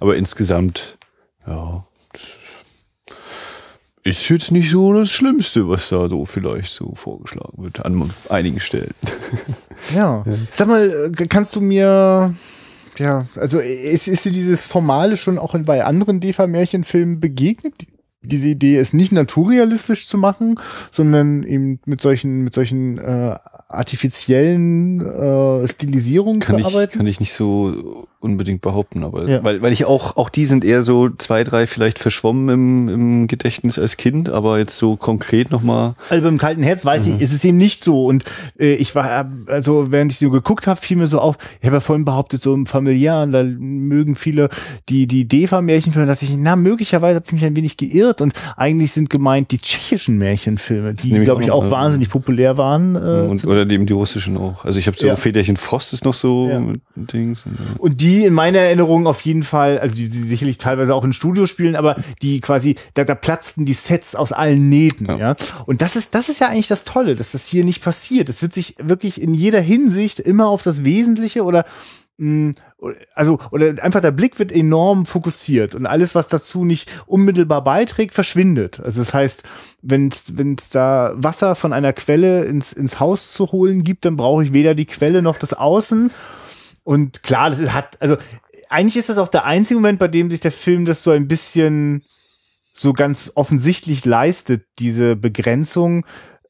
[0.01, 0.99] Aber insgesamt,
[1.47, 1.87] ja,
[4.03, 8.61] ist jetzt nicht so das Schlimmste, was da so vielleicht so vorgeschlagen wird an einigen
[8.61, 8.95] Stellen.
[9.95, 10.25] Ja.
[10.55, 12.35] Sag mal, äh, kannst du mir
[12.99, 17.74] ja, also ist, ist dir dieses Formale schon auch bei anderen DEFA-Märchenfilmen begegnet?
[18.25, 20.59] Diese Idee, es nicht naturrealistisch zu machen,
[20.91, 23.37] sondern eben mit solchen, mit solchen äh,
[23.68, 26.99] artifiziellen äh, Stilisierungen kann zu ich, arbeiten?
[26.99, 29.45] Kann ich nicht so unbedingt behaupten, aber ja.
[29.45, 33.27] weil, weil ich auch, auch die sind eher so zwei, drei vielleicht verschwommen im, im
[33.27, 35.95] Gedächtnis als Kind, aber jetzt so konkret nochmal.
[36.09, 37.14] Also beim kalten Herz weiß mhm.
[37.14, 38.07] ich, ist es eben nicht so.
[38.07, 38.25] Und
[38.59, 41.77] äh, ich war, also während ich so geguckt habe, fiel mir so auf, ich habe
[41.77, 44.49] ja vorhin behauptet, so im familiären, da mögen viele
[44.89, 48.35] die, die Deva-Märchenfilme, da dachte ich, na, möglicherweise habe ich mich ein wenig geirrt und
[48.57, 52.95] eigentlich sind gemeint die tschechischen Märchenfilme, die, glaube ich, auch, auch wahnsinnig populär waren.
[52.95, 54.65] Äh, und, oder eben die russischen auch.
[54.65, 55.17] Also ich habe so ja.
[55.17, 56.62] Federchen Frost ist noch so ja.
[56.97, 57.45] Dings.
[57.79, 61.12] Und, die in meiner Erinnerung auf jeden Fall, also die, die sicherlich teilweise auch in
[61.12, 65.19] Studio spielen, aber die quasi, da, da platzten die Sets aus allen Nähten, ja.
[65.19, 65.37] ja.
[65.67, 68.29] Und das ist, das ist ja eigentlich das Tolle, dass das hier nicht passiert.
[68.29, 71.65] Es wird sich wirklich in jeder Hinsicht immer auf das Wesentliche oder
[72.19, 72.55] mh, mm,
[73.14, 78.14] also oder einfach der Blick wird enorm fokussiert und alles was dazu nicht unmittelbar beiträgt
[78.14, 78.80] verschwindet.
[78.80, 79.45] Also das heißt
[79.82, 84.45] wenn es da Wasser von einer Quelle ins ins Haus zu holen gibt dann brauche
[84.45, 86.11] ich weder die Quelle noch das Außen.
[86.82, 88.16] Und klar das hat also
[88.68, 91.28] eigentlich ist das auch der einzige Moment, bei dem sich der Film das so ein
[91.28, 92.03] bisschen
[92.72, 96.05] so ganz offensichtlich leistet, diese Begrenzung,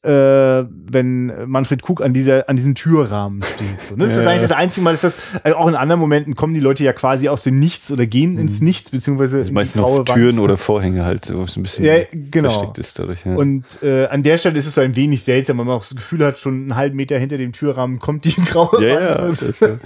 [0.05, 3.81] äh, wenn Manfred Krug an dieser an diesem Türrahmen steht.
[3.81, 4.05] So, ne?
[4.05, 4.21] Das ja.
[4.21, 6.83] ist eigentlich das einzige Mal, dass das also auch in anderen Momenten kommen die Leute
[6.83, 8.39] ja quasi aus dem Nichts oder gehen mhm.
[8.39, 11.95] ins Nichts beziehungsweise das meistens noch Türen oder Vorhänge halt, wo es ein bisschen ja,
[12.11, 12.49] genau.
[12.49, 13.25] versteckt ist dadurch.
[13.25, 13.35] Ja.
[13.35, 15.95] Und äh, an der Stelle ist es so ein wenig seltsam, weil man auch das
[15.95, 19.17] Gefühl hat, schon einen halben Meter hinter dem Türrahmen kommt die graue ja, Wand.
[19.17, 19.79] Ja, das, ist, also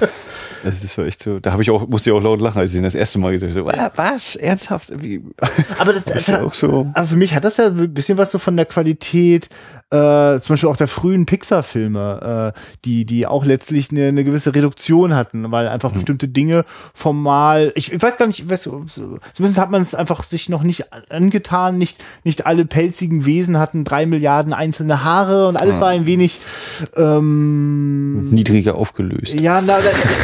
[0.64, 1.40] das war echt so.
[1.40, 3.32] Da habe ich auch musste ich auch laut lachen, als ich ihn das erste Mal
[3.32, 3.72] gesagt habe.
[3.72, 4.92] So, was ernsthaft?
[5.02, 5.22] Wie?
[5.78, 6.92] Aber das, das, das auch so.
[6.94, 9.50] Aber für mich hat das ja ein bisschen was so von der Qualität
[9.92, 14.54] äh, zum Beispiel auch der frühen Pixar-Filme, äh, die, die auch letztlich eine, eine gewisse
[14.54, 15.96] Reduktion hatten, weil einfach mhm.
[15.96, 16.64] bestimmte Dinge
[16.94, 20.94] formal, ich, ich weiß gar nicht, weiß, zumindest hat man es einfach sich noch nicht
[21.10, 25.82] angetan, nicht, nicht alle pelzigen Wesen hatten drei Milliarden einzelne Haare und alles ja.
[25.82, 26.40] war ein wenig
[26.96, 29.40] ähm, niedriger aufgelöst.
[29.40, 29.78] Ja, na,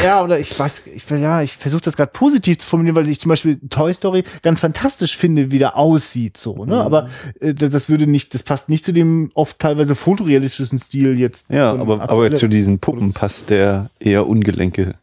[0.03, 3.19] ja, oder ich weiß, ich, ja, ich versuche das gerade positiv zu formulieren, weil ich
[3.19, 6.75] zum Beispiel Toy Story ganz fantastisch finde, wie der aussieht, so, ne?
[6.75, 6.81] Mhm.
[6.81, 7.09] Aber
[7.39, 11.49] äh, das würde nicht, das passt nicht zu dem oft teilweise fotorealistischen Stil jetzt.
[11.49, 14.95] Ja, aber, aber zu diesen Puppen passt der eher ungelenke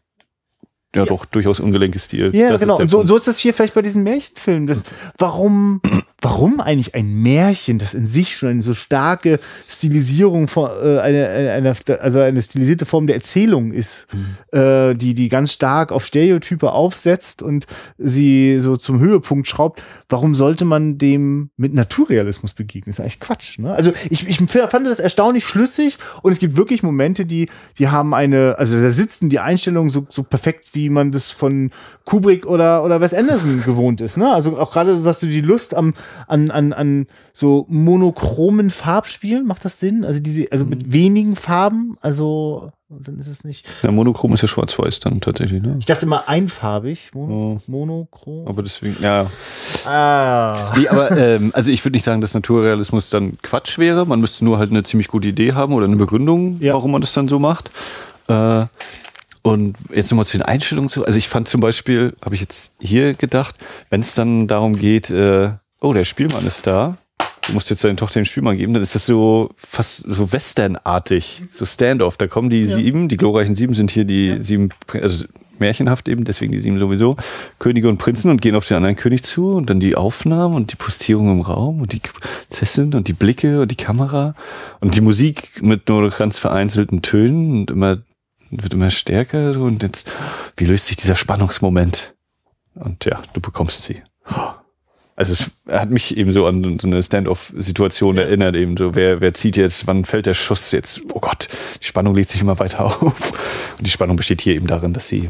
[0.95, 2.35] ja, ja, doch durchaus ungelenke Stil.
[2.35, 2.77] Ja, das genau.
[2.77, 4.67] Und so, so ist das hier vielleicht bei diesen Märchenfilmen.
[4.67, 4.83] Das,
[5.17, 5.81] warum
[6.23, 11.51] warum eigentlich ein Märchen, das in sich schon eine so starke Stilisierung von äh, eine,
[11.51, 14.57] eine, also eine stilisierte Form der Erzählung ist, mhm.
[14.57, 17.67] äh, die die ganz stark auf Stereotype aufsetzt und
[17.97, 19.83] sie so zum Höhepunkt schraubt.
[20.07, 22.91] Warum sollte man dem mit Naturrealismus begegnen?
[22.91, 23.59] Das ist eigentlich Quatsch.
[23.59, 23.73] Ne?
[23.73, 28.13] Also ich, ich fand das erstaunlich schlüssig und es gibt wirklich Momente, die die haben
[28.13, 31.71] eine, also da sitzen die Einstellungen so, so perfekt, wie man das von
[32.05, 34.17] Kubrick oder oder Wes Anderson gewohnt ist.
[34.17, 34.31] Ne?
[34.31, 35.93] Also auch gerade was du die Lust am
[36.27, 39.45] an, an, an so monochromen Farbspielen.
[39.45, 40.05] Macht das Sinn?
[40.05, 40.93] Also diese, also mit mhm.
[40.93, 43.67] wenigen Farben, also dann ist es nicht.
[43.81, 45.77] Ja, monochrom ist ja schwarz-weiß dann tatsächlich, ne?
[45.79, 47.11] Ich dachte immer einfarbig.
[47.13, 47.71] Mono, oh.
[47.71, 48.47] Monochrom.
[48.47, 49.25] Aber deswegen, ja.
[49.85, 50.73] Ah.
[50.77, 54.05] Nee, aber ähm, also ich würde nicht sagen, dass Naturrealismus dann Quatsch wäre.
[54.05, 56.73] Man müsste nur halt eine ziemlich gute Idee haben oder eine Begründung, ja.
[56.73, 57.71] warum man das dann so macht.
[58.27, 58.65] Äh,
[59.43, 61.05] und jetzt nochmal zu den Einstellungen zu.
[61.05, 63.55] Also ich fand zum Beispiel, habe ich jetzt hier gedacht,
[63.89, 66.97] wenn es dann darum geht, äh, oh, der Spielmann ist da.
[67.45, 71.43] Du musst jetzt deine Tochter den Spielmann geben, dann ist das so fast so westernartig,
[71.51, 72.15] so Standoff.
[72.15, 72.67] Da kommen die ja.
[72.67, 74.39] sieben, die glorreichen sieben sind hier die ja.
[74.39, 75.25] sieben, also
[75.59, 77.17] märchenhaft eben, deswegen die sieben sowieso,
[77.59, 80.71] Könige und Prinzen und gehen auf den anderen König zu und dann die Aufnahmen und
[80.71, 84.35] die Postierung im Raum und die Prinzessin und die Blicke und die Kamera
[84.79, 87.97] und die Musik mit nur ganz vereinzelten Tönen und immer,
[88.61, 90.09] wird immer stärker und jetzt,
[90.57, 92.13] wie löst sich dieser Spannungsmoment?
[92.75, 94.01] Und ja, du bekommst sie.
[95.15, 98.23] Also es hat mich eben so an so eine Stand-off-Situation ja.
[98.23, 101.01] erinnert, eben so, wer, wer zieht jetzt, wann fällt der Schuss jetzt?
[101.13, 101.49] Oh Gott,
[101.81, 103.73] die Spannung legt sich immer weiter auf.
[103.77, 105.29] Und die Spannung besteht hier eben darin, dass sie,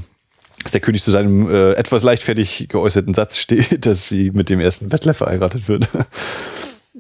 [0.64, 4.62] dass der König zu seinem äh, etwas leichtfertig geäußerten Satz steht, dass sie mit dem
[4.62, 5.90] ersten Bettler verheiratet wird.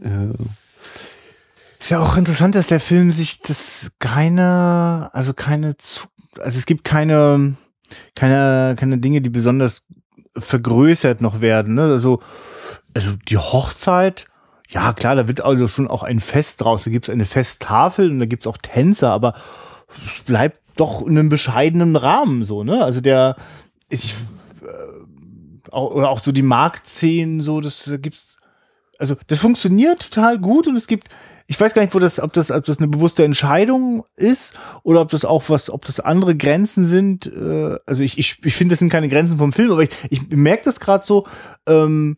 [0.04, 0.30] ja.
[1.84, 5.76] Ist ja auch interessant, dass der Film sich das keine, also keine,
[6.40, 7.56] also es gibt keine,
[8.16, 9.86] keine, keine Dinge, die besonders
[10.38, 11.76] vergrößert noch werden.
[11.76, 11.84] Ne?
[11.84, 12.20] Also
[12.94, 14.28] also die Hochzeit,
[14.70, 16.84] ja klar, da wird also schon auch ein Fest draus.
[16.84, 19.36] Da gibt's eine Festtafel und da gibt's auch Tänzer, aber
[20.06, 22.84] es bleibt doch in einem bescheidenen Rahmen so, ne?
[22.84, 23.36] Also der,
[23.90, 24.16] ich,
[24.62, 28.38] äh, auch, oder auch so die Marktszenen, so, das da gibt's,
[28.98, 31.10] also das funktioniert total gut und es gibt,
[31.48, 35.02] ich weiß gar nicht, wo das, ob das, ob das eine bewusste Entscheidung ist oder
[35.02, 37.26] ob das auch was, ob das andere Grenzen sind.
[37.26, 40.30] Äh, also ich, ich, ich finde, das sind keine Grenzen vom Film, aber ich, ich
[40.30, 41.26] merke das gerade so,
[41.68, 42.18] ähm,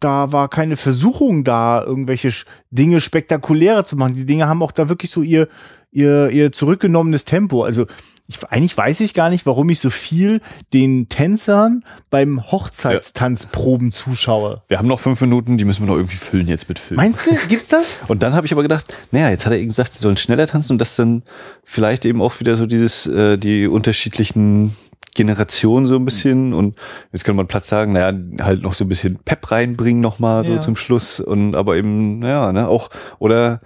[0.00, 2.32] da war keine Versuchung da, irgendwelche
[2.70, 4.14] Dinge spektakulärer zu machen.
[4.14, 5.48] Die Dinge haben auch da wirklich so ihr,
[5.90, 7.64] ihr, ihr zurückgenommenes Tempo.
[7.64, 7.86] Also
[8.28, 10.42] ich, eigentlich weiß ich gar nicht, warum ich so viel
[10.74, 14.62] den Tänzern beim Hochzeitstanzproben zuschaue.
[14.68, 17.02] Wir haben noch fünf Minuten, die müssen wir noch irgendwie füllen jetzt mit Filmen.
[17.02, 18.04] Meinst du, gibt's das?
[18.08, 20.46] Und dann habe ich aber gedacht, naja, jetzt hat er eben gesagt, sie sollen schneller
[20.46, 21.22] tanzen und das dann
[21.64, 24.76] vielleicht eben auch wieder so dieses, äh, die unterschiedlichen
[25.14, 26.76] Generationen so ein bisschen und
[27.12, 30.52] jetzt kann man Platz sagen, naja, halt noch so ein bisschen Pep reinbringen nochmal so
[30.52, 30.60] Ja.
[30.60, 33.60] zum Schluss und aber eben, naja, ne, auch, oder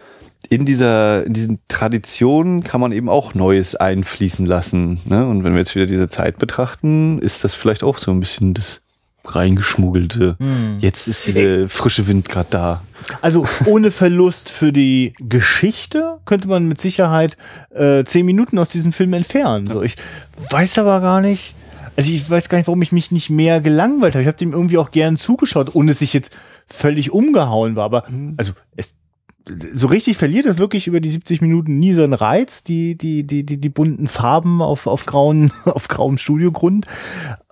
[0.49, 5.01] in dieser, in diesen Traditionen kann man eben auch Neues einfließen lassen.
[5.05, 5.27] Ne?
[5.27, 8.55] Und wenn wir jetzt wieder diese Zeit betrachten, ist das vielleicht auch so ein bisschen
[8.55, 8.83] das
[9.25, 10.37] reingeschmuggelte.
[10.81, 12.83] Jetzt ist diese frische Wind gerade da.
[13.21, 17.37] Also ohne Verlust für die Geschichte könnte man mit Sicherheit
[17.75, 19.67] äh, zehn Minuten aus diesem Film entfernen.
[19.67, 19.97] So, ich
[20.51, 21.55] weiß aber gar nicht.
[21.97, 24.23] Also ich weiß gar nicht, warum ich mich nicht mehr gelangweilt habe.
[24.23, 26.33] Ich habe dem irgendwie auch gern zugeschaut, ohne dass ich jetzt
[26.67, 27.85] völlig umgehauen war.
[27.85, 28.07] Aber
[28.39, 28.95] also es,
[29.75, 33.45] so richtig verliert es wirklich über die 70 Minuten nie seinen Reiz, die, die, die,
[33.45, 36.87] die, die bunten Farben auf, auf grauen, auf grauem Studiogrund.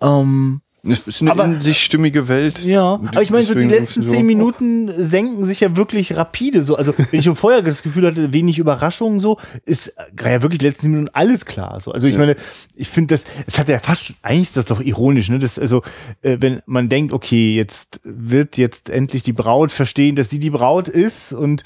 [0.01, 2.64] Ähm, Es ist eine Aber- in sich stimmige Welt.
[2.64, 6.62] ja, aber ich meine, so die letzten zehn Minuten senken sich ja wirklich rapide.
[6.62, 10.59] So, also wenn ich schon vorher das Gefühl hatte, wenig Überraschungen, so ist ja wirklich
[10.61, 11.81] die letzten zehn Minuten alles klar.
[11.81, 12.37] So, also ich meine,
[12.76, 15.39] ich finde das, es hat ja fast, eigentlich ist das doch ironisch, ne?
[15.39, 15.83] Das, also
[16.22, 20.51] äh, wenn man denkt, okay, jetzt wird jetzt endlich die Braut verstehen, dass sie die
[20.51, 21.62] Braut ist und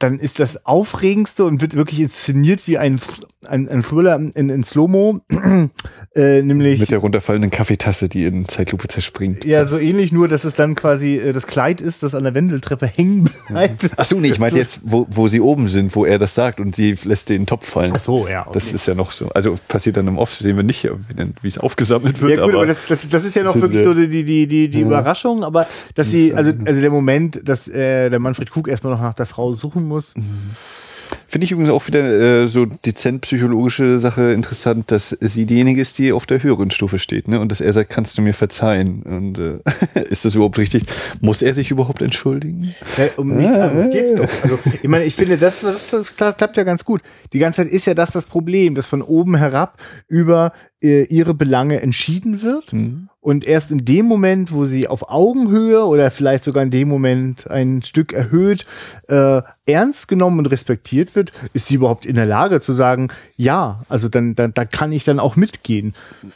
[0.00, 2.98] dann ist das Aufregendste und wird wirklich inszeniert wie ein,
[3.46, 5.20] ein, ein Thriller in, in Slow-Mo,
[6.16, 9.44] äh, nämlich Mit der runterfallenden Kaffeetasse, die in Zeitlupe zerspringt.
[9.44, 12.34] ja, so ähnlich, nur dass es dann quasi äh, das Kleid ist, das an der
[12.34, 13.90] Wendeltreppe hängen bleibt.
[13.96, 16.60] Ach so, nee, ich meinte jetzt, wo, wo sie oben sind, wo er das sagt
[16.60, 17.92] und sie lässt den Topf fallen.
[17.94, 18.42] Ach so, ja.
[18.42, 18.50] Okay.
[18.54, 19.28] Das ist ja noch so.
[19.28, 20.88] Also passiert dann im Off, sehen wir nicht,
[21.42, 22.38] wie es aufgesammelt wird.
[22.38, 24.46] ja gut, aber, aber das, das, das ist ja noch wirklich so die, die, die,
[24.46, 28.66] die, die Überraschung, aber dass sie, also, also der Moment, dass äh, der Manfred Krug
[28.66, 30.14] erstmal noch nach der Frau suchen muss.
[31.26, 35.98] Finde ich übrigens auch wieder äh, so dezent psychologische Sache interessant, dass sie diejenige ist,
[35.98, 37.40] die auf der höheren Stufe steht, ne?
[37.40, 39.02] Und dass er sagt, kannst du mir verzeihen?
[39.02, 39.58] Und äh,
[40.10, 40.84] ist das überhaupt richtig?
[41.20, 42.72] Muss er sich überhaupt entschuldigen?
[42.96, 44.28] Ja, um nichts anderes geht's doch.
[44.42, 47.00] Also, ich meine, ich finde, das, das, das, klappt ja ganz gut.
[47.32, 50.52] Die ganze Zeit ist ja das das Problem, dass von oben herab über
[50.82, 52.72] ihre Belange entschieden wird.
[53.22, 57.50] Und erst in dem Moment, wo sie auf Augenhöhe oder vielleicht sogar in dem Moment
[57.50, 58.64] ein Stück erhöht,
[59.08, 63.82] äh, ernst genommen und respektiert wird, ist sie überhaupt in der Lage zu sagen, ja,
[63.90, 65.92] also dann, dann da kann ich dann auch mitgehen.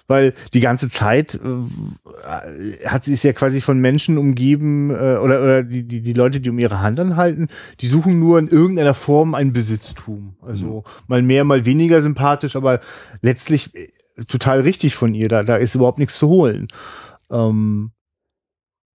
[0.08, 5.42] Weil die ganze Zeit äh, hat sie ist ja quasi von Menschen umgeben äh, oder,
[5.42, 7.48] oder die, die, die Leute, die um ihre Hand anhalten,
[7.80, 10.36] die suchen nur in irgendeiner Form ein Besitztum.
[10.42, 12.80] Also mal mehr, mal weniger sympathisch, aber
[13.22, 13.88] letztlich äh,
[14.28, 15.28] total richtig von ihr.
[15.28, 16.68] Da, da ist überhaupt nichts zu holen.
[17.30, 17.92] Ähm,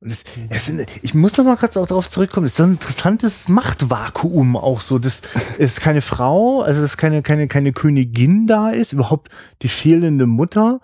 [0.01, 2.45] und das, das sind, ich muss noch mal kurz auch darauf zurückkommen.
[2.45, 4.97] Das ist so ein interessantes Machtvakuum auch so.
[4.97, 5.22] Das
[5.57, 9.30] ist keine Frau, also dass keine, keine, keine Königin da ist, überhaupt
[9.61, 10.80] die fehlende Mutter.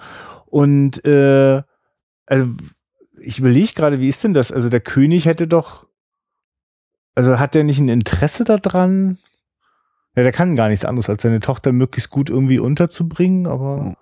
[0.48, 1.62] Und äh,
[2.26, 2.48] also
[3.18, 4.52] ich überlege gerade, wie ist denn das?
[4.52, 5.88] Also der König hätte doch,
[7.16, 9.18] also hat der nicht ein Interesse daran?
[10.16, 13.96] Ja, der kann gar nichts anderes, als seine Tochter möglichst gut irgendwie unterzubringen, aber.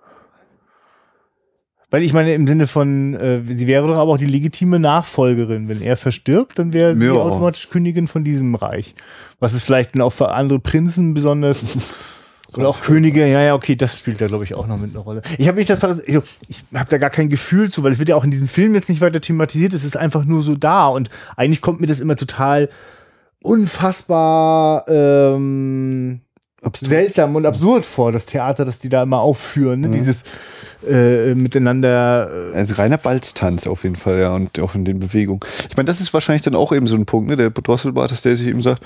[1.94, 5.68] Weil ich meine, im Sinne von, äh, sie wäre doch aber auch die legitime Nachfolgerin.
[5.68, 7.12] Wenn er verstirbt, dann wäre sie Ja.
[7.12, 8.96] automatisch Königin von diesem Reich.
[9.38, 11.94] Was ist vielleicht dann auch für andere Prinzen besonders.
[12.52, 15.04] Oder auch Könige, ja, ja, okay, das spielt da, glaube ich, auch noch mit einer
[15.04, 15.22] Rolle.
[15.38, 16.18] Ich habe mich das, ich,
[16.48, 18.74] ich habe da gar kein Gefühl zu, weil es wird ja auch in diesem Film
[18.74, 22.00] jetzt nicht weiter thematisiert, es ist einfach nur so da und eigentlich kommt mir das
[22.00, 22.70] immer total
[23.40, 26.22] unfassbar ähm,
[26.76, 29.90] seltsam und absurd vor, das Theater, das die da immer aufführen, ne?
[29.90, 30.24] dieses
[30.88, 32.50] äh, miteinander.
[32.52, 35.40] Äh, Also reiner Balztanz auf jeden Fall, ja, und auch in den Bewegungen.
[35.68, 38.22] Ich meine, das ist wahrscheinlich dann auch eben so ein Punkt, ne, der Drosselbart, dass
[38.22, 38.82] der sich eben sagt,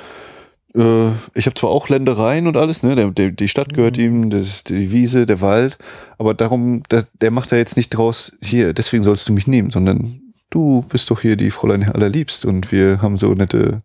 [0.74, 4.30] äh, ich habe zwar auch Ländereien und alles, ne, der, der, die Stadt gehört ihm,
[4.30, 5.78] das, die Wiese, der Wald,
[6.18, 9.70] aber darum, der, der macht da jetzt nicht draus, hier, deswegen sollst du mich nehmen,
[9.70, 10.20] sondern
[10.50, 13.78] du bist doch hier die Fräulein allerliebst und wir haben so nette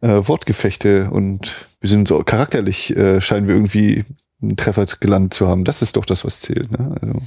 [0.00, 4.04] äh, Wortgefechte und wir sind so charakterlich, äh, scheinen wir irgendwie
[4.42, 5.64] einen Treffer gelandet zu haben.
[5.64, 6.70] Das ist doch das, was zählt.
[6.72, 6.96] Ne?
[7.00, 7.20] Also,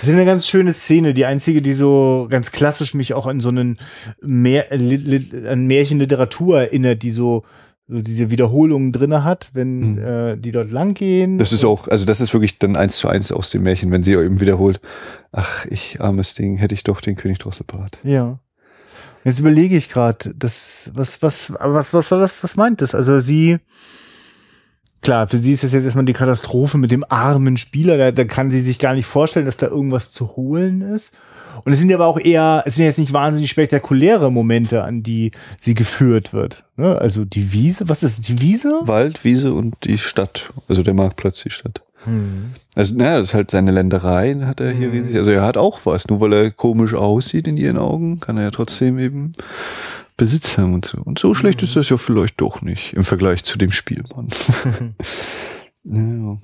[0.00, 3.40] Das ist eine ganz schöne Szene, die einzige, die so ganz klassisch mich auch an
[3.40, 3.78] so einen
[4.20, 4.62] li,
[4.96, 7.44] li, an Märchenliteratur erinnert, die so,
[7.88, 9.98] so diese Wiederholungen drinne hat, wenn Mhm.
[9.98, 11.38] äh, die dort langgehen.
[11.38, 14.02] Das ist auch, also das ist wirklich dann eins zu eins aus dem Märchen, wenn
[14.02, 14.80] sie eben wiederholt,
[15.30, 17.98] ach, ich armes Ding, hätte ich doch den König Drosselbart.
[18.02, 18.40] Ja.
[19.24, 22.94] Jetzt überlege ich gerade, das, was, was, was, was soll das, was meint das?
[22.94, 23.58] Also sie,
[25.06, 28.24] klar, für sie ist das jetzt erstmal die Katastrophe mit dem armen Spieler, da, da
[28.24, 31.14] kann sie sich gar nicht vorstellen, dass da irgendwas zu holen ist.
[31.64, 35.30] Und es sind aber auch eher, es sind jetzt nicht wahnsinnig spektakuläre Momente, an die
[35.58, 36.64] sie geführt wird.
[36.76, 36.98] Ne?
[36.98, 38.80] Also die Wiese, was ist die Wiese?
[38.82, 41.82] Wald, Wiese und die Stadt, also der Marktplatz, die Stadt.
[42.04, 42.50] Mhm.
[42.74, 45.16] Also, naja, das ist halt seine Länderei, hat er hier mhm.
[45.16, 46.08] Also er hat auch was.
[46.08, 49.32] Nur weil er komisch aussieht in ihren Augen, kann er ja trotzdem eben
[50.16, 50.98] Besitz haben und so.
[50.98, 54.28] Und so schlecht ist das ja vielleicht doch nicht im Vergleich zu dem Spielmann.
[55.84, 56.36] ja.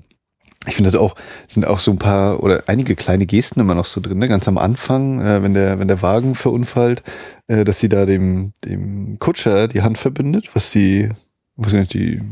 [0.66, 1.16] Ich finde das auch,
[1.48, 4.28] sind auch so ein paar oder einige kleine Gesten immer noch so drin, ne?
[4.28, 7.02] ganz am Anfang, äh, wenn der, wenn der Wagen verunfallt,
[7.48, 11.08] äh, dass sie da dem, dem Kutscher die Hand verbindet, was die,
[11.56, 12.22] was nicht, die,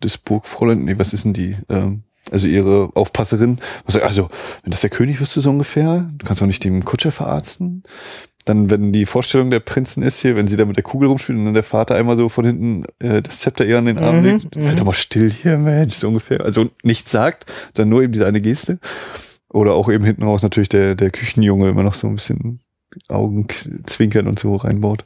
[0.00, 4.30] das Burgfräulein, nee, was ist denn die, ähm, also ihre Aufpasserin, was sagt, also,
[4.62, 7.82] wenn das der König wirst du so ungefähr, du kannst auch nicht dem Kutscher verarzten.
[8.46, 11.36] Dann, wenn die Vorstellung der Prinzen ist hier, wenn sie da mit der Kugel rumspielt
[11.38, 14.18] und dann der Vater einmal so von hinten äh, das Zepter ihr an den Arm
[14.18, 14.76] mhm, legt, halt mhm.
[14.76, 16.40] doch mal still hier, Mensch, so ungefähr.
[16.40, 18.78] Also nichts sagt, dann nur eben diese eine Geste.
[19.50, 22.60] Oder auch eben hinten raus natürlich der, der Küchenjunge immer noch so ein bisschen
[23.08, 23.46] Augen
[23.84, 25.04] zwinkern und so reinbaut.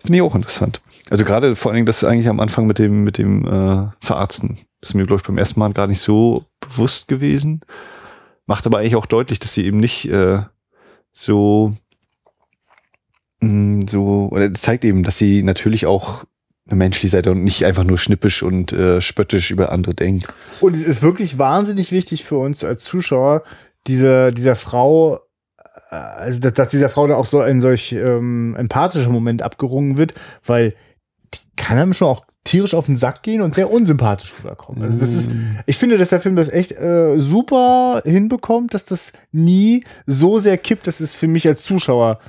[0.00, 0.80] Finde ich auch interessant.
[1.10, 4.58] Also gerade vor allen Dingen das eigentlich am Anfang mit dem, mit dem äh, Verarzten.
[4.80, 7.60] Das ist mir, glaube ich, beim ersten Mal gar nicht so bewusst gewesen.
[8.46, 10.40] Macht aber eigentlich auch deutlich, dass sie eben nicht äh,
[11.12, 11.74] so
[13.42, 16.24] so, oder das zeigt eben, dass sie natürlich auch
[16.68, 20.26] eine menschliche Seite und nicht einfach nur schnippisch und äh, spöttisch über andere denkt.
[20.60, 23.44] Und es ist wirklich wahnsinnig wichtig für uns als Zuschauer,
[23.86, 25.20] diese, dieser Frau,
[25.90, 29.96] äh, also dass, dass dieser Frau da auch so ein solch ähm, empathischer Moment abgerungen
[29.96, 30.14] wird,
[30.44, 30.74] weil
[31.32, 34.82] die kann einem schon auch tierisch auf den Sack gehen und sehr unsympathisch rüberkommen.
[34.82, 35.58] Also das ist, mm.
[35.66, 40.56] ich finde, dass der Film das echt äh, super hinbekommt, dass das nie so sehr
[40.56, 42.20] kippt, dass es für mich als Zuschauer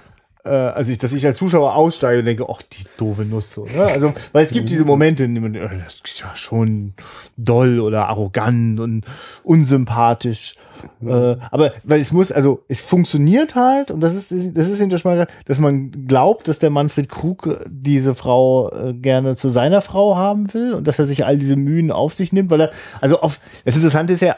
[0.48, 3.66] äh, also ich, dass ich als Zuschauer aussteige und denke, ach, die doofe Nuss so.
[3.66, 3.84] Ne?
[3.84, 6.94] Also, weil es gibt diese Momente, in denen man, äh, das ist ja schon
[7.36, 9.06] doll oder arrogant und
[9.44, 10.56] unsympathisch.
[11.02, 11.10] Mhm.
[11.10, 14.98] Äh, aber weil es muss, also es funktioniert halt, und das ist, das ist hinter
[14.98, 20.18] Schmal, dass man glaubt, dass der Manfred Krug diese Frau äh, gerne zu seiner Frau
[20.18, 22.72] haben will und dass er sich all diese Mühen auf sich nimmt, weil er,
[23.02, 24.38] also auf, das Interessante ist ja,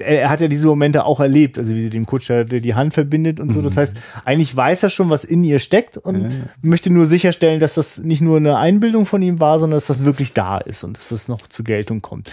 [0.00, 3.40] er hat ja diese Momente auch erlebt, also wie sie dem Kutscher die Hand verbindet
[3.40, 3.62] und so.
[3.62, 3.80] Das mhm.
[3.80, 6.28] heißt, eigentlich weiß er schon, was in ihr steckt und ja.
[6.62, 10.04] möchte nur sicherstellen, dass das nicht nur eine Einbildung von ihm war, sondern dass das
[10.04, 12.30] wirklich da ist und dass das noch zur Geltung kommt.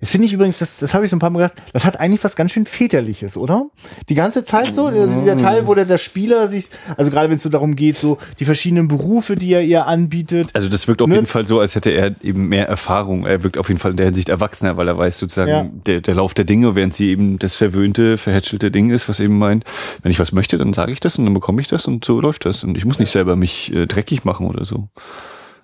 [0.00, 2.00] Das finde ich übrigens, das, das habe ich so ein paar Mal gedacht, das hat
[2.00, 3.66] eigentlich was ganz schön väterliches, oder?
[4.08, 7.36] Die ganze Zeit so, also dieser Teil, wo der, der Spieler sich, also gerade wenn
[7.36, 10.50] es so darum geht, so die verschiedenen Berufe, die er ihr anbietet.
[10.54, 11.16] Also das wirkt auf ne?
[11.16, 13.26] jeden Fall so, als hätte er eben mehr Erfahrung.
[13.26, 15.70] Er wirkt auf jeden Fall in der Hinsicht erwachsener, weil er weiß sozusagen ja.
[15.86, 19.38] der, der Lauf der Dinge, während sie eben das verwöhnte, verhätschelte Ding ist, was eben
[19.38, 19.64] meint,
[20.02, 22.20] wenn ich was möchte, dann sage ich das und dann bekomme ich das und so
[22.20, 22.62] läuft das.
[22.64, 24.88] Und ich muss nicht selber mich äh, dreckig machen oder so.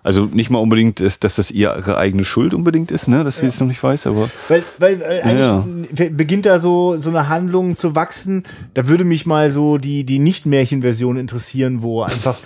[0.04, 3.46] Also nicht mal unbedingt, ist, dass das ihre eigene Schuld unbedingt ist, ne, dass sie
[3.46, 4.28] es noch nicht weiß, aber.
[4.48, 6.08] Weil, weil äh, eigentlich ja.
[6.10, 8.42] beginnt da so, so eine Handlung zu wachsen.
[8.74, 12.38] Da würde mich mal so die, die Nicht-Märchen-Version interessieren, wo einfach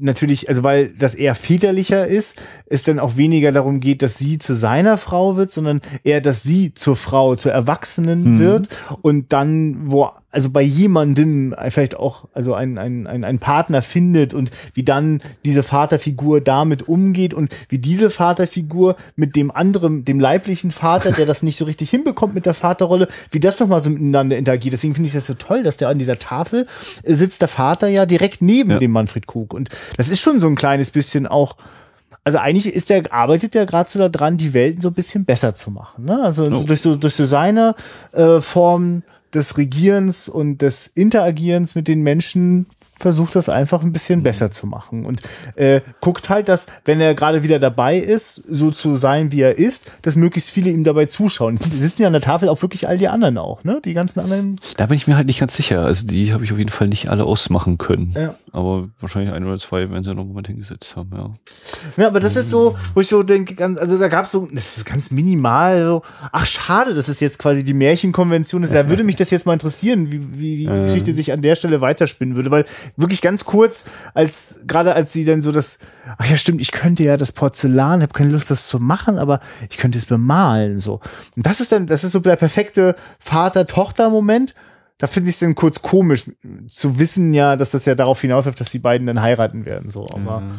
[0.00, 4.38] natürlich, also weil das eher väterlicher ist, es dann auch weniger darum geht, dass sie
[4.38, 8.38] zu seiner Frau wird, sondern eher, dass sie zur Frau, zur Erwachsenen mhm.
[8.38, 8.68] wird
[9.02, 14.34] und dann, wo also bei jemandem vielleicht auch also ein, ein, ein, ein Partner findet
[14.34, 20.20] und wie dann diese Vaterfigur damit umgeht und wie diese Vaterfigur mit dem anderen, dem
[20.20, 23.88] leiblichen Vater, der das nicht so richtig hinbekommt mit der Vaterrolle, wie das nochmal so
[23.88, 24.74] miteinander interagiert.
[24.74, 26.66] Deswegen finde ich das so toll, dass der an dieser Tafel
[27.04, 28.78] sitzt, der Vater ja direkt neben ja.
[28.78, 29.54] dem Manfred Krug.
[29.54, 31.56] Und das ist schon so ein kleines bisschen auch
[32.24, 35.54] also eigentlich ist der, arbeitet der gerade so daran, die Welten so ein bisschen besser
[35.54, 36.04] zu machen.
[36.04, 36.22] Ne?
[36.22, 36.62] Also oh.
[36.62, 37.74] durch, so, durch so seine
[38.12, 39.02] äh, Form
[39.34, 42.66] des Regierens und des Interagierens mit den Menschen
[42.98, 44.24] versucht das einfach ein bisschen mhm.
[44.24, 45.22] besser zu machen und
[45.54, 49.58] äh, guckt halt, dass, wenn er gerade wieder dabei ist, so zu sein, wie er
[49.58, 51.56] ist, dass möglichst viele ihm dabei zuschauen.
[51.56, 53.80] Die sitzen ja an der Tafel auch wirklich all die anderen auch, ne?
[53.84, 54.60] Die ganzen anderen.
[54.76, 55.84] Da bin ich mir halt nicht ganz sicher.
[55.84, 58.12] Also die habe ich auf jeden Fall nicht alle ausmachen können.
[58.16, 58.34] Ja.
[58.52, 61.30] Aber wahrscheinlich ein oder zwei, wenn sie noch mal hingesetzt haben, ja.
[61.96, 64.78] Ja, aber das ist so, wo ich so denke, also da gab es so, das
[64.78, 68.74] ist ganz minimal so, ach schade, dass es jetzt quasi die Märchenkonvention ist.
[68.74, 71.80] Da würde mich das jetzt mal interessieren, wie, wie die Geschichte sich an der Stelle
[71.80, 72.64] weiterspinnen würde, weil
[72.96, 73.84] wirklich ganz kurz,
[74.14, 75.78] als gerade als sie dann so das,
[76.16, 79.40] ach ja stimmt, ich könnte ja das Porzellan, habe keine Lust, das zu machen, aber
[79.70, 81.00] ich könnte es bemalen so.
[81.36, 84.54] Und das ist dann, das ist so der perfekte Vater-Tochter-Moment.
[84.98, 86.24] Da finde ich es dann kurz komisch
[86.68, 90.06] zu wissen ja, dass das ja darauf hinausläuft, dass die beiden dann heiraten werden so.
[90.12, 90.58] Aber mhm.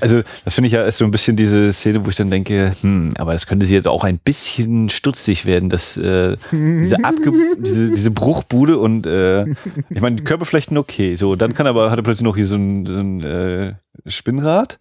[0.00, 2.72] Also das finde ich ja ist so ein bisschen diese Szene, wo ich dann denke,
[2.80, 7.90] hm, aber das könnte jetzt auch ein bisschen stutzig werden, dass äh, diese, Abge diese,
[7.90, 9.46] diese Bruchbude und äh,
[9.90, 12.56] ich meine, die Körperflächen okay, so dann kann aber hat er plötzlich noch hier so
[12.56, 13.74] ein, so ein äh,
[14.06, 14.78] Spinnrad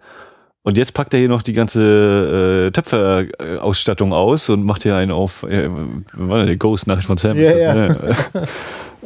[0.61, 5.11] und jetzt packt er hier noch die ganze äh, Töpferausstattung aus und macht hier einen
[5.11, 5.69] auf, äh,
[6.13, 7.37] war der Ghost-Nachricht von Sam.
[7.37, 7.73] Yeah, yeah.
[7.73, 7.97] Ne?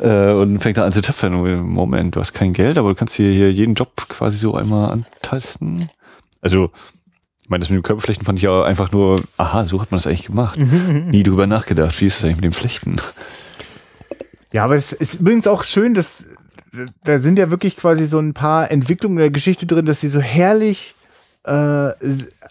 [0.01, 1.33] äh, und fängt dann an zu töpfern.
[1.67, 4.91] Moment, du hast kein Geld, aber du kannst hier, hier jeden Job quasi so einmal
[4.91, 5.89] antasten.
[6.41, 6.71] Also
[7.43, 9.97] Ich meine, das mit den Körperflechten fand ich ja einfach nur, aha, so hat man
[9.97, 10.57] das eigentlich gemacht.
[11.05, 12.95] Nie drüber nachgedacht, wie ist das eigentlich mit den Flechten?
[14.53, 16.25] Ja, aber es ist übrigens auch schön, dass
[17.03, 20.19] da sind ja wirklich quasi so ein paar Entwicklungen der Geschichte drin, dass sie so
[20.19, 20.95] herrlich
[21.45, 21.91] äh,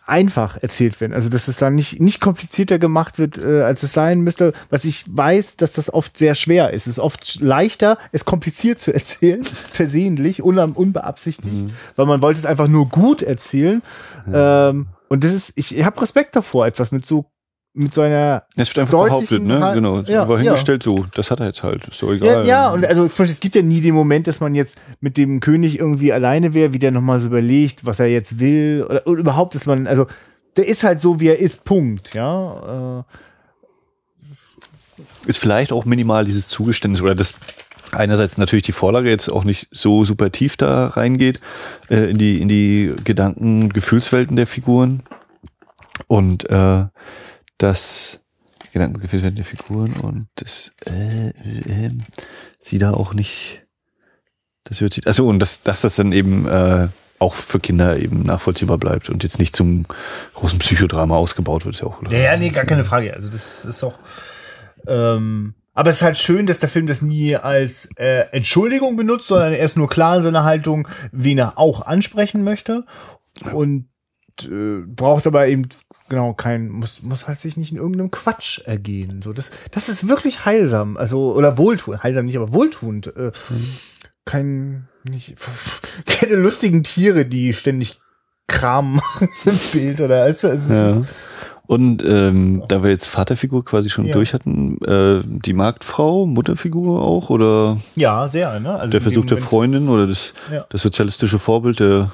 [0.06, 1.12] einfach erzählt werden.
[1.12, 4.52] Also dass es dann nicht, nicht komplizierter gemacht wird, äh, als es sein müsste.
[4.70, 6.82] Was ich weiß, dass das oft sehr schwer ist.
[6.86, 11.70] Es ist oft leichter, es kompliziert zu erzählen, versehentlich, un unbeabsichtigt, mhm.
[11.96, 13.82] weil man wollte es einfach nur gut erzählen.
[14.30, 14.70] Ja.
[14.70, 17.31] Ähm, und das ist, ich, ich habe Respekt davor, etwas mit so
[17.74, 18.44] mit so einer.
[18.56, 19.60] Es wird einfach behauptet, ne?
[19.60, 20.00] Halt, genau.
[20.00, 20.92] Ja, war hingestellt ja.
[20.92, 21.06] so.
[21.14, 21.88] Das hat er jetzt halt.
[21.88, 22.46] Ist so egal.
[22.46, 25.40] Ja, ja, und also es gibt ja nie den Moment, dass man jetzt mit dem
[25.40, 28.84] König irgendwie alleine wäre, wie der nochmal so überlegt, was er jetzt will.
[28.88, 30.06] Oder, oder, überhaupt, dass man, also
[30.56, 33.00] der ist halt so, wie er ist, Punkt, ja.
[33.00, 33.04] Äh.
[35.26, 37.36] Ist vielleicht auch minimal dieses Zugeständnis oder das
[37.92, 41.40] einerseits natürlich die Vorlage jetzt auch nicht so super tief da reingeht
[41.90, 45.02] äh, in die in die Gedanken Gefühlswelten der Figuren
[46.08, 46.84] und äh,
[47.62, 48.24] das
[48.72, 51.90] Gedankengefühl der Figuren und das äh, äh,
[52.58, 53.62] sie da auch nicht
[54.64, 56.88] das hört sich also und dass dass das dann eben äh,
[57.22, 59.86] auch für Kinder eben nachvollziehbar bleibt und jetzt nicht zum
[60.34, 62.02] großen Psychodrama ausgebaut wird, ist ja auch.
[62.10, 63.14] Ja, ja, nee, gar keine Frage.
[63.14, 63.94] Also das ist auch.
[64.88, 69.28] Ähm, aber es ist halt schön, dass der Film das nie als äh, Entschuldigung benutzt,
[69.28, 72.84] sondern er ist nur klar in seiner Haltung, wen er auch ansprechen möchte.
[73.52, 73.88] Und
[74.42, 75.68] äh, braucht aber eben
[76.12, 80.08] genau kein muss muss halt sich nicht in irgendeinem Quatsch ergehen so das das ist
[80.08, 83.68] wirklich heilsam also oder wohltuend heilsam nicht aber wohltuend äh, mhm.
[84.26, 85.36] kein nicht
[86.06, 87.98] keine lustigen Tiere die ständig
[88.46, 91.00] Kram machen im Bild oder ist, es ja.
[91.66, 94.12] Und ähm, da wir jetzt Vaterfigur quasi schon ja.
[94.12, 97.78] durch hatten, äh, die Marktfrau, Mutterfigur auch oder?
[97.94, 98.60] Ja, sehr.
[98.60, 98.74] Ne?
[98.74, 100.66] Also der Versuch der Freundin oder das, ja.
[100.68, 102.10] das sozialistische Vorbild der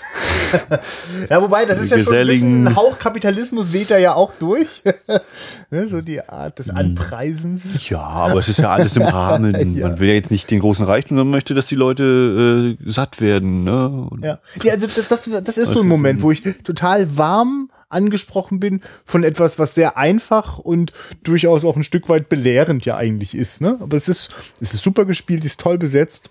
[1.30, 4.34] ja, wobei, das ist ja schon ein bisschen ein Hauch Kapitalismus weht da ja auch
[4.34, 4.82] durch.
[5.70, 6.76] ne, so die Art des hm.
[6.76, 7.88] Anpreisens.
[7.88, 9.76] Ja, aber es ist ja alles im Rahmen.
[9.76, 9.88] ja.
[9.88, 13.20] Man will ja jetzt nicht den großen Reichtum, sondern möchte, dass die Leute äh, satt
[13.20, 13.64] werden.
[13.64, 14.08] Ne?
[14.22, 14.38] ja.
[14.62, 19.22] ja, also das, das ist so ein Moment, wo ich total warm angesprochen bin von
[19.22, 20.92] etwas, was sehr einfach und
[21.22, 23.60] durchaus auch ein Stück weit belehrend ja eigentlich ist.
[23.60, 23.76] Ne?
[23.80, 24.30] Aber es ist,
[24.60, 26.30] es ist super gespielt, ist toll besetzt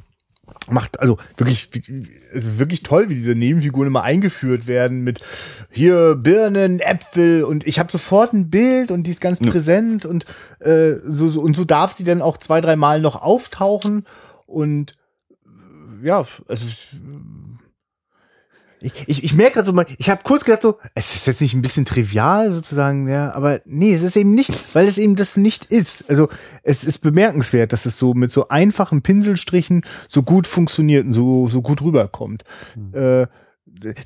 [0.69, 1.69] macht also wirklich
[2.33, 5.21] also wirklich toll, wie diese Nebenfiguren immer eingeführt werden mit
[5.69, 9.51] hier Birnen, Äpfel und ich habe sofort ein Bild und die ist ganz ja.
[9.51, 10.25] präsent und
[10.59, 14.05] äh, so, so und so darf sie dann auch zwei drei Mal noch auftauchen
[14.45, 14.93] und
[16.03, 16.65] ja also
[18.81, 21.41] ich, ich, ich merke gerade so mal, ich habe kurz gedacht so, es ist jetzt
[21.41, 25.15] nicht ein bisschen trivial sozusagen, ja, aber nee, es ist eben nicht, weil es eben
[25.15, 26.09] das nicht ist.
[26.09, 26.29] Also
[26.63, 31.47] es ist bemerkenswert, dass es so mit so einfachen Pinselstrichen so gut funktioniert und so,
[31.47, 32.43] so gut rüberkommt.
[32.75, 32.99] Mhm.
[32.99, 33.27] Äh,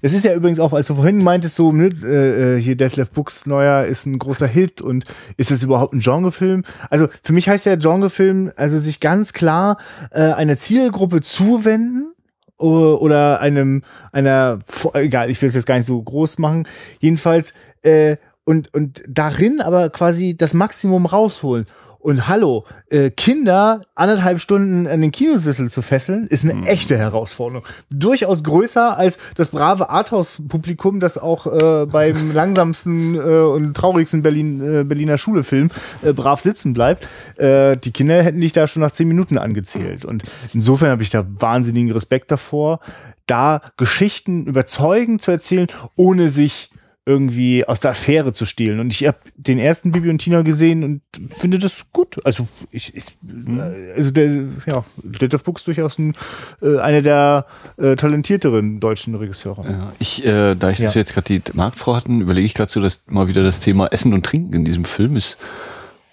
[0.02, 3.46] das ist ja übrigens auch, als du vorhin meintest, so, ne, äh, hier Detlef Books
[3.46, 5.06] neuer ist ein großer Hit und
[5.38, 6.64] ist es überhaupt ein Genrefilm?
[6.90, 9.78] Also für mich heißt ja Genrefilm, also sich ganz klar
[10.12, 12.15] äh, einer Zielgruppe zuwenden
[12.58, 14.60] oder einem einer
[14.94, 16.68] egal, ich will es jetzt gar nicht so groß machen.
[17.00, 17.54] Jedenfalls
[17.84, 21.66] äh, und und darin aber quasi das Maximum rausholen.
[22.06, 26.68] Und hallo, äh, Kinder anderthalb Stunden an den Kinosessel zu fesseln, ist eine mhm.
[26.68, 27.66] echte Herausforderung.
[27.90, 34.62] Durchaus größer als das brave Arthouse-Publikum, das auch äh, beim langsamsten äh, und traurigsten Berlin,
[34.62, 35.72] äh, Berliner Schulefilm
[36.04, 37.10] äh, brav sitzen bleibt.
[37.38, 40.06] Äh, die Kinder hätten dich da schon nach zehn Minuten angezählt.
[40.06, 40.22] Und
[40.54, 42.82] insofern habe ich da wahnsinnigen Respekt davor,
[43.26, 46.70] da Geschichten überzeugend zu erzählen, ohne sich
[47.08, 48.80] irgendwie aus der Affäre zu stehlen.
[48.80, 51.02] Und ich habe den ersten Bibi und Tina gesehen und
[51.40, 52.20] finde das gut.
[52.26, 53.60] Also ich, ich mhm.
[53.96, 56.16] also der, ja, Detlef Buchs durchaus ein,
[56.64, 57.46] äh, einer der
[57.78, 59.64] äh, talentierteren deutschen Regisseure.
[59.70, 60.86] Ja, ich, äh, da ich ja.
[60.86, 63.88] das jetzt gerade die Marktfrau hatten, überlege ich gerade so, dass mal wieder das Thema
[63.88, 65.38] Essen und Trinken in diesem Film ist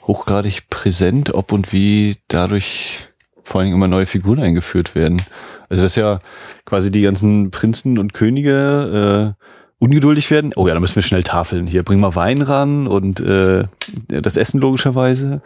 [0.02, 2.98] hochgradig präsent, ob und wie dadurch
[3.42, 5.22] vor allem immer neue Figuren eingeführt werden.
[5.68, 6.20] Also das ist ja
[6.66, 9.42] quasi die ganzen Prinzen und Könige, äh,
[9.82, 10.52] ungeduldig werden.
[10.54, 11.66] Oh ja, da müssen wir schnell tafeln.
[11.66, 13.64] Hier, bring mal Wein ran und äh,
[14.06, 15.42] das Essen logischerweise.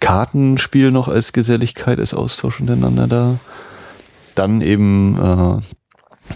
[0.00, 3.38] Kartenspiel noch als Geselligkeit, als Austausch untereinander da.
[4.34, 5.60] Dann eben äh,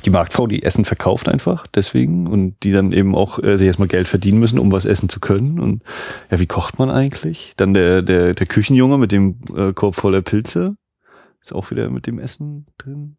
[0.04, 3.88] die Marktfrau, die Essen verkauft einfach deswegen und die dann eben auch äh, sich erstmal
[3.88, 5.58] Geld verdienen müssen, um was essen zu können.
[5.58, 5.82] Und
[6.30, 7.54] ja, wie kocht man eigentlich?
[7.56, 10.76] Dann der, der, der Küchenjunge mit dem äh, Korb voller Pilze.
[11.40, 13.16] Ist auch wieder mit dem Essen drin.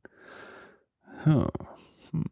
[1.25, 1.47] Ja.
[2.11, 2.25] Hm.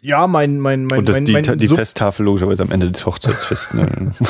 [0.00, 3.04] Ja, mein, mein, mein, Und das, mein, die, mein die Festtafel logischerweise am Ende des
[3.06, 3.74] Hochzeitsfests.
[3.74, 4.12] Ne?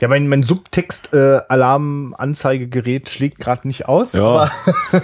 [0.00, 4.12] Ja, mein, mein Subtext-Alarmanzeigegerät äh, schlägt gerade nicht aus.
[4.12, 4.50] Ja,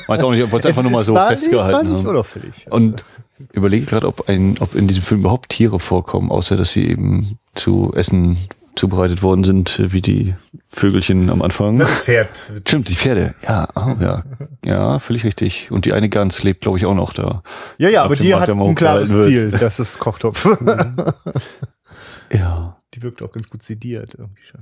[0.06, 2.72] weiß auch nicht, ich wollte es einfach nur mal so festgehalten nicht, war nicht haben.
[2.72, 3.02] Und
[3.52, 7.38] überlege gerade, ob ein, ob in diesem Film überhaupt Tiere vorkommen, außer dass sie eben
[7.54, 8.36] zu Essen
[8.74, 10.34] zubereitet worden sind, wie die
[10.68, 11.78] Vögelchen am Anfang.
[11.78, 12.52] Das Pferd.
[12.66, 13.34] Stimmt, die Pferde.
[13.46, 14.24] Ja, oh, ja.
[14.64, 15.70] Ja, völlig richtig.
[15.70, 17.42] Und die eine Gans lebt, glaube ich, auch noch da.
[17.76, 19.50] Ja, ja, aber die hat ein klares Ziel.
[19.50, 20.46] Das ist Kochtopf.
[22.32, 22.78] Ja.
[22.94, 24.60] die wirkt auch ganz gut sediert irgendwie schon.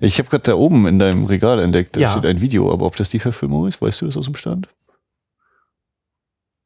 [0.00, 2.10] Ich habe gerade da oben in deinem Regal entdeckt, da Ja.
[2.12, 4.68] steht ein Video, aber ob das die Verfilmung ist, weißt du das aus dem Stand?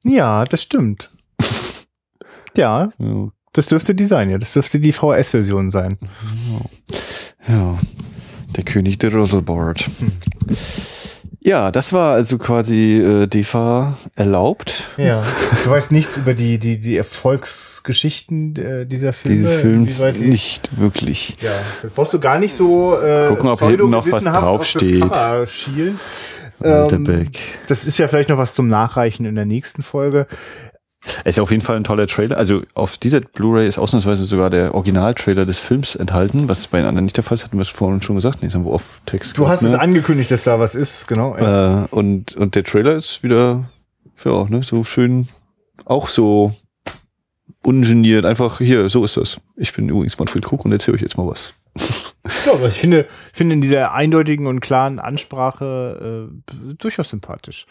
[0.05, 1.11] Ja, das stimmt.
[2.57, 4.39] Ja, Ja, das dürfte die sein, ja.
[4.39, 5.99] Das dürfte die VHS-Version sein.
[7.49, 7.79] ja.
[8.57, 9.81] der König der Rosselbart.
[9.81, 10.13] Hm.
[11.45, 14.91] Ja, das war also quasi äh, DEFA erlaubt.
[14.97, 15.23] Ja.
[15.65, 19.37] Du weißt nichts über die, die, die Erfolgsgeschichten äh, dieser Filme?
[19.39, 21.37] Dieses Films nicht wirklich.
[21.41, 21.51] Ja,
[21.83, 25.63] das brauchst du gar nicht so äh, Gucken, ob hinten noch was pseudo-gewissenhaft auf das
[26.65, 27.31] Ähm.
[27.69, 30.27] Das ist ja vielleicht noch was zum Nachreichen in der nächsten Folge.
[31.25, 32.37] Ist auf jeden Fall ein toller Trailer.
[32.37, 36.87] Also auf dieser Blu-ray ist ausnahmsweise sogar der Originaltrailer des Films enthalten, was bei den
[36.87, 38.41] anderen nicht der Fall ist, hatten wir es vorhin schon gesagt.
[38.41, 41.09] Nee, das haben wir auf Text Du hast gehabt, es angekündigt, dass da was ist,
[41.09, 41.37] genau.
[41.37, 43.65] Äh, und, und der Trailer ist wieder,
[44.25, 45.27] ja, ne, so schön,
[45.85, 46.53] auch so
[47.65, 49.41] ungeniert, einfach hier, so ist das.
[49.57, 51.53] Ich bin übrigens Manfred Krug und erzähle euch jetzt mal was.
[52.47, 57.67] Ja, aber ich finde, finde in dieser eindeutigen und klaren Ansprache äh, durchaus sympathisch.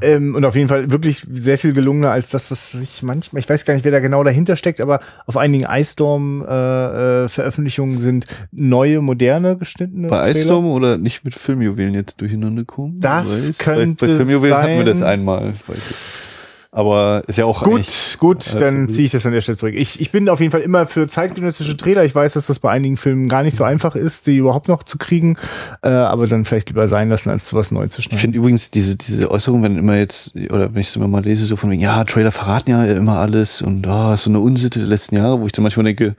[0.00, 3.48] Ähm, und auf jeden Fall wirklich sehr viel gelungener als das, was ich manchmal, ich
[3.48, 9.56] weiß gar nicht, wer da genau dahinter steckt, aber auf einigen iStorm-Veröffentlichungen sind neue, moderne
[9.56, 10.38] geschnittene Bei Trailer.
[10.38, 13.00] iStorm oder nicht mit Filmjuwelen jetzt durcheinander kommen?
[13.00, 15.18] Das könnte bei, bei Filmjuwelen hatten wir das sein.
[15.18, 15.54] einmal.
[15.66, 15.96] Weiß ich.
[16.76, 19.74] Aber ist ja auch Gut, gut, äh, dann ziehe ich das an der Stelle zurück.
[19.76, 22.04] Ich, ich bin auf jeden Fall immer für zeitgenössische Trailer.
[22.04, 24.82] Ich weiß, dass das bei einigen Filmen gar nicht so einfach ist, die überhaupt noch
[24.82, 25.38] zu kriegen,
[25.82, 28.18] äh, aber dann vielleicht lieber sein lassen, als zu was neu zu Ich schneiden.
[28.18, 31.44] finde übrigens diese, diese Äußerung, wenn immer jetzt, oder wenn ich es immer mal lese,
[31.46, 34.80] so von wegen, ja, Trailer verraten ja immer alles und ah, ist so eine Unsitte
[34.80, 36.16] der letzten Jahre, wo ich dann manchmal denke,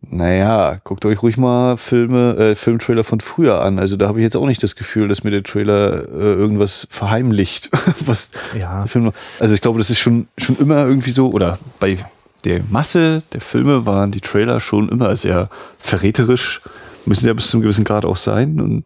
[0.00, 3.78] naja, guckt euch ruhig mal Filme, äh, Filmtrailer von früher an.
[3.78, 6.86] Also da habe ich jetzt auch nicht das Gefühl, dass mir der Trailer äh, irgendwas
[6.90, 7.68] verheimlicht.
[8.06, 8.86] was Ja.
[8.86, 11.98] Film also ich glaube, das ist schon, schon immer irgendwie so, oder bei
[12.44, 16.60] der Masse der Filme waren die Trailer schon immer sehr verräterisch.
[17.04, 18.84] Müssen ja bis zu einem gewissen Grad auch sein und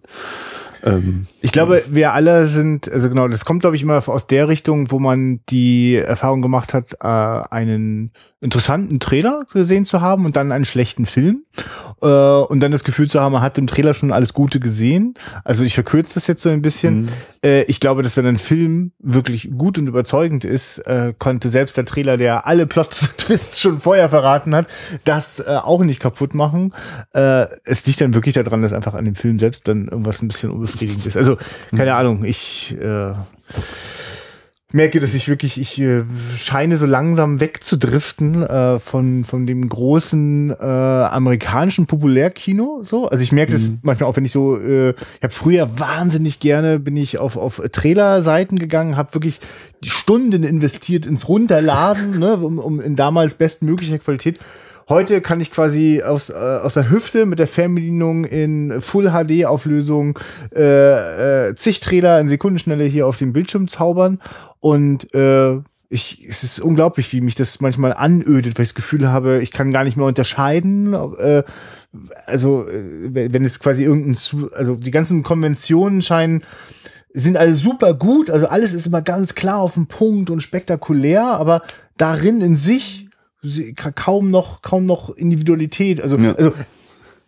[0.83, 4.49] ähm, Ich glaube, wir alle sind, also genau, das kommt, glaube ich, immer aus der
[4.49, 8.13] Richtung, wo man die Erfahrung gemacht hat, äh, einen
[8.43, 11.45] interessanten Trailer gesehen zu haben und dann einen schlechten Film.
[12.03, 15.15] Äh, und dann das Gefühl zu haben, man hat im Trailer schon alles Gute gesehen.
[15.45, 17.09] Also ich verkürze das jetzt so ein bisschen.
[17.45, 21.77] Äh, ich glaube, dass wenn ein Film wirklich gut und überzeugend ist, äh, konnte selbst
[21.77, 24.67] der Trailer, der alle Plot-Twists schon vorher verraten hat,
[25.05, 26.75] das äh, auch nicht kaputt machen.
[27.15, 30.27] Äh, es liegt dann wirklich daran, dass einfach an dem Film selbst dann irgendwas ein
[30.29, 31.17] bisschen unbefriedigend ist.
[31.17, 31.39] Also,
[31.71, 33.13] keine Ahnung, ich äh,
[34.75, 36.05] merke, dass ich wirklich, ich äh,
[36.37, 42.83] scheine so langsam wegzudriften äh, von, von dem großen äh, amerikanischen Populärkino.
[42.83, 46.41] So, also ich merke das manchmal auch, wenn ich so, äh, ich habe früher wahnsinnig
[46.41, 49.41] gerne, bin ich auf, auf Trailer-Seiten gegangen, habe wirklich
[49.85, 54.39] Stunden investiert ins Runterladen, ne, um, um in damals bestmöglicher Qualität.
[54.93, 59.47] Heute kann ich quasi aus, äh, aus der Hüfte mit der Fernbedienung in Full HD
[59.47, 60.19] Auflösung
[60.55, 64.21] äh, äh, zig Trailer in Sekundenschnelle hier auf dem Bildschirm zaubern
[64.61, 69.09] und äh, ich, es ist unglaublich, wie mich das manchmal anödet, weil ich das Gefühl
[69.09, 70.93] habe, ich kann gar nicht mehr unterscheiden.
[70.93, 71.43] Äh,
[72.27, 76.43] also, äh, wenn es quasi irgendein, zu, also die ganzen Konventionen scheinen,
[77.15, 81.25] sind alle super gut, also alles ist immer ganz klar auf den Punkt und spektakulär,
[81.25, 81.63] aber
[81.97, 83.09] darin in sich
[83.95, 86.01] kaum noch, kaum noch Individualität.
[86.01, 86.35] Also, Ja.
[86.35, 86.53] also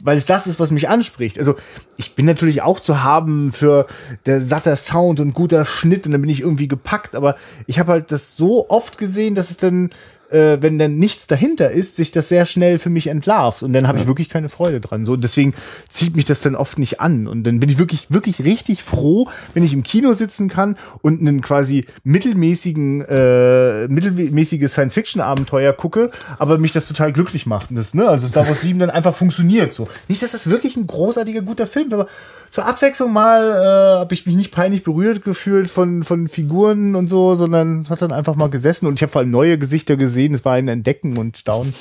[0.02, 1.38] weil es das ist, was mich anspricht.
[1.38, 1.56] Also
[1.96, 3.86] ich bin natürlich auch zu haben für
[4.26, 7.36] der satter Sound und guter Schnitt und dann bin ich irgendwie gepackt, aber
[7.66, 9.90] ich habe halt das so oft gesehen, dass es dann,
[10.34, 13.86] äh, wenn dann nichts dahinter ist, sich das sehr schnell für mich entlarvt und dann
[13.86, 15.06] habe ich wirklich keine Freude dran.
[15.06, 15.54] So deswegen
[15.88, 19.28] zieht mich das dann oft nicht an und dann bin ich wirklich wirklich richtig froh,
[19.54, 26.58] wenn ich im Kino sitzen kann und einen quasi mittelmäßigen äh, mittelmäßiges Science-Fiction-Abenteuer gucke, aber
[26.58, 27.70] mich das total glücklich macht.
[27.70, 29.88] Und das, ne, also Star Wars 7 dann einfach funktioniert so.
[30.08, 32.06] Nicht, dass das wirklich ein großartiger, guter Film ist, aber
[32.50, 37.08] zur Abwechslung mal äh, habe ich mich nicht peinlich berührt gefühlt von, von Figuren und
[37.08, 40.23] so, sondern hat dann einfach mal gesessen und ich habe vor allem neue Gesichter gesehen.
[40.32, 41.74] Es war ein Entdecken und Staunen.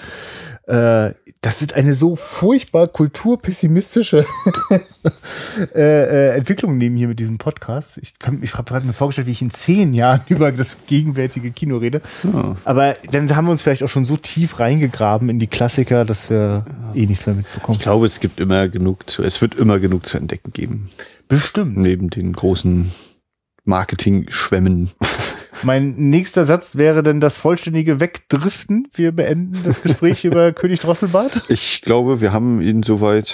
[0.67, 4.25] Äh, das ist eine so furchtbar kulturpessimistische
[5.75, 5.79] äh,
[6.31, 7.97] äh, Entwicklung nehmen hier mit diesem Podcast.
[7.97, 11.51] Ich, kann- ich habe gerade mir vorgestellt, wie ich in zehn Jahren über das gegenwärtige
[11.51, 12.01] Kino rede.
[12.63, 16.29] Aber dann haben wir uns vielleicht auch schon so tief reingegraben in die Klassiker, dass
[16.29, 16.65] wir
[16.95, 17.77] eh nichts mehr mitbekommen.
[17.77, 20.89] ich glaube, es gibt immer genug zu, es wird immer genug zu entdecken geben.
[21.27, 21.77] Bestimmt.
[21.77, 22.89] Neben den großen
[23.65, 24.91] Marketing schwemmen.
[25.63, 28.87] Mein nächster Satz wäre dann das vollständige Wegdriften.
[28.93, 31.49] Wir beenden das Gespräch über König Drosselbart.
[31.49, 33.33] Ich glaube, wir haben ihn soweit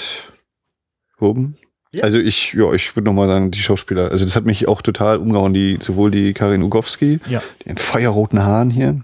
[1.20, 1.56] oben.
[1.94, 2.04] Ja.
[2.04, 5.18] Also ich, ja, ich würde nochmal sagen, die Schauspieler, also das hat mich auch total
[5.18, 7.42] umgehauen, die, sowohl die Karin Ugowski, Ja.
[7.66, 9.02] die in feuerroten Haaren hier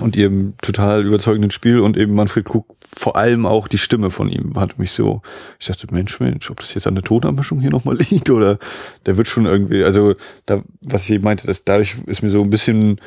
[0.00, 2.66] und ihrem total überzeugenden Spiel und eben Manfred Krug,
[2.96, 5.22] vor allem auch die Stimme von ihm hat mich so,
[5.60, 8.58] ich dachte, Mensch, Mensch, ob das jetzt an der Tonabmischung hier nochmal liegt oder
[9.06, 10.14] der wird schon irgendwie, also
[10.46, 13.00] da, was ich eben meinte, dass dadurch ist mir so ein bisschen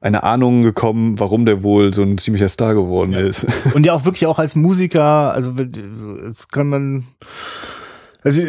[0.00, 3.20] eine Ahnung gekommen, warum der wohl so ein ziemlicher Star geworden Ja.
[3.20, 3.46] ist.
[3.74, 5.54] Und ja auch wirklich auch als Musiker, also
[6.28, 7.06] es kann man,
[8.22, 8.42] also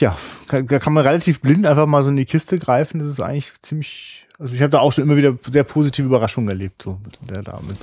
[0.00, 2.98] ja, da kann man relativ blind einfach mal so in die Kiste greifen.
[2.98, 6.48] Das ist eigentlich ziemlich, also ich habe da auch schon immer wieder sehr positive Überraschungen
[6.48, 7.76] erlebt, so mit der da mit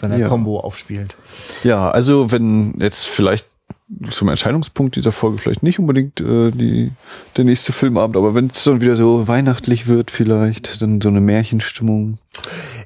[0.00, 0.28] seiner Ja.
[0.28, 1.16] Combo aufspielt.
[1.64, 3.46] Ja, also wenn jetzt vielleicht
[4.10, 6.90] zum Erscheinungspunkt dieser Folge vielleicht nicht unbedingt äh, die,
[7.36, 11.20] der nächste Filmabend, aber wenn es dann wieder so weihnachtlich wird vielleicht, dann so eine
[11.20, 12.18] Märchenstimmung.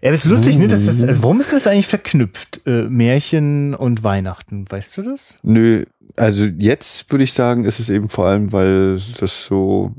[0.01, 0.69] Ja, das ist lustig, ne?
[0.69, 2.61] Das ist, also warum ist das eigentlich verknüpft?
[2.66, 5.35] Äh, Märchen und Weihnachten, weißt du das?
[5.43, 5.85] Nö,
[6.16, 9.93] also jetzt würde ich sagen, ist es eben vor allem, weil das so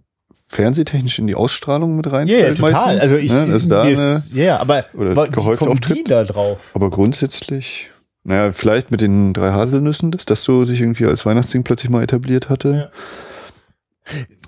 [0.54, 2.60] fernsehtechnisch in die Ausstrahlung mit reinfällt.
[2.60, 3.48] meistens, Also ich, ne?
[3.52, 5.98] also da ist, ja, aber oder gehäuft kommen auftritt.
[5.98, 6.60] die da drauf?
[6.74, 7.90] aber grundsätzlich,
[8.24, 12.04] naja, vielleicht mit den drei Haselnüssen, dass das so sich irgendwie als Weihnachtsding plötzlich mal
[12.04, 12.92] etabliert hatte.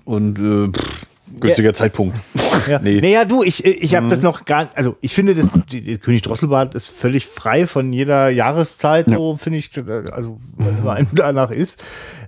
[0.03, 1.06] Und äh, pff,
[1.40, 2.15] günstiger Zeitpunkt.
[2.68, 2.80] Ja.
[2.80, 2.99] Nee.
[3.02, 4.10] Naja, du, ich, ich habe Mhm.
[4.10, 7.91] das noch gar also ich finde, das, die, die König Drosselbart ist völlig frei von
[7.94, 9.69] jeder Jahreszeit, so finde ich,
[10.11, 11.84] also wenn einem danach ist.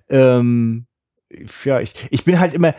[0.09, 0.85] Ähm,
[1.63, 2.75] ja, ich, ich bin halt immer,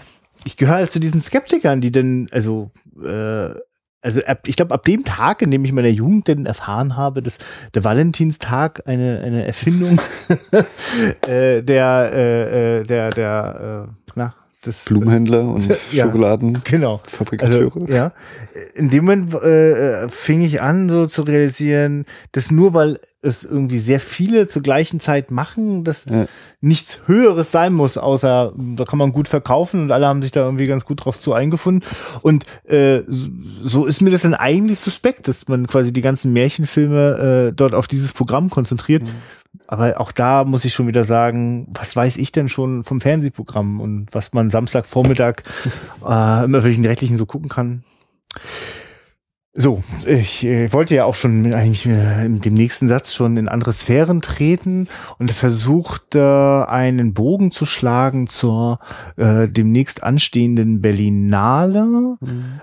[0.48, 2.70] ich gehöre halt zu diesen Skeptikern, die denn, also,
[3.04, 3.50] äh,
[4.00, 6.96] also ab, ich glaube, ab dem Tag, in dem ich in meiner Jugend denn erfahren
[6.96, 7.36] habe, dass
[7.74, 10.00] der Valentinstag eine, eine Erfindung
[11.26, 14.34] äh, der, äh, äh, der, der, äh, na,
[14.66, 16.04] des, Blumenhändler und Ja.
[16.06, 16.60] Schokoladen.
[16.64, 17.00] Genau.
[17.38, 18.12] Also, ja.
[18.74, 23.42] In dem Moment äh, äh, fing ich an, so zu realisieren, dass nur weil es
[23.44, 26.26] irgendwie sehr viele zur gleichen Zeit machen, dass Ja.
[26.60, 30.44] nichts Höheres sein muss, außer da kann man gut verkaufen und alle haben sich da
[30.44, 31.82] irgendwie ganz gut drauf zu eingefunden.
[32.22, 37.48] Und äh, so- ist mir das dann eigentlich suspekt, dass man quasi die ganzen Märchenfilme
[37.48, 39.02] äh, dort auf dieses Programm konzentriert.
[39.70, 43.80] Aber auch da muss ich schon wieder sagen, was weiß ich denn schon vom Fernsehprogramm
[43.80, 45.42] und was man Samstagvormittag
[46.08, 47.84] äh, im öffentlich-rechtlichen so gucken kann.
[49.54, 53.48] So, ich äh, wollte ja auch schon eigentlich äh, in dem nächsten Satz schon in
[53.48, 54.88] andere Sphären treten
[55.18, 58.78] und versuchte einen Bogen zu schlagen zur
[59.16, 62.18] äh, demnächst anstehenden Berlinale.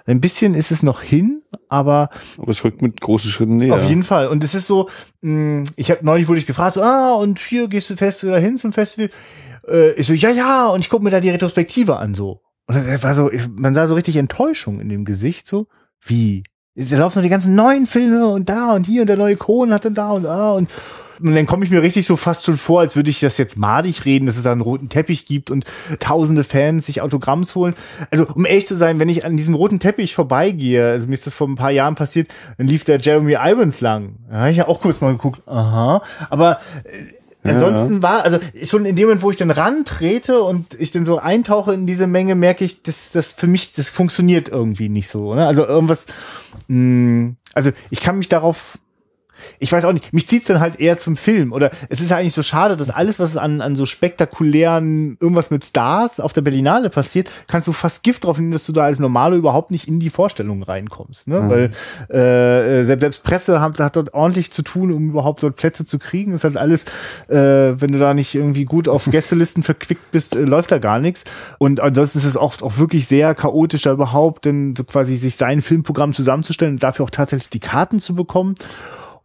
[0.05, 3.73] Ein bisschen ist es noch hin, aber Aber es rückt mit großen Schritten näher.
[3.73, 4.27] auf jeden Fall.
[4.27, 4.87] Und es ist so,
[5.21, 8.57] mh, ich habe neulich wurde ich gefragt, so, ah, und hier gehst du fest dahin
[8.57, 9.09] zum Festival?
[9.67, 12.41] Äh, ich so, ja, ja, und ich gucke mir da die Retrospektive an, so.
[12.67, 15.67] Und dann war so, man sah so richtig Enttäuschung in dem Gesicht, so,
[15.99, 16.43] wie?
[16.75, 19.71] Da laufen noch die ganzen neuen Filme und da und hier und der neue Kohn
[19.71, 20.69] hat dann da und da und
[21.21, 23.57] und dann komme ich mir richtig so fast schon vor, als würde ich das jetzt
[23.57, 25.65] madig reden, dass es da einen roten Teppich gibt und
[25.99, 27.75] tausende Fans sich Autogramms holen.
[28.11, 31.25] Also, um ehrlich zu sein, wenn ich an diesem roten Teppich vorbeigehe, also mir ist
[31.25, 32.27] das vor ein paar Jahren passiert,
[32.57, 34.15] dann lief der Jeremy Irons lang.
[34.29, 36.01] Da habe ich ja auch kurz mal geguckt, aha.
[36.29, 40.91] Aber äh, ansonsten war, also schon in dem Moment, wo ich dann rantrete und ich
[40.91, 44.89] dann so eintauche in diese Menge, merke ich, dass das für mich, das funktioniert irgendwie
[44.89, 45.33] nicht so.
[45.35, 45.45] Ne?
[45.45, 46.07] Also irgendwas,
[46.67, 48.77] mh, also ich kann mich darauf
[49.59, 51.51] ich weiß auch nicht, mich zieht's dann halt eher zum Film.
[51.51, 55.51] Oder es ist ja eigentlich so schade, dass alles, was an, an so spektakulären, irgendwas
[55.51, 58.83] mit Stars auf der Berlinale passiert, kannst du fast Gift drauf nehmen, dass du da
[58.83, 61.27] als Normale überhaupt nicht in die Vorstellung reinkommst.
[61.27, 61.71] Ne?
[62.09, 65.99] Weil äh, selbst, Presse hat, hat dort ordentlich zu tun, um überhaupt dort Plätze zu
[65.99, 66.33] kriegen.
[66.33, 66.85] Ist halt alles,
[67.27, 70.99] äh, wenn du da nicht irgendwie gut auf Gästelisten verquickt bist, äh, läuft da gar
[70.99, 71.23] nichts.
[71.57, 75.35] Und ansonsten ist es oft auch wirklich sehr chaotisch, da überhaupt denn so quasi sich
[75.35, 78.55] sein Filmprogramm zusammenzustellen und dafür auch tatsächlich die Karten zu bekommen.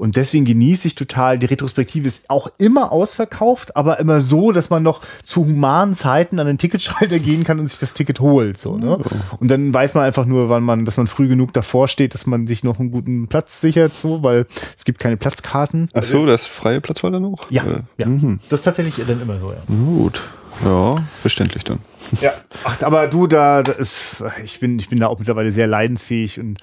[0.00, 4.70] Und deswegen genieße ich total, die Retrospektive ist auch immer ausverkauft, aber immer so, dass
[4.70, 8.56] man noch zu humanen Zeiten an den Ticketschalter gehen kann und sich das Ticket holt.
[8.56, 8.98] So, ne?
[9.40, 12.24] Und dann weiß man einfach nur, wann man, dass man früh genug davor steht, dass
[12.24, 15.90] man sich noch einen guten Platz sichert, so, weil es gibt keine Platzkarten.
[15.92, 17.50] Ach so, das freie Platz war dann noch?
[17.50, 17.64] Ja,
[17.98, 18.06] ja.
[18.06, 18.40] Mhm.
[18.48, 19.58] Das ist tatsächlich dann immer so, ja.
[19.66, 20.22] Gut.
[20.64, 21.78] Ja, verständlich dann.
[22.22, 22.32] Ja.
[22.64, 26.40] Ach, aber du, da, da ist, ich bin, ich bin da auch mittlerweile sehr leidensfähig
[26.40, 26.58] und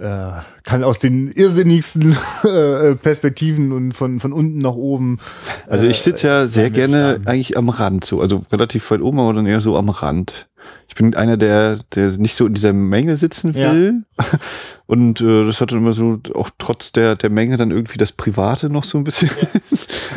[0.00, 5.18] äh, kann aus den irrsinnigsten äh, Perspektiven und von, von unten nach oben.
[5.66, 9.18] Also ich sitze ja sehr mit gerne eigentlich am Rand, so, also relativ weit oben,
[9.18, 10.48] aber dann eher so am Rand.
[10.88, 13.72] Ich bin einer, der, der nicht so in dieser Menge sitzen Ja.
[13.72, 14.02] will.
[14.86, 18.10] Und äh, das hat dann immer so, auch trotz der, der Menge dann irgendwie das
[18.10, 19.30] Private noch so ein bisschen.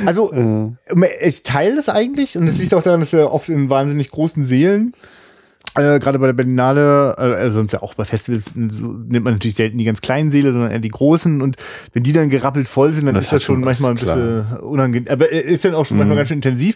[0.06, 0.72] Also äh,
[1.22, 4.44] ich teile das eigentlich und es liegt auch daran, dass er oft in wahnsinnig großen
[4.44, 4.94] Seelen
[5.76, 9.56] Äh, Gerade bei der Berlinale, äh, sonst ja auch bei Festivals, so, nimmt man natürlich
[9.56, 11.42] selten die ganz kleinen Seele, sondern eher die großen.
[11.42, 11.58] Und
[11.94, 15.12] wenn die dann gerappelt voll sind, dann Das ist das schon manchmal ein bisschen unangenehm.
[15.12, 16.76] Aber äh, ist dann auch schon manchmal ganz schön intensiv.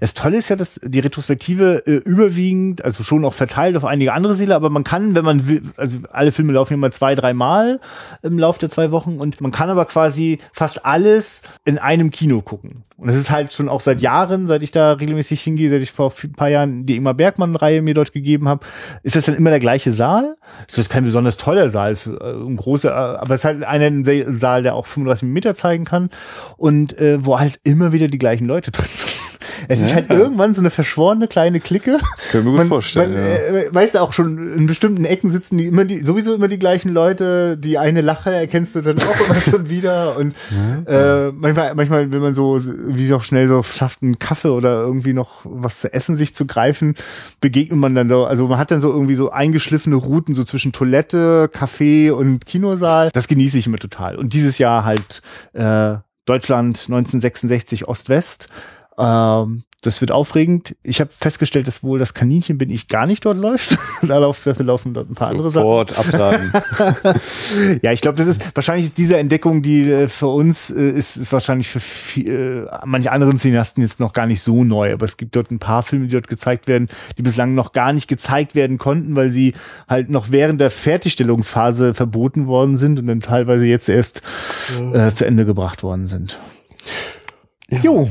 [0.00, 4.12] Das Tolle ist ja, dass die Retrospektive äh, überwiegend, also schon auch verteilt auf einige
[4.12, 7.34] andere Seele, aber man kann, wenn man will, also alle Filme laufen immer zwei, drei
[7.34, 7.80] Mal
[8.22, 12.40] im Laufe der zwei Wochen und man kann aber quasi fast alles in einem Kino
[12.40, 12.84] gucken.
[12.96, 15.92] Und das ist halt schon auch seit Jahren, seit ich da regelmäßig hingehe, seit ich
[15.92, 18.66] vor ein paar Jahren die Ingmar Bergmann-Reihe mir dort gegeben habe,
[19.02, 20.36] ist das dann immer der gleiche Saal.
[20.68, 23.64] Ist das kein besonders toller Saal, ist äh, ein großer, äh, aber es ist halt
[23.64, 23.90] einer
[24.38, 26.10] Saal, der auch 35 Meter zeigen kann
[26.58, 29.07] und äh, wo halt immer wieder die gleichen Leute drin sind.
[29.66, 29.96] Es ist Ja.
[29.96, 31.98] halt irgendwann so eine verschworene kleine Clique.
[32.16, 33.12] Das können wir gut vorstellen.
[33.12, 33.58] Man, ja.
[33.60, 36.58] äh, weißt du auch schon, in bestimmten Ecken sitzen die immer die, sowieso immer die
[36.58, 37.56] gleichen Leute.
[37.58, 40.16] Die eine Lache erkennst du dann auch immer schon wieder.
[40.16, 40.34] Und
[40.86, 45.12] äh, manchmal, manchmal, wenn man so wie auch schnell so schafft, einen Kaffee oder irgendwie
[45.14, 46.94] noch was zu essen sich zu greifen,
[47.40, 48.24] begegnet man dann so.
[48.26, 53.10] Also man hat dann so irgendwie so eingeschliffene Routen so zwischen Toilette, Café und Kinosaal.
[53.12, 54.16] Das genieße ich immer total.
[54.16, 55.22] Und dieses Jahr halt
[55.54, 58.48] äh, Deutschland 1966 Ost-West.
[58.98, 60.74] Ähm, das wird aufregend.
[60.82, 63.78] Ich habe festgestellt, dass wohl das Kaninchen bin ich gar nicht dort läuft.
[64.02, 65.62] da laufen, dafür laufen dort ein paar andere Sachen.
[65.62, 66.52] Sofort abtragen.
[67.82, 71.16] Ja, ich glaube, das ist wahrscheinlich ist diese Entdeckung, die äh, für uns äh, ist,
[71.16, 74.92] ist wahrscheinlich für viel, äh, manche anderen Cineasten jetzt noch gar nicht so neu.
[74.92, 77.92] Aber es gibt dort ein paar Filme, die dort gezeigt werden, die bislang noch gar
[77.92, 79.54] nicht gezeigt werden konnten, weil sie
[79.88, 84.22] halt noch während der Fertigstellungsphase verboten worden sind und dann teilweise jetzt erst
[84.92, 86.40] äh, zu Ende gebracht worden sind.
[87.82, 88.08] Jo.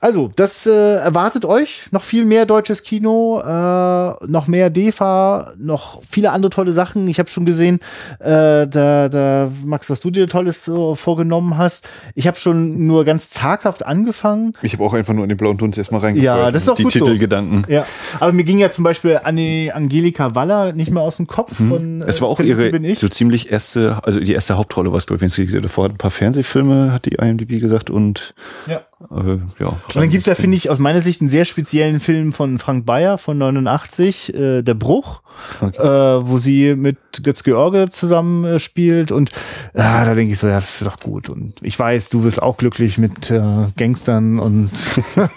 [0.00, 6.02] Also, das äh, erwartet euch noch viel mehr deutsches Kino, äh, noch mehr DEFA, noch
[6.08, 7.06] viele andere tolle Sachen.
[7.08, 7.80] Ich habe schon gesehen,
[8.20, 11.88] äh, da, da, Max, was du dir Tolles so vorgenommen hast.
[12.14, 14.52] Ich habe schon nur ganz zaghaft angefangen.
[14.62, 16.38] Ich habe auch einfach nur in den blauen Dunst erstmal reingefeuert.
[16.38, 16.98] Ja, das ist auch Die gut so.
[17.00, 17.64] Titelgedanken.
[17.68, 17.86] Ja,
[18.20, 22.02] aber mir ging ja zum Beispiel Anne Angelika Waller nicht mehr aus dem Kopf von
[22.02, 22.98] äh, Es war auch ihre bin ich.
[22.98, 25.64] so ziemlich erste, also die erste Hauptrolle war es, glaube ich, wenn sie gesehen hat.
[25.66, 28.34] Davor hat ein paar Fernsehfilme, hat die IMDb gesagt und
[28.66, 28.80] Ja.
[29.10, 29.66] Äh, ja.
[29.68, 32.86] Und dann gibt's ja, finde ich, aus meiner Sicht einen sehr speziellen Film von Frank
[32.86, 35.22] Bayer von 89, äh, Der Bruch,
[35.60, 35.82] Okay.
[35.82, 39.10] äh, wo sie mit Götz George zusammen äh, spielt.
[39.12, 39.30] Und
[39.74, 41.28] ah, da denke ich so, ja, das ist doch gut.
[41.28, 43.42] Und ich weiß, du wirst auch glücklich mit äh,
[43.76, 44.70] Gangstern und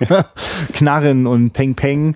[0.74, 2.16] Knarren und Peng Peng.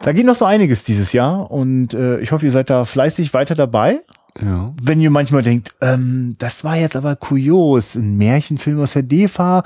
[0.00, 3.34] Da geht noch so einiges dieses Jahr und äh, ich hoffe, ihr seid da fleißig
[3.34, 4.00] weiter dabei.
[4.42, 4.72] Ja.
[4.80, 9.64] Wenn ihr manchmal denkt, ähm, das war jetzt aber kurios, ein Märchenfilm aus der DEFA,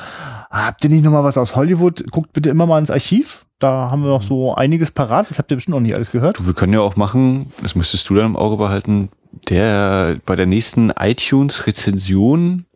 [0.50, 2.04] habt ihr nicht noch mal was aus Hollywood?
[2.10, 3.44] Guckt bitte immer mal ins Archiv.
[3.58, 5.30] Da haben wir noch so einiges parat.
[5.30, 6.38] Das habt ihr bestimmt noch nicht alles gehört.
[6.38, 9.10] Du, wir können ja auch machen, das müsstest du dann im Auge behalten,
[9.48, 12.66] der bei der nächsten iTunes-Rezension,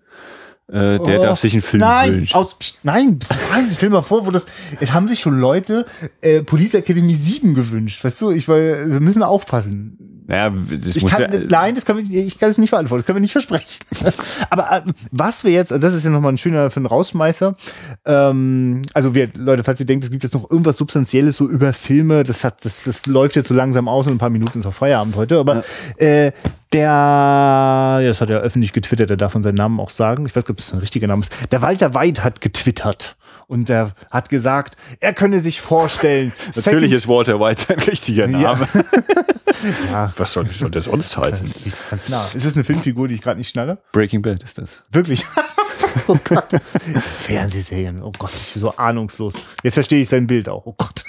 [0.69, 2.37] äh, der Oh, darf sich einen Film nein, wünschen.
[2.37, 3.19] Aus, pst, nein,
[3.51, 3.75] Wahnsinn.
[3.77, 4.47] Stell mal vor, wo das,
[4.81, 5.87] es haben sich schon Leute
[6.21, 8.05] äh, Police Academy 7 gewünscht.
[8.05, 10.16] Weißt du, ich, weil, wir müssen aufpassen.
[10.29, 13.01] Naja, das Ich muss kann, ja, nein, das kann ich, ich kann es nicht verantworten,
[13.01, 13.85] das können wir nicht versprechen.
[14.51, 14.83] Aber äh,
[15.13, 17.55] was wir jetzt, das ist ja nochmal ein schöner für einen Rausschmeißer.
[18.05, 21.73] Ähm, also wir, Leute, falls ihr denkt, es gibt jetzt noch irgendwas Substanzielles so über
[21.73, 24.67] Filme, das hat, das, das läuft jetzt so langsam aus in ein paar Minuten ist
[24.67, 25.39] auch Feierabend heute.
[25.39, 25.63] Aber
[25.99, 26.33] äh,
[26.77, 30.27] der, ja, das hat er öffentlich getwittert, er darf von seinen Namen auch sagen.
[30.27, 31.35] Ich weiß nicht, ob das ein richtiger Name ist.
[31.51, 33.17] Der Walter Weid hat getwittert
[33.47, 36.33] und er hat gesagt, er könne sich vorstellen.
[36.55, 38.69] natürlich ist Walter White sein richtiger Name.
[39.91, 41.51] ja, Was soll, soll der sonst heißen?
[41.51, 42.27] das liegt ganz nah.
[42.35, 43.79] Ist das eine Filmfigur, die ich gerade nicht schnalle?
[43.93, 44.83] Breaking Bad ist das.
[44.91, 45.25] Wirklich?
[46.09, 46.49] oh Gott.
[47.25, 48.03] Fernsehserien.
[48.03, 49.35] Oh Gott, ich bin so ahnungslos.
[49.63, 50.67] Jetzt verstehe ich sein Bild auch.
[50.67, 51.05] Oh Gott.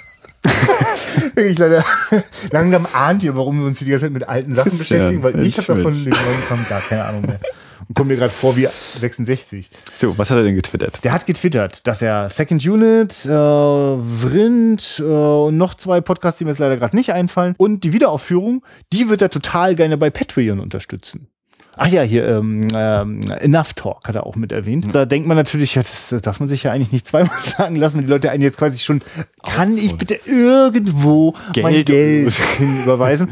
[1.36, 1.84] Wirklich leider.
[2.52, 5.58] Langsam ahnt ihr, warum wir uns die ganze Zeit mit alten Sachen beschäftigen, weil ich
[5.58, 7.40] habe davon den neuen Kram gar keine Ahnung mehr.
[7.88, 8.68] Und komme mir gerade vor wie
[9.00, 9.70] 66.
[9.98, 11.04] So, was hat er denn getwittert?
[11.04, 16.46] Der hat getwittert, dass er Second Unit, äh, Vrind äh, und noch zwei Podcasts, die
[16.46, 20.10] mir jetzt leider gerade nicht einfallen, und die Wiederaufführung, die wird er total gerne bei
[20.10, 21.28] Patreon unterstützen.
[21.78, 24.88] Ach ja, hier, ähm, ähm, Enough Talk hat er auch mit erwähnt.
[24.94, 27.98] Da denkt man natürlich, ja, das, darf man sich ja eigentlich nicht zweimal sagen lassen,
[27.98, 29.02] wenn die Leute einen jetzt quasi schon,
[29.44, 32.42] kann ich bitte irgendwo mein Geld Geld
[32.84, 33.30] überweisen?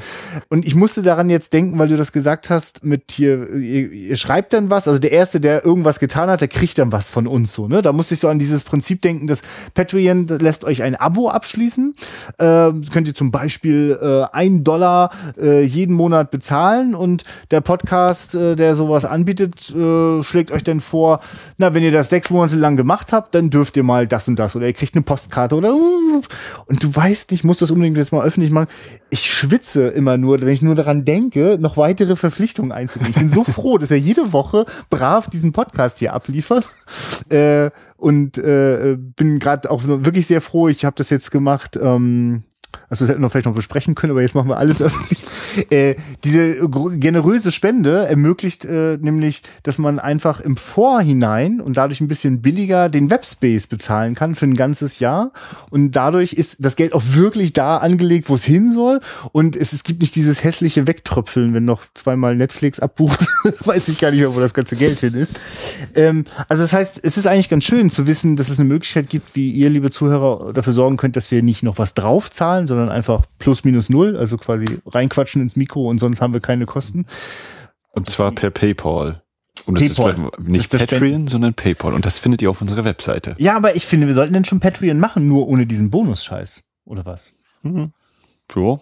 [0.50, 4.18] Und ich musste daran jetzt denken, weil du das gesagt hast, mit hier, ihr, ihr
[4.18, 7.28] schreibt dann was, also der Erste, der irgendwas getan hat, der kriegt dann was von
[7.28, 7.82] uns so, ne?
[7.82, 9.42] Da musste ich so an dieses Prinzip denken, dass
[9.74, 11.96] Patreon lässt euch ein Abo abschließen.
[12.38, 12.44] Äh,
[12.92, 18.56] könnt ihr zum Beispiel äh, ein Dollar äh, jeden Monat bezahlen und der Podcast, äh,
[18.56, 21.22] der sowas anbietet, äh, schlägt euch dann vor,
[21.58, 24.38] na, wenn ihr das sechs Monate lang gemacht habt, dann dürft ihr mal das und
[24.38, 25.74] das oder ihr kriegt eine Postkarte oder
[26.66, 28.68] und du weißt nicht, muss das unbedingt jetzt mal öffentlich machen.
[29.10, 33.12] Ich schwitze immer nur, wenn ich nur daran denke, noch weitere Verpflichtungen einzugehen.
[33.12, 36.66] Ich bin so froh, dass er jede Woche brav diesen Podcast hier abliefert.
[37.30, 40.68] Äh, und äh, bin gerade auch wirklich sehr froh.
[40.68, 41.78] Ich habe das jetzt gemacht.
[41.82, 42.44] Ähm,
[42.90, 45.26] Also das hätten wir vielleicht noch besprechen können, aber jetzt machen wir alles öffentlich.
[45.70, 52.08] Äh, diese generöse Spende ermöglicht äh, nämlich, dass man einfach im Vorhinein und dadurch ein
[52.08, 55.32] bisschen billiger den Webspace bezahlen kann für ein ganzes Jahr.
[55.70, 59.00] Und dadurch ist das Geld auch wirklich da angelegt, wo es hin soll.
[59.32, 63.26] Und es, es gibt nicht dieses hässliche Wegtröpfeln, wenn noch zweimal Netflix abbucht.
[63.66, 65.40] Weiß ich gar nicht mehr, wo das ganze Geld hin ist.
[65.96, 69.10] Ähm, also das heißt, es ist eigentlich ganz schön zu wissen, dass es eine Möglichkeit
[69.10, 72.90] gibt, wie ihr, liebe Zuhörer, dafür sorgen könnt, dass wir nicht noch was draufzahlen, sondern
[72.90, 77.06] einfach plus minus null, also quasi reinquatschen ins Mikro und sonst haben wir keine Kosten.
[77.92, 79.22] Und zwar per PayPal.
[79.66, 80.12] Und das PayPal.
[80.38, 81.94] ist nicht Das ist Patreon, sondern PayPal.
[81.94, 83.36] Und das findet ihr auf unserer Webseite.
[83.40, 86.64] Ja, aber ich finde, wir sollten denn schon Patreon machen, nur ohne diesen Bonus-Scheiß.
[86.86, 87.32] Oder was?
[87.64, 87.92] Mhm.
[88.56, 88.78] Ja.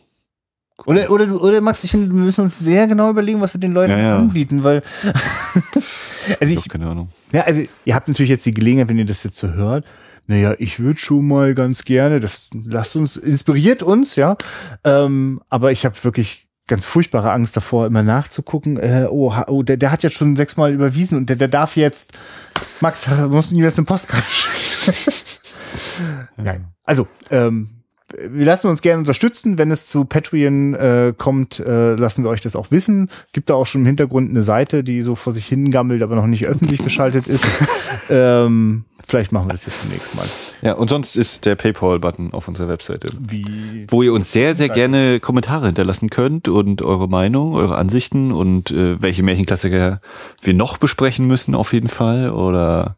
[0.86, 3.62] Oder, oder, du, oder Max, ich finde, wir müssen uns sehr genau überlegen, was wir
[3.62, 4.16] den Leuten Ja, ja.
[4.18, 4.82] anbieten, weil.
[6.40, 7.10] also Ich ich, keine Ahnung.
[7.32, 9.86] ja, also ihr habt natürlich jetzt die Gelegenheit, wenn ihr das jetzt so hört.
[10.28, 14.38] Naja, ich würde schon mal ganz gerne, das lasst uns, inspiriert uns, ja.
[14.84, 18.78] Ähm, aber ich habe wirklich ganz furchtbare Angst davor, immer nachzugucken.
[18.78, 22.14] Äh, oh, oh der, der hat jetzt schon sechsmal überwiesen und der, der darf jetzt,
[22.80, 25.40] Max, musst du ihm jetzt eine Postkarte schicken?
[26.38, 26.68] Nein.
[26.84, 27.83] Also, ähm,
[28.18, 29.58] wir lassen uns gerne unterstützen.
[29.58, 33.10] Wenn es zu Patreon äh, kommt, äh, lassen wir euch das auch wissen.
[33.32, 36.28] Gibt da auch schon im Hintergrund eine Seite, die so vor sich hingammelt, aber noch
[36.28, 37.46] nicht öffentlich geschaltet ist.
[38.10, 40.26] ähm, vielleicht machen wir das jetzt demnächst mal.
[40.62, 43.08] Ja, und sonst ist der PayPal-Button auf unserer Webseite.
[43.20, 48.32] Wie Wo ihr uns sehr, sehr gerne Kommentare hinterlassen könnt und eure Meinung, eure Ansichten
[48.32, 50.02] und äh, welche Märchenklassiker
[50.42, 52.96] wir noch besprechen müssen auf jeden Fall oder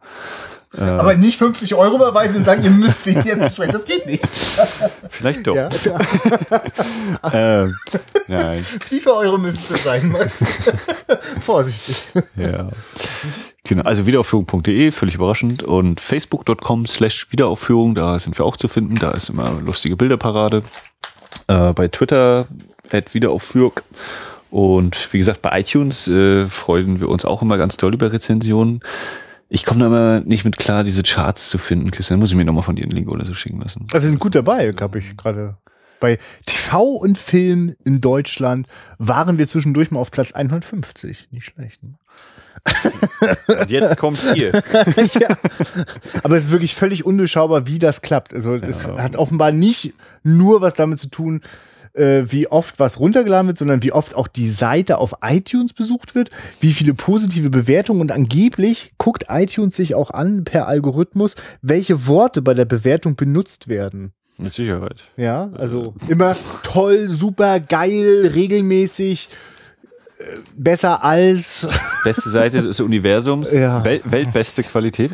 [0.77, 3.73] aber nicht 50 Euro überweisen und sagen, ihr müsst ihn jetzt besprechen.
[3.73, 4.23] Das geht nicht.
[5.09, 5.55] vielleicht doch.
[5.55, 5.69] Ja.
[7.33, 7.75] Ähm,
[8.27, 8.65] nein.
[8.89, 10.43] Wie viel Euro müssen es sein, Max?
[11.41, 12.03] Vorsichtig.
[12.35, 12.69] Ja.
[13.67, 15.63] Genau, also wiederaufführung.de, völlig überraschend.
[15.63, 18.95] Und facebook.com slash Wiederaufführung, da sind wir auch zu finden.
[18.95, 20.63] Da ist immer lustige Bilderparade.
[21.47, 22.47] Äh, bei Twitter
[22.91, 23.73] at Wiederaufführung.
[24.51, 28.81] Und wie gesagt, bei iTunes äh, freuen wir uns auch immer ganz toll über Rezensionen.
[29.47, 31.91] Ich komme da immer nicht mit klar, diese Charts zu finden.
[31.91, 33.87] Christian, muss ich mir nochmal von dir einen Link oder so schicken lassen.
[33.91, 35.57] Aber wir sind gut dabei, habe ich gerade.
[35.99, 38.67] Bei TV und Film in Deutschland
[38.97, 41.29] waren wir zwischendurch mal auf Platz 150.
[41.31, 41.83] Nicht schlecht.
[41.83, 41.93] Ne?
[43.59, 44.51] Und jetzt kommt ihr.
[45.19, 45.37] ja.
[46.23, 48.33] Aber es ist wirklich völlig undurchschaubar, wie das klappt.
[48.33, 49.93] Also es hat offenbar nicht
[50.23, 51.41] nur was damit zu tun,
[51.95, 56.15] äh, wie oft was runtergeladen wird, sondern wie oft auch die Seite auf iTunes besucht
[56.15, 62.07] wird, wie viele positive Bewertungen und angeblich guckt iTunes sich auch an per Algorithmus, welche
[62.07, 64.13] Worte bei der Bewertung benutzt werden.
[64.37, 65.01] Mit Sicherheit.
[65.15, 69.29] Ja, also immer toll, super, geil, regelmäßig,
[70.17, 70.23] äh,
[70.57, 71.67] besser als.
[72.03, 73.53] Beste Seite des Universums.
[73.53, 73.83] Ja.
[73.85, 75.11] Wel weltbeste Qualität.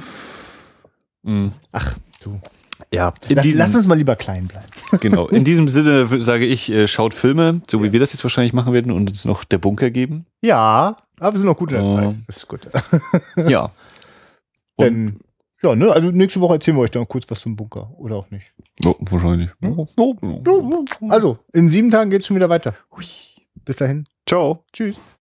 [1.21, 1.51] Mhm.
[1.71, 1.93] Ach,
[2.23, 2.39] du.
[2.93, 4.67] Ja, in Lass, diesem, lass uns mal lieber klein bleiben.
[4.99, 5.27] genau.
[5.29, 8.73] In diesem Sinne sage ich, äh, schaut Filme, so wie wir das jetzt wahrscheinlich machen
[8.73, 10.25] werden und uns noch der Bunker geben.
[10.41, 11.95] Ja, aber wir sind noch gut in der Oh.
[11.97, 12.15] Zeit.
[12.27, 12.67] Das ist gut.
[13.49, 13.71] Ja.
[14.75, 15.19] Und, Denn,
[15.63, 17.91] ja, ne, also nächste Woche erzählen wir euch dann kurz was zum Bunker.
[17.97, 18.53] Oder auch nicht.
[18.85, 19.51] oh, wahrscheinlich.
[21.09, 22.75] Also, in sieben Tagen geht's schon wieder weiter.
[23.63, 24.05] Bis dahin.
[24.27, 24.65] Ciao.
[24.73, 24.97] Tschüss.